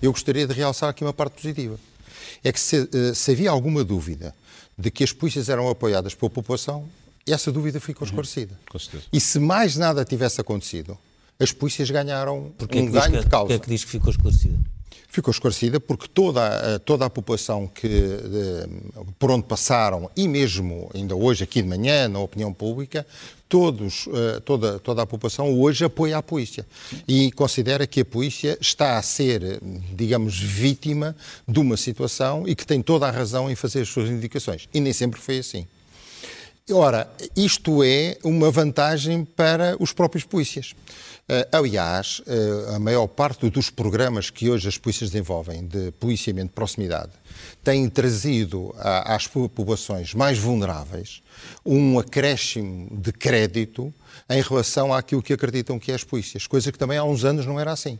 Eu 0.00 0.12
gostaria 0.12 0.46
de 0.46 0.54
realçar 0.54 0.88
aqui 0.88 1.04
uma 1.04 1.12
parte 1.12 1.34
positiva. 1.34 1.78
É 2.42 2.50
que 2.52 2.58
se, 2.60 2.88
eh, 2.92 3.14
se 3.14 3.30
havia 3.32 3.50
alguma 3.50 3.84
dúvida 3.84 4.34
de 4.76 4.90
que 4.90 5.04
as 5.04 5.12
polícias 5.12 5.48
eram 5.48 5.68
apoiadas 5.68 6.14
pela 6.14 6.30
população, 6.30 6.88
essa 7.32 7.50
dúvida 7.52 7.80
ficou 7.80 8.02
uhum. 8.02 8.08
esclarecida. 8.08 8.58
Uhum. 8.72 9.00
E 9.12 9.20
se 9.20 9.38
mais 9.38 9.76
nada 9.76 10.04
tivesse 10.04 10.40
acontecido, 10.40 10.96
as 11.38 11.52
polícias 11.52 11.90
ganharam 11.90 12.52
Porquê 12.58 12.80
um 12.80 12.90
ganho 12.90 13.18
que, 13.18 13.24
de 13.24 13.30
causa. 13.30 13.46
Porquê 13.46 13.54
é 13.54 13.58
que 13.58 13.68
diz 13.68 13.84
que 13.84 13.90
ficou 13.90 14.10
esclarecida? 14.10 14.58
Ficou 15.08 15.32
esclarecida 15.32 15.80
porque 15.80 16.06
toda, 16.06 16.78
toda 16.80 17.04
a 17.04 17.10
população 17.10 17.66
que, 17.66 17.88
de, 17.88 19.12
por 19.18 19.30
onde 19.30 19.44
passaram, 19.44 20.08
e 20.16 20.28
mesmo 20.28 20.88
ainda 20.94 21.16
hoje, 21.16 21.42
aqui 21.42 21.60
de 21.60 21.68
manhã, 21.68 22.06
na 22.06 22.20
opinião 22.20 22.52
pública, 22.52 23.04
todos, 23.48 24.06
eh, 24.14 24.40
toda, 24.44 24.78
toda 24.78 25.02
a 25.02 25.06
população 25.06 25.52
hoje 25.58 25.84
apoia 25.84 26.18
a 26.18 26.22
polícia 26.22 26.64
e 27.08 27.32
considera 27.32 27.84
que 27.88 28.02
a 28.02 28.04
polícia 28.04 28.56
está 28.60 28.98
a 28.98 29.02
ser, 29.02 29.60
digamos, 29.92 30.38
vítima 30.38 31.16
de 31.48 31.58
uma 31.58 31.76
situação 31.76 32.46
e 32.46 32.54
que 32.54 32.64
tem 32.64 32.80
toda 32.80 33.08
a 33.08 33.10
razão 33.10 33.50
em 33.50 33.56
fazer 33.56 33.80
as 33.80 33.88
suas 33.88 34.08
indicações. 34.08 34.68
E 34.72 34.80
nem 34.80 34.92
sempre 34.92 35.20
foi 35.20 35.38
assim. 35.40 35.66
Ora, 36.72 37.10
isto 37.36 37.82
é 37.82 38.16
uma 38.22 38.50
vantagem 38.50 39.24
para 39.24 39.76
os 39.80 39.92
próprios 39.92 40.24
polícias. 40.24 40.72
Uh, 41.28 41.56
aliás, 41.56 42.20
uh, 42.20 42.76
a 42.76 42.78
maior 42.78 43.08
parte 43.08 43.50
dos 43.50 43.70
programas 43.70 44.30
que 44.30 44.48
hoje 44.48 44.68
as 44.68 44.78
polícias 44.78 45.10
desenvolvem 45.10 45.66
de 45.66 45.90
policiamento 45.92 46.48
de 46.48 46.54
proximidade 46.54 47.10
têm 47.64 47.88
trazido 47.88 48.74
às 48.78 49.26
populações 49.26 50.14
mais 50.14 50.38
vulneráveis 50.38 51.22
um 51.64 51.98
acréscimo 51.98 52.88
de 52.90 53.12
crédito 53.12 53.92
em 54.28 54.40
relação 54.40 54.92
àquilo 54.92 55.22
que 55.22 55.32
acreditam 55.32 55.78
que 55.78 55.92
é 55.92 55.94
as 55.94 56.04
polícias, 56.04 56.46
coisa 56.46 56.70
que 56.70 56.78
também 56.78 56.98
há 56.98 57.04
uns 57.04 57.24
anos 57.24 57.46
não 57.46 57.58
era 57.58 57.72
assim. 57.72 57.98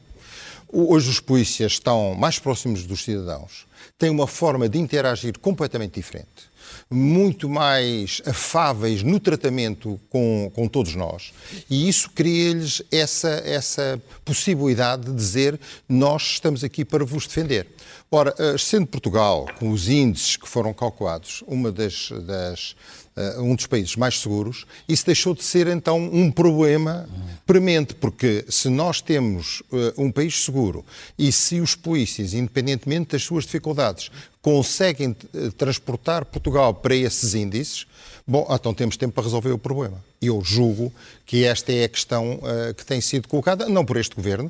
Hoje 0.73 1.11
os 1.11 1.21
polícias 1.21 1.73
estão 1.73 2.15
mais 2.15 2.39
próximos 2.39 2.85
dos 2.85 3.05
cidadãos, 3.05 3.67
têm 3.99 4.11
uma 4.11 4.27
forma 4.27 4.69
de 4.69 4.79
interagir 4.79 5.39
completamente 5.39 5.95
diferente 5.95 6.50
muito 6.91 7.49
mais 7.49 8.23
afáveis 8.27 9.03
no 9.03 9.21
tratamento 9.21 10.01
com, 10.09 10.51
com 10.55 10.69
todos 10.69 10.95
nós. 10.95 11.33
E 11.69 11.89
isso 11.89 12.11
cria-lhes 12.11 12.83
essa, 12.91 13.43
essa 13.45 14.01
possibilidade 14.25 15.07
de 15.07 15.13
dizer 15.13 15.59
nós 15.89 16.23
estamos 16.23 16.65
aqui 16.65 16.85
para 16.85 17.05
vos 17.05 17.27
defender. 17.27 17.67
Ora, 18.11 18.35
eh, 18.39 18.57
sendo 18.59 18.89
Portugal, 18.89 19.47
com 19.59 19.71
os 19.71 19.89
índices 19.89 20.37
que 20.37 20.49
foram 20.49 20.75
calculados, 20.75 21.45
uma 21.47 21.71
das, 21.71 22.11
das 22.27 22.75
uh, 23.17 23.43
um 23.43 23.55
dos 23.55 23.67
países 23.67 23.95
mais 23.95 24.21
seguros, 24.21 24.67
isso 24.89 25.07
deixou 25.07 25.35
de 25.35 25.45
ser 25.45 25.69
então 25.69 25.99
um 26.13 26.31
problema 26.31 27.09
premente, 27.51 27.97
porque 27.97 28.45
se 28.49 28.69
nós 28.69 29.01
temos 29.01 29.61
uh, 29.73 29.93
um 29.99 30.13
país 30.13 30.45
seguro 30.45 30.85
e 31.19 31.33
se 31.33 31.59
os 31.59 31.75
polícias, 31.75 32.33
independentemente 32.33 33.11
das 33.11 33.25
suas 33.25 33.43
dificuldades, 33.43 34.09
conseguem 34.41 35.17
uh, 35.35 35.51
transportar 35.51 36.25
Portugal 36.27 36.73
para 36.73 36.95
esses 36.95 37.35
índices, 37.35 37.89
bom, 38.25 38.47
então 38.49 38.73
temos 38.73 38.97
tempo 38.97 39.15
para 39.15 39.25
resolver 39.25 39.51
o 39.51 39.59
problema. 39.59 40.01
Eu 40.23 40.41
julgo 40.45 40.93
que 41.27 41.45
esta 41.45 41.73
é 41.73 41.83
a 41.83 41.89
questão 41.89 42.35
uh, 42.35 42.73
que 42.73 42.87
tem 42.87 43.01
sido 43.01 43.27
colocada, 43.27 43.69
não 43.69 43.85
por 43.85 43.97
este 43.97 44.15
governo, 44.15 44.49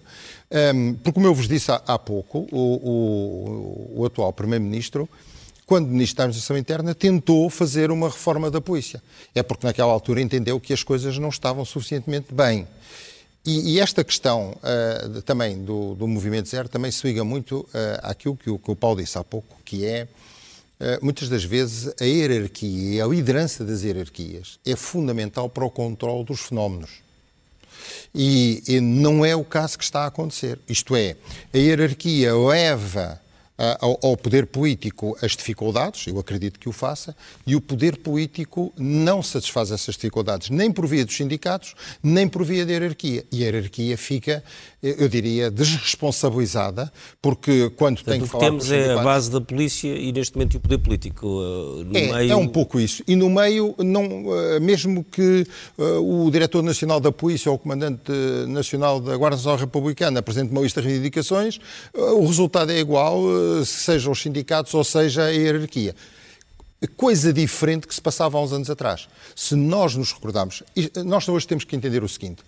um, 0.51 0.59
ehm, 0.59 0.95
porque, 0.97 1.13
como 1.13 1.27
eu 1.27 1.35
vos 1.35 1.49
disse 1.49 1.73
há, 1.73 1.81
há 1.87 1.99
pouco, 1.99 2.47
o, 2.53 3.97
o, 3.97 4.01
o 4.03 4.05
atual 4.05 4.31
Primeiro-Ministro 4.31 5.09
quando 5.71 5.87
Ministro 5.87 6.17
da 6.17 6.25
Administração 6.25 6.59
Interna 6.59 6.97
tentou 6.97 7.49
fazer 7.49 7.93
uma 7.93 8.09
reforma 8.09 8.51
da 8.51 8.61
polícia. 8.61 9.01
É 9.33 9.41
porque 9.41 9.65
naquela 9.65 9.93
altura 9.93 10.21
entendeu 10.21 10.59
que 10.59 10.73
as 10.73 10.83
coisas 10.83 11.17
não 11.17 11.29
estavam 11.29 11.65
suficientemente 11.65 12.35
bem. 12.35 12.67
E, 13.47 13.75
e 13.75 13.81
esta 13.81 14.03
questão 14.03 14.51
uh, 14.51 15.23
também 15.23 15.63
do, 15.63 15.95
do, 15.95 16.09
movimento 16.09 16.49
zero 16.49 16.69
também 16.69 16.91
se 16.91 17.07
liga 17.07 17.23
muito 17.23 17.61
uh, 17.61 17.69
àquilo 18.03 18.37
que 18.37 18.51
o, 18.51 18.59
que 18.59 18.69
o 18.69 18.75
Paulo 18.75 19.01
disse 19.01 19.17
há 19.17 19.23
pouco, 19.23 19.61
que 19.65 19.87
é 19.87 20.09
uh, 20.81 21.05
muitas 21.05 21.29
das 21.29 21.45
vezes 21.45 21.95
a 22.01 22.05
hierarquia 22.05 22.97
e 22.97 23.01
a 23.01 23.07
liderança 23.07 23.65
das 23.65 23.85
hierarquias 23.85 24.59
é 24.67 24.75
fundamental 24.75 25.49
para 25.49 25.65
o 25.65 25.71
controle 25.71 26.25
dos 26.25 26.41
fenómenos. 26.41 26.91
E, 28.13 28.61
e 28.67 28.81
não 28.81 29.25
é 29.25 29.37
o 29.37 29.45
caso 29.45 29.79
que 29.79 29.85
está 29.85 30.01
a 30.01 30.07
acontecer. 30.07 30.59
Isto 30.69 30.97
é, 30.97 31.15
a 31.55 31.57
hierarquia 31.57 32.35
leva 32.35 33.21
ao, 33.81 33.99
ao, 34.03 34.17
poder 34.17 34.47
político 34.47 35.17
as 35.21 35.33
dificuldades, 35.33 36.07
eu 36.07 36.19
acredito 36.19 36.59
que 36.59 36.69
o 36.69 36.73
faça, 36.73 37.15
e 37.47 37.55
o 37.55 37.61
poder 37.61 37.99
político 37.99 38.73
não 38.79 39.23
satisfaz 39.23 39.71
essas 39.71 39.95
dificuldades, 39.97 40.49
nem 40.49 40.73
por 40.73 40.87
via 40.87 41.05
dos 41.05 41.17
sindicatos, 41.17 41.75
nem 42.03 42.27
por 42.27 42.43
via 42.43 42.65
da 42.65 42.73
hierarquia. 42.73 43.25
E 43.31 43.43
a 43.43 43.47
hierarquia 43.47 43.99
fica, 43.99 44.43
eu 44.83 45.09
diria, 45.09 45.51
desresponsabilizada, 45.51 46.91
porque 47.21 47.69
quando 47.77 47.97
Portanto, 47.97 48.15
tem 48.15 48.21
que 48.23 48.27
falar. 48.27 48.45
O 48.45 48.59
que 48.59 48.67
temos 48.67 48.73
é 48.73 48.95
a 48.95 49.03
base 49.03 49.31
da 49.31 49.41
polícia 49.41 49.89
e 49.89 50.11
neste 50.11 50.35
momento 50.35 50.57
o 50.57 50.61
poder 50.61 50.79
político. 50.79 51.27
Uh, 51.27 51.85
no 51.85 51.97
é, 51.97 52.13
meio... 52.13 52.33
é 52.33 52.37
um 52.37 52.49
pouco 52.49 52.81
isso. 52.81 53.03
E 53.07 53.15
no 53.15 53.29
meio, 53.29 53.75
não, 53.79 54.25
uh, 54.27 54.61
mesmo 54.61 55.05
que 55.05 55.47
uh, 55.77 56.27
o 56.27 56.31
diretor 56.31 56.63
nacional 56.63 56.99
da 56.99 57.13
polícia 57.13 57.51
ou 57.51 57.57
o 57.57 57.59
comandante 57.59 58.11
nacional 58.49 59.01
da 59.01 59.17
Guarda 59.17 59.37
Nacional 59.37 59.59
Republicana 59.59 60.21
apresente 60.21 60.51
uma 60.51 60.63
lista 60.63 60.81
de 60.81 60.89
reivindicações, 60.89 61.59
o 61.95 62.27
resultado 62.27 62.73
é 62.73 62.79
igual 62.79 63.23
sejam 63.65 64.13
os 64.13 64.21
sindicatos 64.21 64.73
ou 64.75 64.83
seja 64.83 65.25
a 65.25 65.29
hierarquia. 65.29 65.95
Coisa 66.97 67.33
diferente 67.33 67.87
que 67.87 67.95
se 67.95 68.01
passava 68.01 68.39
há 68.39 68.43
uns 68.43 68.53
anos 68.53 68.71
atrás. 68.71 69.09
Se 69.37 69.55
nós 69.55 69.95
nos 69.95 70.13
recordarmos, 70.13 70.63
nós 71.05 71.29
hoje 71.29 71.47
temos 71.47 71.65
que 71.65 71.77
entender 71.77 72.03
o 72.03 72.09
seguinte: 72.09 72.43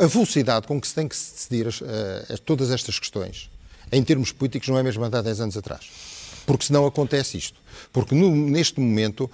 a, 0.00 0.06
velocidade 0.06 0.66
com 0.66 0.80
que 0.80 0.86
se 0.86 0.94
tem 0.94 1.08
que 1.08 1.14
decidir 1.14 1.66
as, 1.66 2.40
todas 2.40 2.70
estas 2.70 2.98
questões, 2.98 3.50
em 3.90 4.02
termos 4.02 4.32
políticos, 4.32 4.68
não 4.68 4.78
é 4.78 4.82
mesmo 4.82 5.04
há 5.04 5.08
10 5.08 5.40
anos 5.40 5.56
atrás. 5.56 5.90
porque 6.44 6.66
senão 6.66 6.86
acontece 6.86 7.38
isto. 7.38 7.60
Porque 7.92 8.14
no, 8.14 8.34
neste 8.34 8.80
momento, 8.80 9.30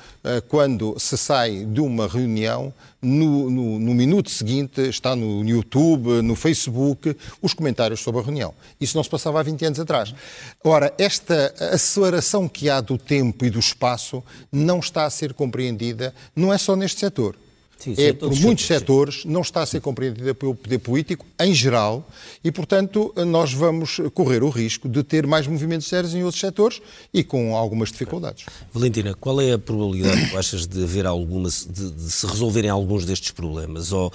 quando 0.48 0.98
se 0.98 1.16
sai 1.16 1.64
de 1.64 1.80
uma 1.80 2.06
reunião, 2.06 2.72
no, 3.00 3.48
no, 3.48 3.78
no, 3.78 3.94
minuto 3.94 4.30
seguinte 4.30 4.80
está 4.82 5.14
no 5.14 5.44
YouTube, 5.48 6.22
no 6.22 6.34
Facebook, 6.34 7.16
os 7.40 7.54
comentários 7.54 8.00
sobre 8.00 8.20
a 8.20 8.24
reunião. 8.24 8.52
Isso 8.80 8.96
não 8.96 9.04
se 9.04 9.10
passava 9.10 9.40
há 9.40 9.42
20 9.42 9.64
anos 9.64 9.80
atrás. 9.80 10.14
Ora, 10.62 10.92
esta 10.98 11.54
aceleração 11.72 12.48
que 12.48 12.68
há 12.68 12.80
do 12.80 12.98
tempo 12.98 13.44
e 13.44 13.50
do 13.50 13.58
espaço 13.58 14.22
não 14.50 14.80
está 14.80 15.04
a 15.04 15.10
ser 15.10 15.32
compreendida, 15.32 16.14
não 16.34 16.52
é 16.52 16.58
só 16.58 16.74
neste 16.76 17.00
setor. 17.00 17.36
Sim, 17.78 17.94
é, 17.96 18.12
por 18.12 18.34
muitos 18.40 18.66
setores, 18.66 19.24
não 19.24 19.40
está 19.40 19.62
a 19.62 19.66
ser 19.66 19.80
compreendida 19.80 20.34
pelo 20.34 20.52
poder 20.52 20.78
político 20.78 21.24
em 21.40 21.54
geral 21.54 22.08
e, 22.42 22.50
portanto, 22.50 23.14
nós 23.24 23.52
vamos 23.52 24.00
correr 24.12 24.42
o 24.42 24.50
risco 24.50 24.88
de 24.88 25.04
ter 25.04 25.26
mais 25.28 25.46
movimentos 25.46 25.86
sérios 25.86 26.12
em 26.12 26.24
outros 26.24 26.40
setores 26.40 26.82
e 27.14 27.22
com 27.22 27.56
algumas 27.56 27.92
dificuldades. 27.92 28.46
Valentina, 28.72 29.14
qual 29.14 29.40
é 29.40 29.52
a 29.52 29.58
probabilidade, 29.58 30.36
achas, 30.36 30.66
de 30.66 30.82
haver 30.82 31.06
alguma, 31.06 31.48
de, 31.48 31.92
de, 31.92 32.10
se 32.10 32.26
resolverem 32.26 32.68
alguns 32.68 33.04
destes 33.04 33.30
problemas? 33.30 33.92
Ou 33.92 34.12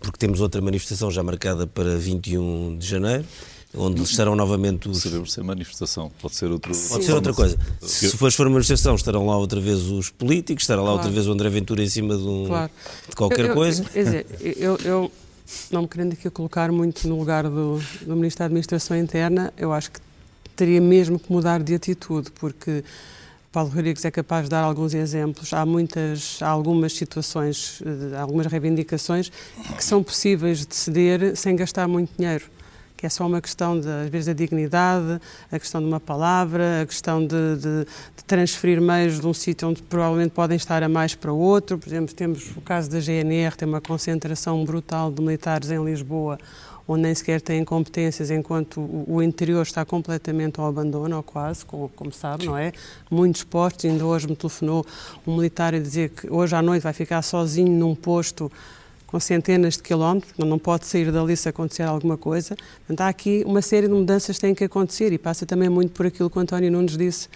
porque 0.00 0.16
temos 0.16 0.40
outra 0.40 0.62
manifestação 0.62 1.10
já 1.10 1.22
marcada 1.22 1.66
para 1.66 1.98
21 1.98 2.78
de 2.78 2.86
janeiro? 2.86 3.24
Onde 3.74 4.02
estarão 4.02 4.36
novamente 4.36 4.88
os... 4.88 5.02
Sabemos 5.02 5.32
ser 5.32 5.42
manifestação, 5.42 6.10
pode 6.20 6.34
ser 6.34 6.50
outro... 6.50 6.72
Pode 6.88 7.04
ser 7.04 7.12
outra 7.12 7.32
coisa. 7.32 7.58
Se 7.80 8.10
for, 8.16 8.30
for 8.30 8.48
manifestação, 8.48 8.94
estarão 8.94 9.26
lá 9.26 9.36
outra 9.36 9.60
vez 9.60 9.82
os 9.82 10.10
políticos, 10.10 10.64
estará 10.64 10.80
lá 10.80 10.88
claro. 10.88 10.98
outra 10.98 11.12
vez 11.12 11.26
o 11.26 11.32
André 11.32 11.48
Ventura 11.48 11.82
em 11.82 11.88
cima 11.88 12.16
de, 12.16 12.22
um, 12.22 12.46
claro. 12.46 12.70
de 13.08 13.16
qualquer 13.16 13.46
eu, 13.46 13.54
coisa. 13.54 13.84
Quer 13.84 14.04
dizer, 14.04 14.26
eu, 14.40 14.76
eu, 14.84 15.12
não 15.70 15.82
me 15.82 15.88
querendo 15.88 16.12
aqui 16.12 16.28
colocar 16.30 16.70
muito 16.70 17.08
no 17.08 17.18
lugar 17.18 17.44
do, 17.44 17.80
do 18.02 18.16
Ministro 18.16 18.40
da 18.40 18.46
Administração 18.46 18.96
Interna, 18.96 19.52
eu 19.56 19.72
acho 19.72 19.90
que 19.90 20.00
teria 20.54 20.80
mesmo 20.80 21.18
que 21.18 21.32
mudar 21.32 21.62
de 21.62 21.74
atitude, 21.74 22.30
porque... 22.32 22.84
Paulo 23.50 23.68
Rodrigues 23.68 24.02
é 24.06 24.10
capaz 24.10 24.44
de 24.44 24.48
dar 24.48 24.62
alguns 24.62 24.94
exemplos. 24.94 25.52
Há 25.52 25.66
muitas, 25.66 26.38
há 26.40 26.48
algumas 26.48 26.94
situações, 26.94 27.82
eh, 27.84 28.16
algumas 28.16 28.46
reivindicações 28.46 29.30
que 29.76 29.84
são 29.84 30.02
possíveis 30.02 30.64
de 30.64 30.74
ceder 30.74 31.36
sem 31.36 31.54
gastar 31.54 31.86
muito 31.86 32.08
dinheiro 32.16 32.46
que 33.02 33.06
é 33.06 33.08
só 33.08 33.26
uma 33.26 33.40
questão, 33.40 33.80
de, 33.80 33.88
às 33.88 34.08
vezes, 34.08 34.26
da 34.26 34.32
dignidade, 34.32 35.20
a 35.50 35.58
questão 35.58 35.80
de 35.80 35.88
uma 35.88 35.98
palavra, 35.98 36.82
a 36.82 36.86
questão 36.86 37.18
de, 37.20 37.56
de, 37.56 37.84
de 38.16 38.24
transferir 38.24 38.80
meios 38.80 39.18
de 39.18 39.26
um 39.26 39.34
sítio 39.34 39.68
onde 39.68 39.82
provavelmente 39.82 40.30
podem 40.30 40.56
estar 40.56 40.84
a 40.84 40.88
mais 40.88 41.12
para 41.12 41.32
outro. 41.32 41.76
Por 41.78 41.88
exemplo, 41.88 42.14
temos 42.14 42.56
o 42.56 42.60
caso 42.60 42.88
da 42.88 43.00
GNR, 43.00 43.56
tem 43.56 43.66
uma 43.66 43.80
concentração 43.80 44.64
brutal 44.64 45.10
de 45.10 45.20
militares 45.20 45.72
em 45.72 45.84
Lisboa, 45.84 46.38
onde 46.86 47.02
nem 47.02 47.12
sequer 47.12 47.40
têm 47.40 47.64
competências, 47.64 48.30
enquanto 48.30 48.80
o, 48.80 49.20
interior 49.20 49.62
está 49.62 49.84
completamente 49.84 50.60
ao 50.60 50.68
abandono, 50.68 51.16
ou 51.16 51.24
quase, 51.24 51.66
como, 51.66 51.88
como 51.88 52.12
sabe, 52.12 52.46
não 52.46 52.56
é? 52.56 52.72
Muitos 53.10 53.42
postos, 53.42 53.84
ainda 53.84 54.06
hoje 54.06 54.28
me 54.28 54.36
telefonou 54.36 54.86
um 55.26 55.34
militar 55.34 55.74
a 55.74 55.80
dizer 55.80 56.10
que 56.10 56.30
hoje 56.32 56.54
à 56.54 56.62
noite 56.62 56.84
vai 56.84 56.92
ficar 56.92 57.20
sozinho 57.22 57.72
num 57.72 57.96
posto 57.96 58.48
com 59.12 59.20
centenas 59.20 59.76
de 59.76 59.82
quilómetros, 59.82 60.32
não 60.38 60.58
pode 60.58 60.86
sair 60.86 61.12
dali 61.12 61.36
se 61.36 61.46
acontecer 61.46 61.82
alguma 61.82 62.16
coisa. 62.16 62.56
Portanto, 62.78 63.02
há 63.02 63.08
aqui 63.08 63.44
uma 63.46 63.60
série 63.60 63.86
de 63.86 63.92
mudanças 63.92 64.36
que 64.36 64.40
têm 64.40 64.54
que 64.54 64.64
acontecer 64.64 65.12
e 65.12 65.18
passa 65.18 65.44
também 65.44 65.68
muito 65.68 65.92
por 65.92 66.06
aquilo 66.06 66.30
que 66.30 66.38
o 66.38 66.40
António 66.40 66.72
Nunes 66.72 66.96
disse 66.96 67.28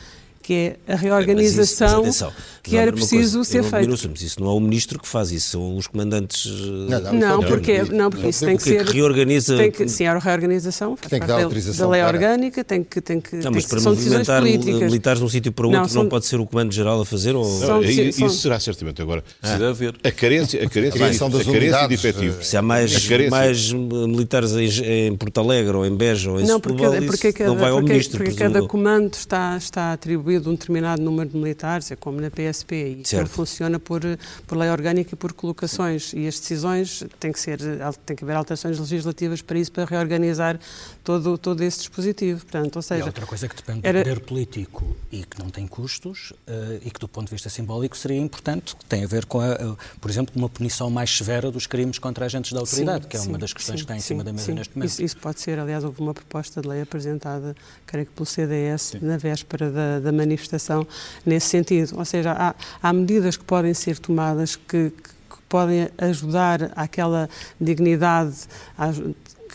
que 0.47 0.55
é 0.55 0.93
a 0.93 0.95
reorganização 0.95 2.05
mas 2.05 2.15
isso, 2.15 2.25
mas 2.25 2.35
que 2.63 2.77
era 2.77 2.93
preciso 2.93 3.39
coisa, 3.39 3.51
ser 3.51 3.65
feito. 3.65 3.91
Mas 3.91 4.23
isso 4.23 4.41
não 4.41 4.49
é 4.49 4.55
o 4.55 4.61
ministro 4.61 4.97
que 5.01 5.09
faz 5.09 5.33
isso, 5.33 5.51
são 5.51 5.77
os 5.77 5.89
comandantes. 5.89 6.47
Não, 6.47 7.01
não, 7.01 7.13
não 7.13 7.43
porque, 7.43 7.83
não, 7.83 8.11
porque 8.11 8.29
isso 8.29 8.47
tem 8.47 8.57
que 8.57 8.63
ser. 8.63 8.87
Que 8.87 8.93
reorganiza. 8.93 9.57
Tem 9.57 9.73
que, 9.73 9.89
sim, 9.89 10.07
a 10.07 10.17
reorganização 10.17 10.95
tem 10.95 11.19
que 11.19 11.27
dar 11.27 11.43
autorização 11.43 11.87
da 11.87 11.93
lei 11.93 12.01
para... 12.01 12.13
orgânica, 12.13 12.63
tem 12.63 12.85
que. 12.85 13.01
Tem 13.01 13.21
que 13.21 13.35
não, 13.37 13.51
mas 13.51 13.67
para 13.67 13.81
são 13.81 13.93
movimentar 13.93 14.41
militares 14.41 15.19
de 15.19 15.25
um 15.25 15.29
sítio 15.29 15.51
para 15.51 15.67
outro, 15.67 15.81
não, 15.81 15.89
são... 15.89 16.03
não 16.05 16.09
pode 16.09 16.27
ser 16.27 16.39
o 16.39 16.47
comando-geral 16.47 17.01
a 17.01 17.05
fazer? 17.05 17.35
Ou... 17.35 17.45
São, 17.45 17.83
isso 17.83 18.21
são... 18.21 18.29
será 18.29 18.61
certamente. 18.61 19.03
Agora, 19.03 19.25
precisa 19.41 19.69
haver. 19.69 19.97
A 20.05 20.13
carência, 20.13 20.63
a 20.63 20.71
carência, 20.71 21.27
a 21.27 21.29
das 21.29 21.41
a 21.41 21.53
carência 21.53 21.89
de 21.89 21.95
efetivo. 21.95 22.45
Se 22.45 22.57
há 22.57 22.63
mais, 22.63 23.09
mais 23.29 23.73
militares 23.73 24.53
em, 24.53 25.09
em 25.09 25.17
Porto 25.17 25.41
Alegre 25.41 25.77
ou 25.77 25.85
em 25.85 25.97
Beja 25.97 26.31
ou 26.31 26.41
em 26.41 26.47
não, 26.47 26.61
porque, 26.61 26.85
Setúbal, 26.85 27.03
porque 27.03 27.33
cada, 27.33 27.51
não 27.51 27.59
vai 27.59 27.71
ao 27.71 27.83
ministro. 27.83 28.23
Porque 28.23 28.37
cada 28.37 28.63
comando 28.63 29.15
está, 29.15 29.57
está 29.57 29.93
atribuído 29.93 30.36
um 30.41 30.55
determinado 30.55 31.03
número 31.03 31.17
número 31.17 31.31
de 31.31 31.37
militares, 31.37 31.91
é 31.91 31.97
como 31.97 32.21
na 32.21 32.31
PSP, 32.31 33.01
e 33.01 33.09
certo. 33.09 33.29
funciona 33.29 33.79
por, 33.79 34.03
por 34.47 34.57
lei 34.57 34.71
orgânica 34.71 35.15
e 35.15 35.17
por 35.17 35.33
colocações. 35.33 36.13
E 36.13 36.27
as 36.27 36.39
decisões 36.39 37.05
têm 37.19 37.33
que, 37.33 37.41
ser, 37.41 37.59
tem 38.05 38.17
que 38.17 38.25
haver 38.25 38.37
alterações 38.37 38.79
legislativas 38.79 39.43
para 39.43 39.59
isso, 39.59 39.73
para 39.73 39.85
reorganizar 39.85 40.59
todo, 41.07 41.39
todo 41.39 41.63
esse 41.63 41.79
dispositivo. 41.79 42.41
Portanto, 42.41 42.75
ou 42.75 42.83
seja, 42.83 43.05
e 43.05 43.07
outra 43.07 43.25
coisa 43.25 43.49
que 43.49 43.55
depende 43.55 43.87
era... 43.87 44.01
do 44.01 44.05
poder 44.05 44.21
político 44.21 44.97
e 45.13 45.23
que 45.23 45.39
não 45.39 45.49
tem 45.49 45.65
custos 45.65 46.33
uh, 46.33 46.81
e 46.85 46.91
que, 46.91 46.99
do 46.99 47.07
ponto 47.07 47.27
de 47.27 47.31
vista 47.31 47.49
simbólico, 47.49 47.97
seria 47.97 48.19
importante, 48.19 48.75
que 48.75 48.85
tem 48.85 49.05
a 49.05 49.07
ver 49.07 49.25
com, 49.25 49.41
a, 49.41 49.55
uh, 49.55 49.79
por 50.01 50.11
exemplo, 50.11 50.35
uma 50.35 50.49
punição 50.49 50.91
mais 50.91 51.17
severa 51.17 51.49
dos 51.51 51.69
crimes 51.69 52.01
contra 52.01 52.25
agentes 52.25 52.53
da 52.53 52.59
autoridade, 52.59 53.05
sim, 53.05 53.09
que 53.09 53.17
é 53.17 53.21
sim, 53.21 53.29
uma 53.29 53.39
das 53.39 53.53
questões 53.53 53.79
sim, 53.79 53.87
que 53.87 53.93
está 53.93 53.97
em 53.97 54.01
cima 54.01 54.25
da 54.25 54.33
mesa 54.33 54.53
neste 54.53 54.77
momento. 54.77 54.91
Isso, 54.91 55.03
isso, 55.03 55.17
pode 55.19 55.41
ser, 55.41 55.61
aliás, 55.61 55.85
houve 55.85 56.01
uma 56.01 56.13
proposta 56.13 56.61
de 56.61 56.69
lei 56.69 56.83
apresentada, 56.83 57.55
creio 57.87 58.07
que 58.07 58.13
pelo 58.13 58.27
CDS, 58.27 58.97
na 59.01 59.17
véspera 59.17 59.71
da, 59.71 60.01
da 60.01 60.11
manifestação, 60.11 60.85
nesse 61.25 61.47
sentido. 61.47 61.97
Ou 61.97 62.05
seja, 62.05 62.33
há, 62.33 62.55
há 62.83 62.93
medidas 62.93 63.37
que 63.37 63.45
podem 63.45 63.73
ser 63.75 64.01
tomadas 64.01 64.57
que, 64.57 64.91
que 64.91 65.43
podem 65.49 65.89
ajudar 65.99 66.73
àquela 66.75 67.31
dignidade, 67.61 68.35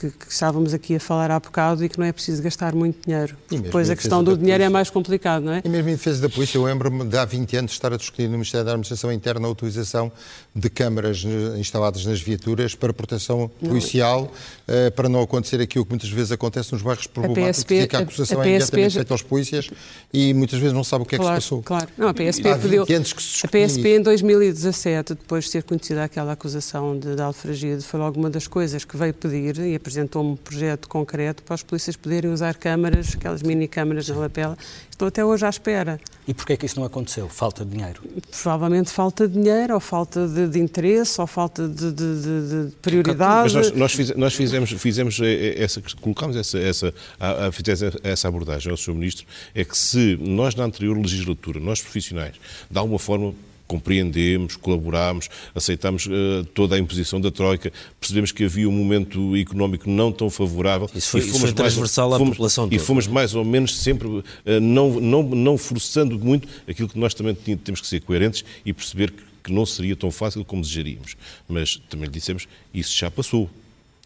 que, 0.02 0.10
que, 0.10 0.32
estávamos 0.32 0.74
aqui 0.74 0.96
a 0.96 1.00
falar 1.00 1.30
há 1.30 1.40
bocado 1.40 1.86
e 1.86 1.90
que 1.90 2.00
não 2.00 2.06
é 2.06 2.12
preciso 2.12 2.42
gastar 2.42 2.74
muito 2.74 3.06
dinheiro. 3.06 3.38
Depois 3.50 3.88
a 3.90 3.96
questão 3.96 4.24
do 4.24 4.36
dinheiro 4.36 4.64
é 4.64 4.70
mais 4.70 4.90
complicado, 4.90 5.44
não 5.44 5.54
é? 5.54 5.62
E 5.64 5.70
mesmo 5.70 5.90
em 5.90 5.94
defesa 5.94 6.22
da 6.24 6.30
polícia, 6.30 6.58
eu 6.58 6.64
lembro-me 6.64 7.06
de 7.06 7.18
há 7.18 7.24
20 7.24 7.58
anos 7.58 7.72
estar 7.72 7.94
a 7.94 7.98
discutir 7.98 8.24
no 8.24 8.32
Ministério 8.32 8.66
da 8.66 8.72
Administração 8.72 9.12
Interna 9.12 9.48
a 9.48 9.52
utilização 9.52 10.12
de 10.56 10.70
câmaras 10.70 11.24
instaladas 11.58 12.06
nas 12.06 12.20
viaturas 12.20 12.74
para 12.74 12.92
proteção 12.92 13.50
policial, 13.60 14.32
não. 14.68 14.76
Eh, 14.76 14.90
para 14.90 15.08
não 15.08 15.22
acontecer 15.22 15.62
aquilo 15.62 15.86
que 15.86 15.92
muitas 15.92 16.10
vezes 16.10 16.32
acontece 16.32 16.72
nos 16.74 16.82
bairros 16.82 17.06
problemáticos, 17.06 17.64
PSP, 17.64 17.88
que 17.88 17.96
a 17.96 18.00
acusação 18.00 18.40
a, 18.40 18.44
a 18.44 18.46
é 18.46 18.50
imediatamente 18.50 18.94
feita 18.94 19.14
aos 19.14 19.22
polícias 19.22 19.70
e 20.12 20.34
muitas 20.34 20.60
vezes 20.60 20.74
não 20.74 20.84
sabe 20.84 21.04
o 21.04 21.06
que 21.06 21.16
claro, 21.16 21.34
é 21.34 21.36
que 21.36 21.42
se 21.42 21.50
passou. 21.50 21.64
Claro, 21.64 21.88
não, 21.98 22.08
a 22.08 22.14
PSP 22.14 22.50
há 22.50 22.58
pediu, 22.58 22.84
a 22.84 23.48
PSP 23.48 23.96
em 23.98 24.02
2017, 24.02 25.14
depois 25.14 25.46
de 25.46 25.52
ter 25.52 25.64
conhecido 25.64 26.00
aquela 26.00 26.32
acusação 26.34 26.98
de, 26.98 27.16
de 27.16 27.22
Alfragide, 27.22 27.82
foi 27.84 28.00
logo 28.00 28.20
uma 28.20 28.30
das 28.30 28.48
coisas 28.48 28.84
que 28.84 28.98
veio 28.98 29.14
pedir 29.14 29.60
e 29.60 29.76
apresentou 29.92 30.24
um 30.24 30.36
projeto 30.36 30.88
concreto 30.88 31.44
para 31.44 31.56
os 31.56 31.64
polícias 31.64 31.96
poderem 31.96 32.32
usar 32.32 32.56
câmaras, 32.56 33.16
aquelas 33.16 33.42
mini 33.42 33.68
câmaras 33.68 34.08
na 34.08 34.16
lapela. 34.16 34.58
Estou 34.90 35.08
até 35.08 35.24
hoje 35.26 35.46
à 35.46 35.50
espera. 35.50 36.00
E 36.28 36.34
porquê 36.34 36.54
é 36.54 36.58
que 36.58 36.66
isso 36.66 36.80
não 36.80 36.86
aconteceu? 36.86 37.28
Falta 37.28 37.66
de 37.66 37.72
dinheiro? 37.72 38.02
Provavelmente 38.32 38.90
falta 38.92 39.28
de 39.28 39.34
dinheiro, 39.34 39.74
ou 39.74 39.80
falta 39.80 40.28
de, 40.28 40.48
de 40.48 40.60
interesse, 40.60 41.20
ou 41.20 41.28
falta 41.28 41.68
de, 41.68 41.92
de, 41.92 42.68
de 42.70 42.76
prioridade. 42.82 43.54
Mas 43.54 43.72
nós, 43.72 44.16
nós, 44.16 44.34
fizemos, 44.34 44.72
fizemos 44.72 45.20
essa, 45.58 45.82
colocámos 46.00 46.38
essa, 46.38 46.58
essa, 46.58 46.94
a, 47.20 47.48
a, 47.48 48.10
essa 48.10 48.28
abordagem 48.28 48.72
ao 48.72 48.78
Sr. 48.78 48.94
Ministro, 48.94 49.26
é 49.54 49.66
que 49.66 49.78
se 49.78 50.18
nós 50.22 50.56
na 50.56 50.64
anterior 50.64 50.98
legislatura, 50.98 51.60
nós 51.60 51.82
profissionais, 51.82 52.36
de 52.70 52.78
alguma 52.78 53.00
forma 53.00 53.34
compreendemos, 53.72 54.58
colaboramos, 54.58 55.30
aceitamos 55.56 56.06
uh, 56.06 56.44
toda 56.54 56.76
a 56.76 56.78
imposição 56.78 57.22
da 57.22 57.32
Troika, 57.32 57.72
percebemos 58.02 58.34
que 58.34 58.44
havia 58.44 58.68
um 58.68 58.72
momento 58.72 59.34
económico 59.38 59.90
não 59.90 60.12
tão 60.12 60.30
favorável. 60.30 60.90
Isso 60.94 61.12
foi, 61.12 61.22
e 61.22 61.24
fomos 61.24 61.40
foi 61.40 61.54
transversal 61.54 62.10
mais, 62.10 62.16
à 62.16 62.20
fomos, 62.20 62.36
população 62.36 62.66
toda. 62.66 62.76
E 62.76 62.80
fomos 62.80 63.08
mais 63.08 63.34
ou 63.34 63.46
menos 63.46 63.78
sempre, 63.78 64.10
uh, 64.10 64.24
não, 64.62 65.00
não, 65.00 65.24
não 65.24 65.58
forçando 65.58 66.20
muito 66.20 66.50
aquilo 66.68 66.90
que 66.90 67.00
nós 67.00 67.14
também 67.14 67.34
temos 67.34 67.80
que 67.80 67.88
ser 67.88 68.02
coerentes 68.02 68.44
e 68.66 68.74
perceber 68.74 69.12
que, 69.12 69.24
que 69.42 69.54
não 69.54 69.66
seria 69.66 69.96
tão 69.96 70.12
fácil 70.12 70.44
como 70.44 70.62
desejaríamos. 70.62 71.16
Mas 71.48 71.82
também 71.90 72.08
lhe 72.08 72.12
dissemos, 72.12 72.50
isso 72.74 72.94
já 72.98 73.10
passou. 73.10 73.50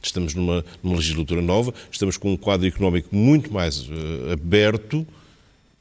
Estamos 0.04 0.36
numa, 0.36 0.64
numa 0.84 0.98
legislatura 0.98 1.42
nova, 1.42 1.74
estamos 1.92 2.18
com 2.18 2.32
um 2.32 2.38
quadro 2.38 2.68
económico 2.68 3.16
muito 3.16 3.52
mais 3.52 3.80
uh, 3.80 4.32
aberto, 4.32 5.08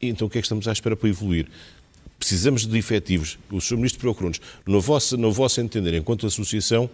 então 0.01 0.27
o 0.27 0.31
que 0.31 0.39
é 0.39 0.41
que 0.41 0.47
estamos 0.47 0.67
à 0.67 0.73
espera 0.73 0.97
para 0.97 1.09
evoluir? 1.09 1.47
Precisamos 2.25 2.67
de 2.67 2.79
efetivos. 2.79 3.39
O 3.51 3.61
Sr. 3.61 3.77
Ministro 3.77 4.01
procurou-nos, 4.01 4.41
no 4.67 4.81
vosso, 4.81 5.15
no 5.19 5.31
vosso 5.31 5.61
entender, 5.61 5.93
enquanto 5.93 6.27
associação, 6.27 6.89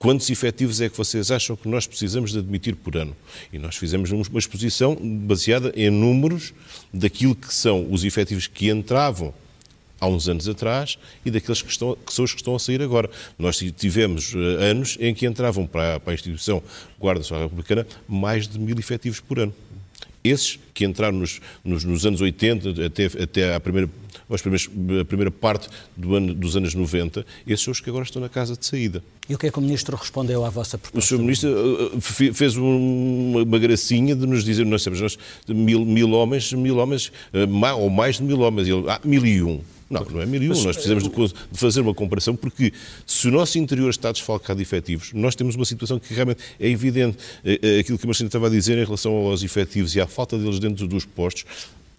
quantos 0.00 0.28
efetivos 0.30 0.80
é 0.80 0.88
que 0.88 0.96
vocês 0.96 1.30
acham 1.30 1.54
que 1.54 1.68
nós 1.68 1.86
precisamos 1.86 2.32
de 2.32 2.40
admitir 2.40 2.74
por 2.74 2.96
ano? 2.96 3.14
E 3.52 3.58
nós 3.58 3.76
fizemos 3.76 4.10
uma 4.10 4.38
exposição 4.38 4.96
baseada 4.96 5.72
em 5.76 5.90
números 5.90 6.52
daquilo 6.92 7.36
que 7.36 7.54
são 7.54 7.86
os 7.88 8.02
efetivos 8.04 8.48
que 8.48 8.68
entravam 8.68 9.32
há 10.00 10.08
uns 10.08 10.28
anos 10.28 10.48
atrás 10.48 10.98
e 11.24 11.30
daqueles 11.30 11.62
que, 11.62 11.70
estão, 11.70 11.96
que 12.04 12.12
são 12.12 12.24
os 12.24 12.32
que 12.32 12.40
estão 12.40 12.56
a 12.56 12.58
sair 12.58 12.82
agora. 12.82 13.08
Nós 13.38 13.62
tivemos 13.76 14.34
uh, 14.34 14.38
anos 14.60 14.98
em 14.98 15.14
que 15.14 15.24
entravam 15.24 15.68
para, 15.68 16.00
para 16.00 16.12
a 16.12 16.14
instituição 16.14 16.60
Guarda 16.98 17.20
Nacional 17.20 17.44
Republicana 17.44 17.86
mais 18.08 18.48
de 18.48 18.58
mil 18.58 18.76
efetivos 18.76 19.20
por 19.20 19.38
ano. 19.38 19.54
Esses 20.24 20.58
que 20.72 20.84
entraram 20.84 21.18
nos, 21.18 21.40
nos, 21.62 21.84
nos 21.84 22.04
anos 22.04 22.20
80 22.20 22.86
até, 22.86 23.04
até 23.22 23.54
à 23.54 23.60
primeira 23.60 23.88
aos 24.34 24.42
primeiros, 24.42 24.68
a 25.00 25.04
primeira 25.04 25.30
parte 25.30 25.68
do 25.96 26.14
ano, 26.14 26.34
dos 26.34 26.56
anos 26.56 26.74
90, 26.74 27.24
esses 27.46 27.64
são 27.64 27.72
os 27.72 27.80
que 27.80 27.88
agora 27.88 28.04
estão 28.04 28.20
na 28.20 28.28
casa 28.28 28.56
de 28.56 28.66
saída. 28.66 29.02
E 29.28 29.34
o 29.34 29.38
que 29.38 29.46
é 29.46 29.50
que 29.50 29.58
o 29.58 29.62
Ministro 29.62 29.96
respondeu 29.96 30.44
à 30.44 30.50
vossa 30.50 30.76
proposta? 30.76 31.14
O 31.14 31.18
Sr. 31.18 31.22
Ministro 31.22 31.50
uh, 31.50 32.00
fez 32.00 32.56
uma 32.56 33.58
gracinha 33.58 34.14
de 34.14 34.26
nos 34.26 34.44
dizer, 34.44 34.66
nós 34.66 34.84
temos 34.84 35.00
nós, 35.00 35.18
mil, 35.48 35.84
mil 35.84 36.10
homens, 36.10 36.52
mil 36.52 36.76
homens, 36.76 37.08
uh, 37.32 37.78
ou 37.78 37.88
mais 37.88 38.16
de 38.16 38.22
mil 38.22 38.40
homens, 38.40 38.68
ele, 38.68 38.84
ah, 38.88 39.00
mil 39.02 39.24
e 39.24 39.42
um. 39.42 39.60
Não, 39.88 40.04
não 40.04 40.20
é 40.20 40.26
mil 40.26 40.42
e 40.42 40.50
um. 40.50 40.62
Nós 40.62 40.76
precisamos 40.76 41.04
de, 41.04 41.34
fazer 41.52 41.80
uma 41.80 41.94
comparação, 41.94 42.34
porque 42.34 42.72
se 43.06 43.28
o 43.28 43.30
nosso 43.30 43.58
interior 43.58 43.88
está 43.88 44.12
desfalcado 44.12 44.58
de 44.58 44.62
efetivos, 44.62 45.12
nós 45.14 45.34
temos 45.34 45.54
uma 45.54 45.64
situação 45.64 45.98
que 45.98 46.12
realmente 46.12 46.42
é 46.58 46.68
evidente. 46.68 47.18
Aquilo 47.80 47.98
que 47.98 48.04
a 48.04 48.08
Marcina 48.08 48.28
estava 48.28 48.48
a 48.48 48.50
dizer 48.50 48.76
em 48.76 48.84
relação 48.84 49.12
aos 49.12 49.42
efetivos 49.42 49.94
e 49.94 50.00
à 50.00 50.06
falta 50.06 50.36
deles 50.38 50.58
dentro 50.58 50.88
dos 50.88 51.04
postos, 51.04 51.44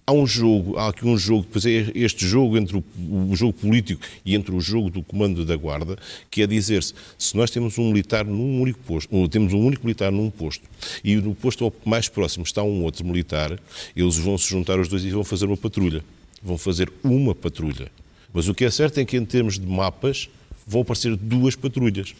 há 0.08 0.14
um 0.14 0.26
jogo, 0.28 0.78
há 0.78 0.90
aqui 0.90 1.06
um 1.06 1.18
jogo, 1.18 1.44
depois 1.44 1.66
é 1.66 1.92
este 1.96 2.28
jogo 2.28 2.58
entre 2.58 2.78
o, 2.78 2.84
o, 3.32 3.36
jogo 3.36 3.54
político 3.54 4.02
e 4.24 4.36
entre 4.36 4.54
o 4.54 4.62
jogo 4.62 4.90
do 4.90 5.02
comando 5.02 5.44
da 5.44 5.56
guarda, 5.56 5.98
que 6.30 6.42
é 6.42 6.48
dizer-se, 6.48 6.94
se 7.18 7.36
nós 7.36 7.50
temos 7.50 7.78
um 7.78 7.88
militar 7.90 8.24
num 8.24 8.62
único 8.62 8.80
posto, 8.80 9.28
temos 9.30 9.54
um 9.54 9.60
único 9.60 9.84
militar 9.84 10.12
num 10.12 10.30
posto, 10.30 10.64
e 11.04 11.16
no 11.16 11.34
posto 11.34 11.74
mais 11.84 12.08
próximo 12.08 12.44
está 12.44 12.62
um 12.62 12.84
outro 12.84 13.06
militar, 13.06 13.60
eles 13.96 14.18
vão 14.18 14.38
se 14.38 14.50
juntar 14.50 14.80
os 14.80 14.88
dois 14.88 15.04
e 15.04 15.10
vão 15.10 15.24
fazer 15.24 15.46
uma 15.46 15.58
patrulha. 15.58 16.04
Vão 16.44 16.58
fazer 16.60 16.92
uma 17.04 17.34
patrulha. 17.34 17.92
Mas 18.32 18.48
o 18.48 18.54
que 18.54 18.66
é 18.66 18.70
certo 18.70 19.00
é 19.00 19.06
que 19.06 19.18
em 19.18 19.26
termos 19.26 19.58
de 19.58 19.66
mapas 19.66 20.30
vão 20.68 20.82
aparecer 20.82 21.16
duas 21.16 21.56
patrulhas. 21.56 22.14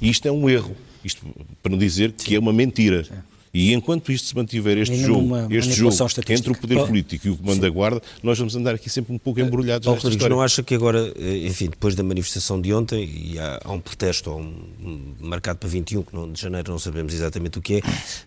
E 0.00 0.10
isto 0.10 0.26
é 0.26 0.32
um 0.32 0.50
erro. 0.50 0.76
Isto 1.04 1.24
para 1.62 1.70
não 1.70 1.78
dizer 1.78 2.12
que 2.12 2.34
é 2.34 2.38
uma 2.38 2.52
mentira. 2.52 3.04
Sim. 3.04 3.12
E 3.52 3.74
enquanto 3.74 4.12
isto 4.12 4.28
se 4.28 4.36
mantiver 4.36 4.78
este 4.78 4.96
jogo, 4.96 5.34
este 5.50 5.72
jogo 5.72 5.96
entre 6.28 6.52
o 6.52 6.56
poder 6.56 6.86
político 6.86 7.26
e 7.26 7.30
o 7.30 7.36
comando 7.36 7.56
Sim. 7.56 7.60
da 7.62 7.68
guarda, 7.68 8.00
nós 8.22 8.38
vamos 8.38 8.54
andar 8.54 8.76
aqui 8.76 8.88
sempre 8.88 9.12
um 9.12 9.18
pouco 9.18 9.40
embrulhados 9.40 9.84
Paulo 9.84 9.96
nesta 9.96 10.08
história. 10.08 10.36
não 10.36 10.40
acha 10.40 10.62
que 10.62 10.72
agora, 10.72 11.12
eh, 11.18 11.48
enfim, 11.48 11.68
depois 11.68 11.96
da 11.96 12.04
manifestação 12.04 12.60
de 12.60 12.72
ontem, 12.72 13.04
e 13.04 13.38
há, 13.40 13.60
há 13.64 13.72
um 13.72 13.80
protesto 13.80 14.30
há 14.30 14.36
um, 14.36 15.14
marcado 15.18 15.58
para 15.58 15.68
21, 15.68 16.02
que 16.02 16.14
não, 16.14 16.30
de 16.30 16.40
janeiro 16.40 16.70
não 16.70 16.78
sabemos 16.78 17.12
exatamente 17.12 17.58
o 17.58 17.62
que 17.62 17.78
é, 17.78 17.80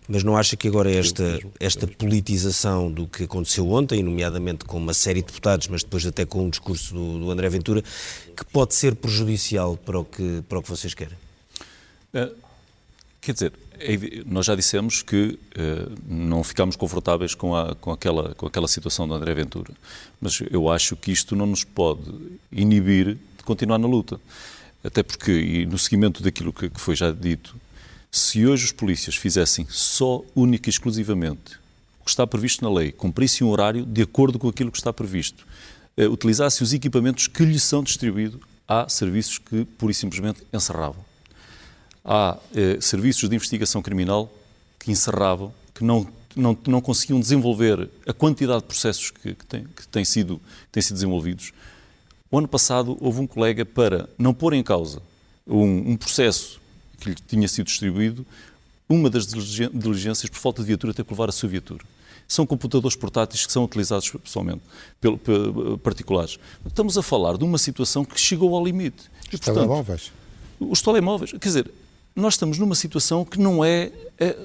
mas 0.06 0.22
não 0.22 0.36
acha 0.36 0.58
que 0.58 0.68
agora 0.68 0.90
esta, 0.90 1.40
esta 1.58 1.86
politização 1.86 2.92
do 2.92 3.06
que 3.06 3.24
aconteceu 3.24 3.66
ontem, 3.70 4.02
nomeadamente 4.02 4.66
com 4.66 4.76
uma 4.76 4.92
série 4.92 5.22
de 5.22 5.28
deputados, 5.28 5.68
mas 5.68 5.82
depois 5.82 6.04
até 6.04 6.26
com 6.26 6.44
um 6.44 6.50
discurso 6.50 6.92
do, 6.92 7.18
do 7.20 7.30
André 7.30 7.48
Ventura, 7.48 7.82
que 8.36 8.44
pode 8.52 8.74
ser 8.74 8.94
prejudicial 8.94 9.74
para 9.78 9.98
o 9.98 10.04
que, 10.04 10.42
para 10.46 10.58
o 10.58 10.62
que 10.62 10.68
vocês 10.68 10.92
querem? 10.92 11.16
Uh, 12.12 12.30
quer 13.22 13.32
dizer, 13.32 13.52
nós 14.26 14.46
já 14.46 14.54
dissemos 14.54 15.02
que 15.02 15.38
uh, 15.56 15.92
não 16.06 16.42
ficamos 16.44 16.76
confortáveis 16.76 17.34
com, 17.34 17.54
a, 17.54 17.74
com, 17.74 17.90
aquela, 17.90 18.34
com 18.34 18.46
aquela 18.46 18.68
situação 18.68 19.06
do 19.06 19.14
André 19.14 19.34
Ventura, 19.34 19.72
mas 20.20 20.40
eu 20.50 20.70
acho 20.70 20.96
que 20.96 21.12
isto 21.12 21.34
não 21.34 21.46
nos 21.46 21.64
pode 21.64 22.02
inibir 22.50 23.16
de 23.36 23.42
continuar 23.44 23.78
na 23.78 23.86
luta. 23.86 24.20
Até 24.82 25.02
porque, 25.02 25.32
e 25.32 25.66
no 25.66 25.78
seguimento 25.78 26.22
daquilo 26.22 26.52
que, 26.52 26.68
que 26.68 26.80
foi 26.80 26.94
já 26.94 27.10
dito, 27.10 27.56
se 28.10 28.46
hoje 28.46 28.66
os 28.66 28.72
polícias 28.72 29.16
fizessem 29.16 29.66
só, 29.70 30.22
única 30.34 30.68
e 30.68 30.70
exclusivamente 30.70 31.56
o 32.00 32.04
que 32.04 32.10
está 32.10 32.26
previsto 32.26 32.62
na 32.62 32.70
lei, 32.70 32.92
cumprissem 32.92 33.46
um 33.46 33.50
horário 33.50 33.84
de 33.86 34.02
acordo 34.02 34.38
com 34.38 34.48
aquilo 34.48 34.70
que 34.70 34.78
está 34.78 34.92
previsto, 34.92 35.46
uh, 35.96 36.04
utilizassem 36.10 36.62
os 36.64 36.72
equipamentos 36.72 37.26
que 37.26 37.44
lhes 37.44 37.62
são 37.62 37.82
distribuídos, 37.82 38.40
há 38.68 38.88
serviços 38.88 39.38
que, 39.38 39.64
pura 39.64 39.92
e 39.92 39.94
simplesmente, 39.94 40.42
encerravam 40.52 41.13
há 42.04 42.36
eh, 42.54 42.78
serviços 42.80 43.28
de 43.28 43.34
investigação 43.34 43.80
criminal 43.80 44.30
que 44.78 44.90
encerravam, 44.90 45.52
que 45.74 45.82
não, 45.82 46.06
não, 46.36 46.56
não 46.66 46.80
conseguiam 46.80 47.18
desenvolver 47.18 47.88
a 48.06 48.12
quantidade 48.12 48.60
de 48.60 48.66
processos 48.66 49.10
que, 49.10 49.34
que, 49.34 49.46
têm, 49.46 49.64
que 49.64 49.88
têm, 49.88 50.04
sido, 50.04 50.40
têm 50.70 50.82
sido 50.82 50.94
desenvolvidos. 50.94 51.52
O 52.30 52.38
ano 52.38 52.48
passado 52.48 52.96
houve 53.00 53.20
um 53.20 53.26
colega 53.26 53.64
para 53.64 54.08
não 54.18 54.34
pôr 54.34 54.52
em 54.52 54.62
causa 54.62 55.00
um, 55.46 55.92
um 55.92 55.96
processo 55.96 56.60
que 56.98 57.10
lhe 57.10 57.14
tinha 57.14 57.48
sido 57.48 57.66
distribuído, 57.66 58.26
uma 58.88 59.08
das 59.08 59.26
diligências, 59.26 60.28
por 60.28 60.38
falta 60.38 60.62
de 60.62 60.68
viatura, 60.68 60.92
ter 60.92 61.04
que 61.04 61.12
levar 61.12 61.28
a 61.28 61.32
sua 61.32 61.48
viatura. 61.48 61.84
São 62.26 62.46
computadores 62.46 62.96
portáteis 62.96 63.44
que 63.46 63.52
são 63.52 63.64
utilizados 63.64 64.10
pessoalmente, 64.10 64.62
pelo, 65.00 65.18
pelo, 65.18 65.78
particulares. 65.78 66.38
Estamos 66.66 66.96
a 66.96 67.02
falar 67.02 67.36
de 67.36 67.44
uma 67.44 67.58
situação 67.58 68.04
que 68.04 68.18
chegou 68.18 68.54
ao 68.54 68.64
limite. 68.64 69.10
Os 69.32 69.40
telemóveis. 69.40 70.12
Os 70.58 70.82
telemóveis. 70.82 71.32
Quer 71.32 71.38
dizer, 71.38 71.70
nós 72.14 72.34
estamos 72.34 72.58
numa 72.58 72.74
situação 72.74 73.24
que 73.24 73.38
não 73.38 73.64
é, 73.64 73.90
é 74.18 74.36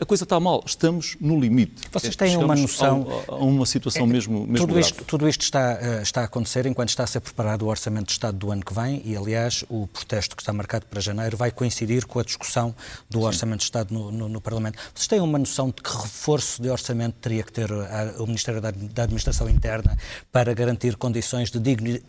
a 0.00 0.06
coisa 0.06 0.22
está 0.22 0.38
mal, 0.38 0.62
estamos 0.64 1.16
no 1.20 1.40
limite. 1.40 1.88
Vocês 1.90 2.14
têm 2.14 2.36
uma 2.36 2.54
noção. 2.54 3.24
A, 3.28 3.32
a 3.32 3.36
uma 3.36 3.66
situação 3.66 4.04
é, 4.04 4.06
mesmo, 4.06 4.46
mesmo 4.46 4.66
tudo, 4.66 4.78
isto, 4.78 5.04
tudo 5.04 5.28
isto 5.28 5.42
está, 5.42 5.78
uh, 5.80 6.02
está 6.02 6.20
a 6.20 6.24
acontecer 6.24 6.66
enquanto 6.66 6.90
está 6.90 7.04
a 7.04 7.06
ser 7.06 7.20
preparado 7.20 7.62
o 7.62 7.66
Orçamento 7.66 8.06
de 8.06 8.12
Estado 8.12 8.38
do 8.38 8.52
ano 8.52 8.64
que 8.64 8.72
vem 8.72 9.02
e, 9.04 9.16
aliás, 9.16 9.64
o 9.68 9.88
protesto 9.88 10.36
que 10.36 10.42
está 10.42 10.52
marcado 10.52 10.86
para 10.86 11.00
janeiro 11.00 11.36
vai 11.36 11.50
coincidir 11.50 12.06
com 12.06 12.20
a 12.20 12.22
discussão 12.22 12.74
do 13.10 13.18
Sim. 13.18 13.24
Orçamento 13.24 13.58
de 13.58 13.64
Estado 13.64 13.92
no, 13.92 14.12
no, 14.12 14.28
no, 14.28 14.40
Parlamento. 14.40 14.78
Vocês 14.94 15.08
têm 15.08 15.20
uma 15.20 15.38
noção 15.38 15.68
de 15.68 15.82
que 15.82 15.90
reforço 15.90 16.62
de 16.62 16.70
orçamento 16.70 17.16
teria 17.20 17.42
que 17.42 17.52
ter 17.52 17.70
a, 17.72 18.14
o 18.22 18.26
Ministério 18.26 18.60
da, 18.60 18.70
da, 18.70 19.02
Administração 19.02 19.48
Interna 19.48 19.98
para 20.30 20.54
garantir 20.54 20.96
condições 20.96 21.50
de 21.50 21.58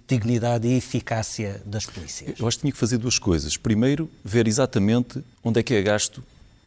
dignidade 0.08 0.68
e 0.68 0.78
eficácia 0.78 1.62
das 1.66 1.86
polícias? 1.86 2.40
Eu 2.40 2.48
acho 2.48 2.58
que 2.58 2.62
tinha 2.62 2.72
que 2.72 2.78
fazer 2.78 2.98
duas 2.98 3.18
coisas. 3.18 3.58
Primeiro, 3.58 4.10
ver 4.24 4.48
exatamente 4.48 5.24
onde 5.44 5.60
é 5.60 5.64
que 5.64 5.74
é 5.74 5.82
gasto 5.82 6.24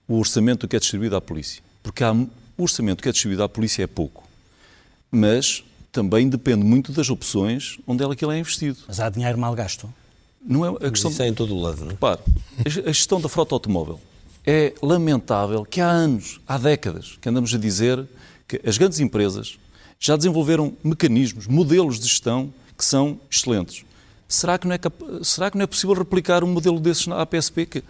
o 0.06 0.18
orçamento 0.18 0.66
que 0.68 0.76
é 0.76 0.78
distribuído 0.78 1.16
à 1.16 1.20
polícia. 1.20 1.62
Porque 1.82 2.04
há, 2.04 2.12
o 2.12 2.28
orçamento 2.62 3.02
que 3.02 3.08
é 3.08 3.12
distribuído 3.12 3.42
à 3.42 3.48
polícia 3.48 3.82
é 3.82 3.86
pouco. 3.86 4.24
Mas 5.10 5.64
também 5.90 6.28
depende 6.28 6.64
muito 6.64 6.92
das 6.92 7.10
opções 7.10 7.78
onde 7.86 8.04
é 8.04 8.14
que 8.14 8.24
ele 8.24 8.34
é 8.34 8.38
investido. 8.38 8.78
Mas 8.88 8.98
há 8.98 9.08
dinheiro 9.10 9.38
mal 9.38 9.54
gasto? 9.54 9.92
Não 10.44 10.64
é 10.64 10.86
a 10.86 10.90
questão. 10.90 11.10
Isso 11.10 11.22
é 11.22 11.28
em 11.28 11.34
todo 11.34 11.54
o 11.54 11.60
lado, 11.60 11.80
não 11.80 11.88
é? 11.88 11.90
Repare, 11.90 12.20
a 12.64 12.92
gestão 12.92 13.20
da 13.20 13.28
frota 13.28 13.54
automóvel 13.54 14.00
é 14.44 14.74
lamentável 14.82 15.64
que 15.64 15.80
há 15.80 15.88
anos, 15.88 16.40
há 16.48 16.58
décadas, 16.58 17.16
que 17.20 17.28
andamos 17.28 17.54
a 17.54 17.58
dizer 17.58 18.04
que 18.48 18.60
as 18.64 18.76
grandes 18.76 18.98
empresas 18.98 19.58
já 20.00 20.16
desenvolveram 20.16 20.76
mecanismos, 20.82 21.46
modelos 21.46 22.00
de 22.00 22.08
gestão 22.08 22.52
que 22.76 22.84
são 22.84 23.20
excelentes. 23.30 23.84
Será 24.26 24.58
que 24.58 24.66
não 24.66 24.74
é, 24.74 24.80
será 25.22 25.50
que 25.50 25.56
não 25.56 25.62
é 25.62 25.66
possível 25.66 25.94
replicar 25.94 26.42
um 26.42 26.48
modelo 26.48 26.80
desses 26.80 27.06
na 27.06 27.20
APSP? 27.20 27.66
Que 27.66 27.84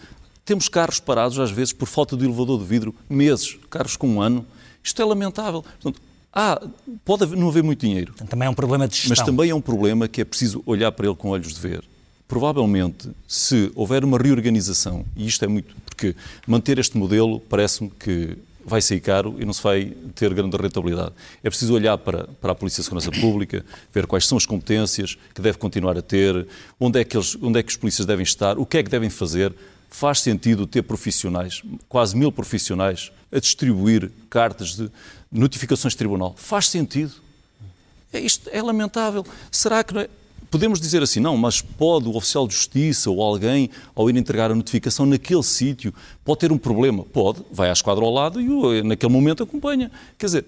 temos 0.45 0.69
carros 0.69 1.01
parados, 1.01 1.39
às 1.39 1.51
vezes, 1.51 1.73
por 1.73 1.87
falta 1.87 2.17
de 2.17 2.25
elevador 2.25 2.59
de 2.59 2.65
vidro, 2.65 2.95
meses, 3.09 3.57
carros 3.71 3.97
com 3.97 4.09
um 4.09 4.21
ano. 4.21 4.45
Isto 4.83 5.01
é 5.01 5.05
lamentável. 5.05 5.63
Portanto, 5.63 6.01
ah, 6.33 6.61
pode 7.05 7.27
não 7.37 7.49
haver 7.49 7.63
muito 7.63 7.81
dinheiro. 7.81 8.15
Também 8.29 8.47
é 8.47 8.51
um 8.51 8.55
problema 8.55 8.89
de 8.89 8.95
gestão. 8.95 9.11
Mas 9.11 9.25
também 9.25 9.51
é 9.51 9.55
um 9.55 9.61
problema 9.61 10.09
que 10.09 10.21
é 10.21 10.25
preciso 10.25 10.63
olhar 10.67 10.91
para 10.93 11.07
ele 11.07 11.15
com 11.15 11.29
olhos 11.29 11.55
de 11.55 11.61
ver. 11.61 11.85
Provavelmente, 12.27 13.11
se 13.29 13.71
houver 13.75 14.05
uma 14.05 14.17
reorganização, 14.17 15.05
e 15.15 15.27
isto 15.27 15.45
é 15.45 15.49
muito, 15.49 15.77
porque 15.85 16.17
manter 16.47 16.79
este 16.79 16.97
modelo 16.97 17.39
parece-me 17.41 17.91
que 17.91 18.39
vai 18.65 18.81
sair 18.81 19.01
caro 19.01 19.37
e 19.39 19.45
não 19.45 19.53
se 19.53 19.63
vai 19.63 19.93
ter 20.15 20.33
grande 20.33 20.57
rentabilidade. 20.57 21.13
É 21.43 21.51
preciso 21.51 21.75
olhar 21.75 21.99
para, 21.99 22.29
para 22.41 22.53
a 22.53 22.55
Polícia 22.55 22.81
de 22.81 22.85
Segurança 22.85 23.11
Pública, 23.11 23.65
ver 23.93 24.07
quais 24.07 24.27
são 24.27 24.39
as 24.39 24.47
competências 24.47 25.19
que 25.35 25.43
deve 25.43 25.59
continuar 25.59 25.99
a 25.99 26.03
ter, 26.03 26.47
onde 26.81 27.01
é 27.01 27.05
que, 27.05 27.17
eles, 27.17 27.37
onde 27.43 27.59
é 27.59 27.63
que 27.63 27.71
os 27.71 27.77
polícias 27.77 28.07
devem 28.07 28.23
estar, 28.23 28.59
o 28.59 28.65
que 28.65 28.79
é 28.79 28.83
que 28.83 28.91
devem 28.91 29.11
fazer, 29.11 29.53
faz 29.97 30.21
sentido 30.21 30.67
ter 30.67 30.83
profissionais, 30.83 31.63
quase 31.89 32.17
mil 32.17 32.33
profissionais, 32.33 33.11
a 33.31 33.39
distribuir 33.39 34.11
cartas 34.29 34.77
de 34.77 34.91
notificações 35.31 35.93
de 35.93 35.99
tribunal? 35.99 36.35
Faz 36.37 36.69
sentido. 36.69 37.13
É, 38.13 38.21
isto 38.21 38.49
é 38.53 38.61
lamentável. 38.63 39.25
Será 39.51 39.83
que 39.83 39.97
é? 39.99 40.09
podemos 40.53 40.79
dizer 40.79 41.03
assim, 41.03 41.19
não, 41.19 41.35
mas 41.35 41.63
pode 41.63 42.07
o 42.07 42.15
oficial 42.15 42.47
de 42.47 42.55
justiça 42.55 43.11
ou 43.11 43.23
alguém, 43.23 43.71
ao 43.95 44.11
ir 44.11 44.17
entregar 44.17 44.51
a 44.51 44.55
notificação 44.55 45.07
naquele 45.07 45.43
sítio, 45.43 45.95
pode 46.23 46.41
ter 46.41 46.53
um 46.53 46.59
problema? 46.59 47.05
Pode, 47.05 47.41
vai 47.51 47.71
à 47.71 47.73
esquadra 47.73 48.05
ao 48.05 48.13
lado 48.13 48.39
e 48.39 48.83
naquele 48.83 49.11
momento 49.11 49.43
acompanha. 49.43 49.91
Quer 50.19 50.27
dizer, 50.27 50.45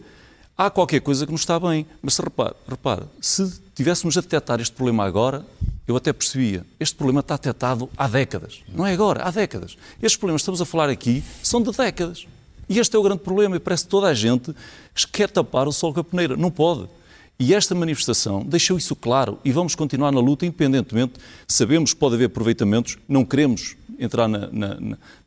há 0.57 0.71
qualquer 0.71 1.01
coisa 1.01 1.27
que 1.27 1.33
não 1.33 1.37
está 1.37 1.59
bem. 1.59 1.87
Mas 2.03 2.17
repara, 2.19 2.57
repara 2.69 3.09
se 3.21 3.61
tivéssemos 3.75 4.17
a 4.17 4.21
detectar 4.21 4.61
este 4.61 4.75
problema 4.75 5.05
agora, 5.05 5.45
eu 5.87 5.97
até 5.97 6.13
percebia, 6.13 6.65
este 6.81 6.95
problema 6.97 7.21
está 7.21 7.37
detectado 7.37 7.91
há 7.97 8.09
décadas. 8.09 8.63
Não 8.73 8.87
é 8.87 8.93
agora, 8.93 9.23
há 9.23 9.31
décadas. 9.31 9.77
Estes 10.03 10.17
problemas 10.17 10.41
que 10.41 10.45
estamos 10.45 10.61
a 10.61 10.65
falar 10.65 10.89
aqui 10.89 11.23
são 11.43 11.61
de 11.61 11.71
décadas. 11.73 12.27
E 12.69 12.79
este 12.79 12.97
é 12.97 12.99
o 12.99 13.03
grande 13.03 13.21
problema, 13.21 13.57
e 13.57 13.61
parece 13.61 13.85
que 13.85 13.91
toda 13.91 14.07
a 14.07 14.15
gente 14.15 14.55
quer 15.13 15.29
tapar 15.29 15.69
o 15.69 15.73
sol 15.73 15.93
com 15.93 16.01
a 16.01 16.05
peneira. 16.05 16.37
Não 16.37 16.51
pode. 16.51 16.89
E 17.39 17.53
esta 17.53 17.75
manifestação 17.75 18.43
deixou 18.43 18.79
isso 18.79 18.95
claro 18.95 19.39
e 19.45 19.51
vamos 19.51 19.75
continuar 19.75 20.13
na 20.13 20.21
luta, 20.21 20.47
independentemente. 20.47 21.15
Sabemos 21.47 21.93
que 21.93 21.99
pode 21.99 22.15
haver 22.15 22.27
aproveitamentos, 22.27 22.97
não 23.09 23.25
queremos 23.25 23.77
entrar 23.99 24.29
na, 24.29 24.49
na, 24.51 24.79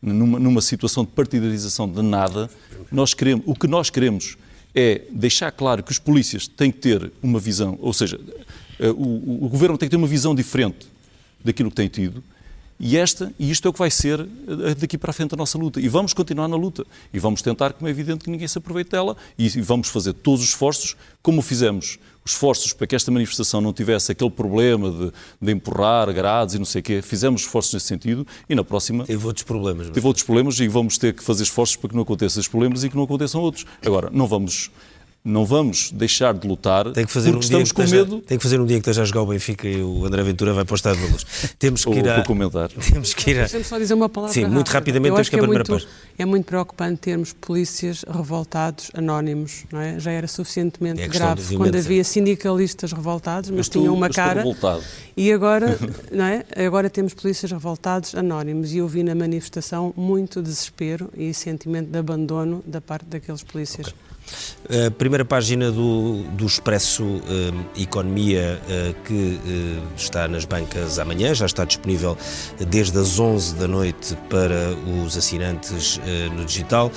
numa, 0.01 0.39
numa 0.39 0.61
situação 0.61 1.03
de 1.03 1.11
partidarização 1.11 1.87
de 1.87 2.01
nada. 2.01 2.49
Nós 2.91 3.13
queremos, 3.13 3.43
o 3.45 3.53
que 3.53 3.67
nós 3.67 3.89
queremos 3.89 4.37
é 4.79 5.01
deixar 5.09 5.51
claro 5.51 5.81
que 5.81 5.91
os 5.91 5.97
polícias 5.97 6.47
têm 6.47 6.71
que 6.71 6.77
ter 6.77 7.11
uma 7.23 7.39
visão, 7.39 7.79
ou 7.81 7.91
seja, 7.91 8.19
eh, 8.79 8.91
o, 8.91 9.45
o, 9.45 9.49
governo 9.49 9.75
tem 9.75 9.89
que 9.89 9.89
ter 9.89 9.97
uma 9.97 10.05
visão 10.05 10.35
diferente 10.35 10.87
daquilo 11.43 11.71
que 11.71 11.75
tem 11.75 11.87
tido 11.87 12.23
E, 12.79 12.97
esta, 12.97 13.33
e 13.39 13.49
isto 13.49 13.67
é 13.67 13.69
o 13.69 13.73
que 13.73 13.79
vai 13.79 13.89
ser 13.89 14.19
eh, 14.19 14.75
daqui 14.75 14.97
para 14.97 15.09
a 15.09 15.13
frente 15.13 15.33
a 15.33 15.37
nossa 15.37 15.57
luta. 15.57 15.79
E 15.79 15.87
vamos 15.87 16.13
continuar 16.13 16.47
na 16.47 16.55
luta. 16.55 16.85
E 17.13 17.19
vamos 17.19 17.41
tentar, 17.41 17.73
como 17.73 17.87
é 17.87 17.91
evidente, 17.91 18.23
que 18.23 18.29
ninguém 18.29 18.47
se 18.47 18.57
aproveite 18.57 18.91
dela. 18.91 19.17
E, 19.37 19.45
e 19.45 19.61
vamos 19.61 19.89
fazer 19.89 20.13
todos 20.13 20.41
os 20.41 20.49
esforços, 20.49 20.95
como 21.21 21.41
fizemos 21.41 21.97
os 22.23 22.33
esforços 22.33 22.73
para 22.73 22.85
que 22.85 22.95
esta 22.95 23.09
manifestação 23.09 23.61
não 23.61 23.71
tivesse 23.71 24.11
aquele 24.11 24.29
problema 24.29 24.91
de, 24.91 25.11
de 25.41 25.51
empurrar 25.51 26.11
grades 26.13 26.55
e 26.55 26.59
não 26.59 26.65
sei 26.65 26.81
o 26.81 26.83
quê. 26.83 27.01
Fizemos 27.01 27.41
esforços 27.41 27.73
nesse 27.73 27.87
sentido 27.87 28.27
e 28.49 28.53
na 28.53 28.63
próxima... 28.63 29.05
Teve 29.05 29.25
outros 29.25 29.43
problemas. 29.43 29.89
Teve 29.89 30.05
outros 30.05 30.25
problemas 30.25 30.59
e 30.59 30.67
vamos 30.67 30.97
ter 30.97 31.13
que 31.13 31.23
fazer 31.23 31.43
esforços 31.43 31.77
para 31.77 31.89
que 31.89 31.95
não 31.95 32.03
aconteçam 32.03 32.39
esses 32.39 32.49
problemas 32.49 32.83
e 32.83 32.89
que 32.89 32.95
não 32.95 33.03
aconteçam 33.03 33.41
outros. 33.41 33.65
Agora, 33.85 34.09
não 34.11 34.27
vamos 34.27 34.69
não 35.23 35.45
vamos 35.45 35.91
deixar 35.91 36.33
de 36.33 36.47
lutar 36.47 36.89
tem 36.93 37.05
que 37.05 37.11
fazer 37.11 37.31
porque 37.31 37.37
um 37.37 37.47
estamos 37.47 37.71
com 37.73 37.83
esteja, 37.83 38.03
medo. 38.05 38.21
Tem 38.21 38.37
que 38.37 38.43
fazer 38.43 38.61
um 38.61 38.65
dia 38.65 38.77
que 38.77 38.81
esteja 38.81 39.01
a 39.01 39.05
jogar 39.05 39.23
o 39.23 39.25
Benfica 39.25 39.67
e 39.67 39.81
o 39.83 40.05
André 40.05 40.23
Ventura 40.23 40.53
vai 40.53 40.63
para 40.63 40.73
o 40.73 40.75
Estado 40.75 40.99
da 41.01 41.05
Luz. 41.07 41.25
Temos 41.59 41.83
que 41.83 41.91
ir 41.91 42.09
a... 42.09 42.23
comentar. 42.23 42.69
Temos 42.91 43.13
que 43.13 43.31
ir 43.31 43.37
a... 43.37 43.41
Deixa-me 43.41 43.63
só 43.65 43.77
dizer 43.77 43.93
uma 43.93 44.07
palavra 44.07 44.33
Sim, 44.33 44.41
rápida. 44.41 44.55
muito 44.55 44.69
rapidamente, 44.69 45.13
temos 45.13 45.29
que 45.29 45.35
é 45.35 45.39
a 45.39 45.41
primeira 45.41 45.63
muito. 45.67 45.87
É 46.17 46.25
muito 46.25 46.45
preocupante 46.45 47.01
termos 47.01 47.33
polícias 47.33 48.05
revoltados, 48.09 48.89
anónimos, 48.93 49.65
não 49.71 49.81
é? 49.81 49.99
Já 49.99 50.11
era 50.11 50.27
suficientemente 50.27 51.01
É 51.01 51.07
grave 51.07 51.57
quando 51.57 51.75
havia 51.75 52.03
sindicalistas 52.03 52.93
revoltados, 52.93 53.49
mas 53.49 53.61
estou- 53.61 53.81
tinham 53.81 53.93
uma 53.93 54.05
eu 54.05 54.09
estou 54.09 54.23
cara. 54.23 54.39
revoltado. 54.39 54.83
E 55.15 55.31
agora, 55.31 55.77
não 56.11 56.25
é? 56.25 56.45
Agora 56.65 56.89
temos 56.89 57.13
polícias 57.13 57.51
revoltados, 57.51 58.15
anónimos, 58.15 58.71
e 58.73 58.77
eu 58.77 58.87
vi 58.87 59.03
na 59.03 59.13
manifestação 59.13 59.93
muito 59.97 60.41
desespero 60.41 61.09
e 61.17 61.33
sentimento 61.33 61.89
de 61.89 61.97
abandono 61.99 62.63
da 62.65 62.79
parte 62.79 63.05
daqueles 63.07 63.43
polícias. 63.43 63.93
A 64.69 64.91
primeira 64.91 65.23
página 65.23 65.71
do, 65.71 66.23
do 66.33 66.45
Expresso 66.45 67.21
eh, 67.27 67.81
Economia, 67.81 68.61
eh, 68.67 68.93
que 69.05 69.39
eh, 69.45 69.81
está 69.95 70.27
nas 70.27 70.43
bancas 70.43 70.99
amanhã, 70.99 71.33
já 71.33 71.45
está 71.45 71.63
disponível 71.63 72.17
desde 72.67 72.99
as 72.99 73.17
11 73.17 73.55
da 73.55 73.67
noite 73.67 74.17
para 74.29 74.75
os 75.03 75.15
assinantes 75.15 76.01
eh, 76.05 76.29
no 76.35 76.43
digital. 76.43 76.91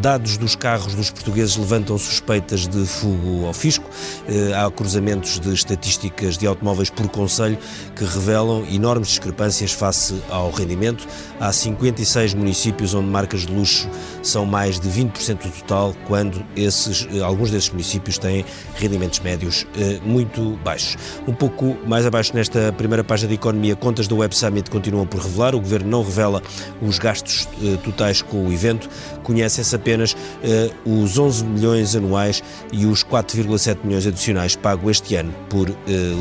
Dados 0.00 0.36
dos 0.36 0.56
carros 0.56 0.94
dos 0.94 1.10
portugueses 1.10 1.56
levantam 1.56 1.96
suspeitas 1.96 2.66
de 2.66 2.84
fugo 2.84 3.46
ao 3.46 3.52
fisco. 3.52 3.88
Eh, 4.28 4.52
Há 4.52 4.68
cruzamentos 4.70 5.38
de 5.38 5.52
estatísticas 5.54 6.36
de 6.36 6.46
automóveis 6.46 6.90
por 6.90 7.08
conselho 7.08 7.56
que 7.94 8.04
revelam 8.04 8.64
enormes 8.68 9.08
discrepâncias 9.08 9.72
face 9.72 10.20
ao 10.28 10.50
rendimento. 10.50 11.06
Há 11.38 11.52
56 11.52 12.34
municípios 12.34 12.92
onde 12.92 13.08
marcas 13.08 13.42
de 13.42 13.52
luxo 13.52 13.88
são 14.22 14.44
mais 14.44 14.80
de 14.80 14.88
20% 14.88 15.42
do 15.42 15.50
total, 15.50 15.94
quando 16.06 16.44
esses, 16.56 17.06
eh, 17.12 17.20
alguns 17.20 17.50
desses 17.50 17.70
municípios 17.70 18.18
têm 18.18 18.44
rendimentos 18.76 19.20
médios 19.20 19.64
eh, 19.78 20.00
muito 20.04 20.58
baixos. 20.64 20.96
Um 21.26 21.32
pouco 21.32 21.76
mais 21.86 22.04
abaixo 22.04 22.34
nesta 22.34 22.72
primeira 22.72 23.04
página 23.04 23.28
de 23.28 23.34
economia, 23.34 23.76
contas 23.76 24.08
do 24.08 24.16
Web 24.16 24.34
Summit 24.34 24.70
continuam 24.70 25.06
por 25.06 25.20
revelar. 25.20 25.54
O 25.54 25.60
governo 25.60 25.88
não 25.88 26.02
revela 26.02 26.42
os 26.82 26.98
gastos 26.98 27.48
totais 27.82 28.20
com 28.22 28.46
o 28.48 28.52
evento, 28.52 28.88
conhecem-se 29.22 29.74
apenas 29.84 30.16
eh, 30.42 30.70
os 30.86 31.18
11 31.18 31.44
milhões 31.44 31.94
anuais 31.94 32.42
e 32.72 32.86
os 32.86 33.04
4,7 33.04 33.80
milhões 33.84 34.06
adicionais 34.06 34.56
pagos 34.56 34.92
este 34.92 35.14
ano 35.16 35.34
por 35.50 35.68
eh, 35.68 35.74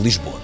Lisboa. 0.03 0.39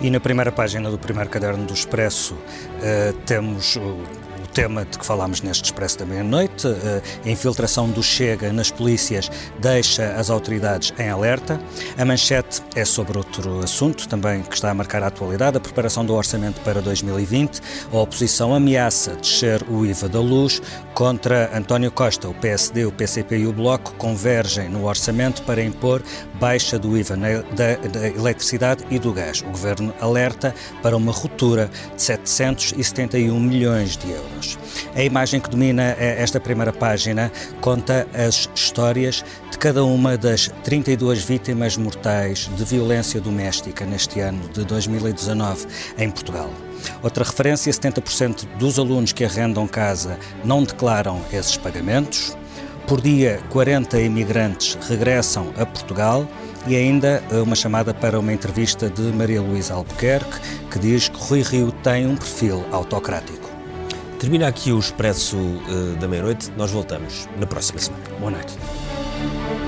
E 0.00 0.10
na 0.10 0.18
primeira 0.18 0.50
página 0.50 0.90
do 0.90 0.98
primeiro 0.98 1.30
caderno 1.30 1.64
do 1.64 1.72
Expresso 1.72 2.36
eh, 2.82 3.12
temos 3.26 3.76
o, 3.76 3.80
o 3.80 4.46
tema 4.54 4.84
de 4.84 4.98
que 4.98 5.04
falámos 5.04 5.40
neste 5.42 5.64
Expresso 5.64 5.98
da 5.98 6.06
meia-noite. 6.06 6.66
eh, 6.66 7.02
a 7.24 7.28
infiltração 7.28 7.88
do 7.90 8.02
Chega 8.02 8.52
nas 8.52 8.70
polícias 8.70 9.30
deixa 9.58 10.12
as 10.14 10.30
autoridades 10.30 10.92
em 10.98 11.08
alerta. 11.08 11.60
A 11.96 12.04
manchete 12.04 12.62
é 12.74 12.84
sobre 12.84 13.18
outro 13.18 13.60
assunto, 13.60 14.08
também 14.08 14.42
que 14.42 14.54
está 14.54 14.70
a 14.70 14.74
marcar 14.74 15.02
a 15.02 15.08
atualidade, 15.08 15.56
a 15.56 15.60
preparação 15.60 16.04
do 16.04 16.14
orçamento 16.14 16.60
para 16.62 16.80
2020. 16.80 17.60
A 17.92 17.96
oposição 17.98 18.54
ameaça 18.54 19.14
descer 19.16 19.62
o 19.68 19.84
IVA 19.84 20.08
da 20.08 20.20
luz 20.20 20.60
contra 20.94 21.56
António 21.56 21.90
Costa. 21.92 22.28
O 22.28 22.34
PSD, 22.34 22.84
o 22.86 22.90
PCP 22.92 23.38
e 23.38 23.46
o 23.46 23.52
Bloco 23.52 23.92
convergem 23.94 24.68
no 24.68 24.86
orçamento 24.86 25.42
para 25.42 25.62
impor 25.62 26.02
baixa 26.40 26.78
do 26.78 26.96
IVA 26.96 27.16
na- 27.16 27.28
da, 27.54 27.76
da 27.88 28.08
eletricidade 28.08 28.84
e 28.90 28.98
do 28.98 29.12
gás. 29.12 29.42
O 29.42 29.50
governo 29.50 29.92
alerta 30.00 30.54
para 30.82 30.96
uma 30.96 31.12
ruptura 31.12 31.70
de 31.96 32.02
771 32.68 33.40
milhões 33.40 33.96
de 33.96 34.10
euros. 34.10 34.58
A 34.94 35.02
imagem 35.02 35.40
que 35.40 35.50
domina 35.50 35.96
eh, 35.98 36.16
esta 36.18 36.40
primeira 36.40 36.72
página 36.72 37.30
conta 37.60 38.06
as 38.14 38.48
histórias 38.54 39.24
de 39.50 39.58
cada 39.58 39.84
uma 39.84 40.16
das 40.16 40.50
32 40.64 41.24
vítimas 41.24 41.76
mortais 41.76 42.50
de 42.56 42.64
violência 42.64 43.20
doméstica 43.20 43.84
neste 43.84 44.20
ano 44.20 44.48
de 44.48 44.64
2019 44.64 45.66
em 45.98 46.10
Portugal. 46.10 46.50
Outra 47.02 47.24
referência: 47.24 47.72
70% 47.72 48.46
dos 48.58 48.78
alunos 48.78 49.12
que 49.12 49.24
arrendam 49.24 49.66
casa 49.66 50.18
não 50.44 50.62
declaram 50.62 51.20
esses 51.32 51.56
pagamentos. 51.56 52.36
Por 52.86 53.02
dia, 53.02 53.40
40 53.50 54.00
imigrantes 54.00 54.78
regressam 54.88 55.52
a 55.58 55.66
Portugal 55.66 56.26
e 56.68 56.76
ainda 56.76 57.22
eh, 57.30 57.40
uma 57.40 57.56
chamada 57.56 57.94
para 57.94 58.20
uma 58.20 58.32
entrevista 58.32 58.90
de 58.90 59.02
Maria 59.02 59.40
Luísa 59.40 59.72
Albuquerque, 59.72 60.38
que 60.70 60.78
diz 60.78 61.08
que 61.08 61.16
Rui 61.18 61.42
Rio 61.42 61.72
tem 61.72 62.06
um 62.06 62.14
perfil 62.14 62.64
autocrático. 62.70 63.48
Termina 64.18 64.48
aqui 64.48 64.70
o 64.70 64.78
Expresso 64.78 65.36
eh, 65.38 65.98
da 65.98 66.06
meia-noite. 66.06 66.52
Nós 66.56 66.70
voltamos 66.70 67.26
na 67.38 67.46
próxima 67.46 67.78
semana. 67.78 68.04
Boa 68.20 68.30
noite. 68.32 69.67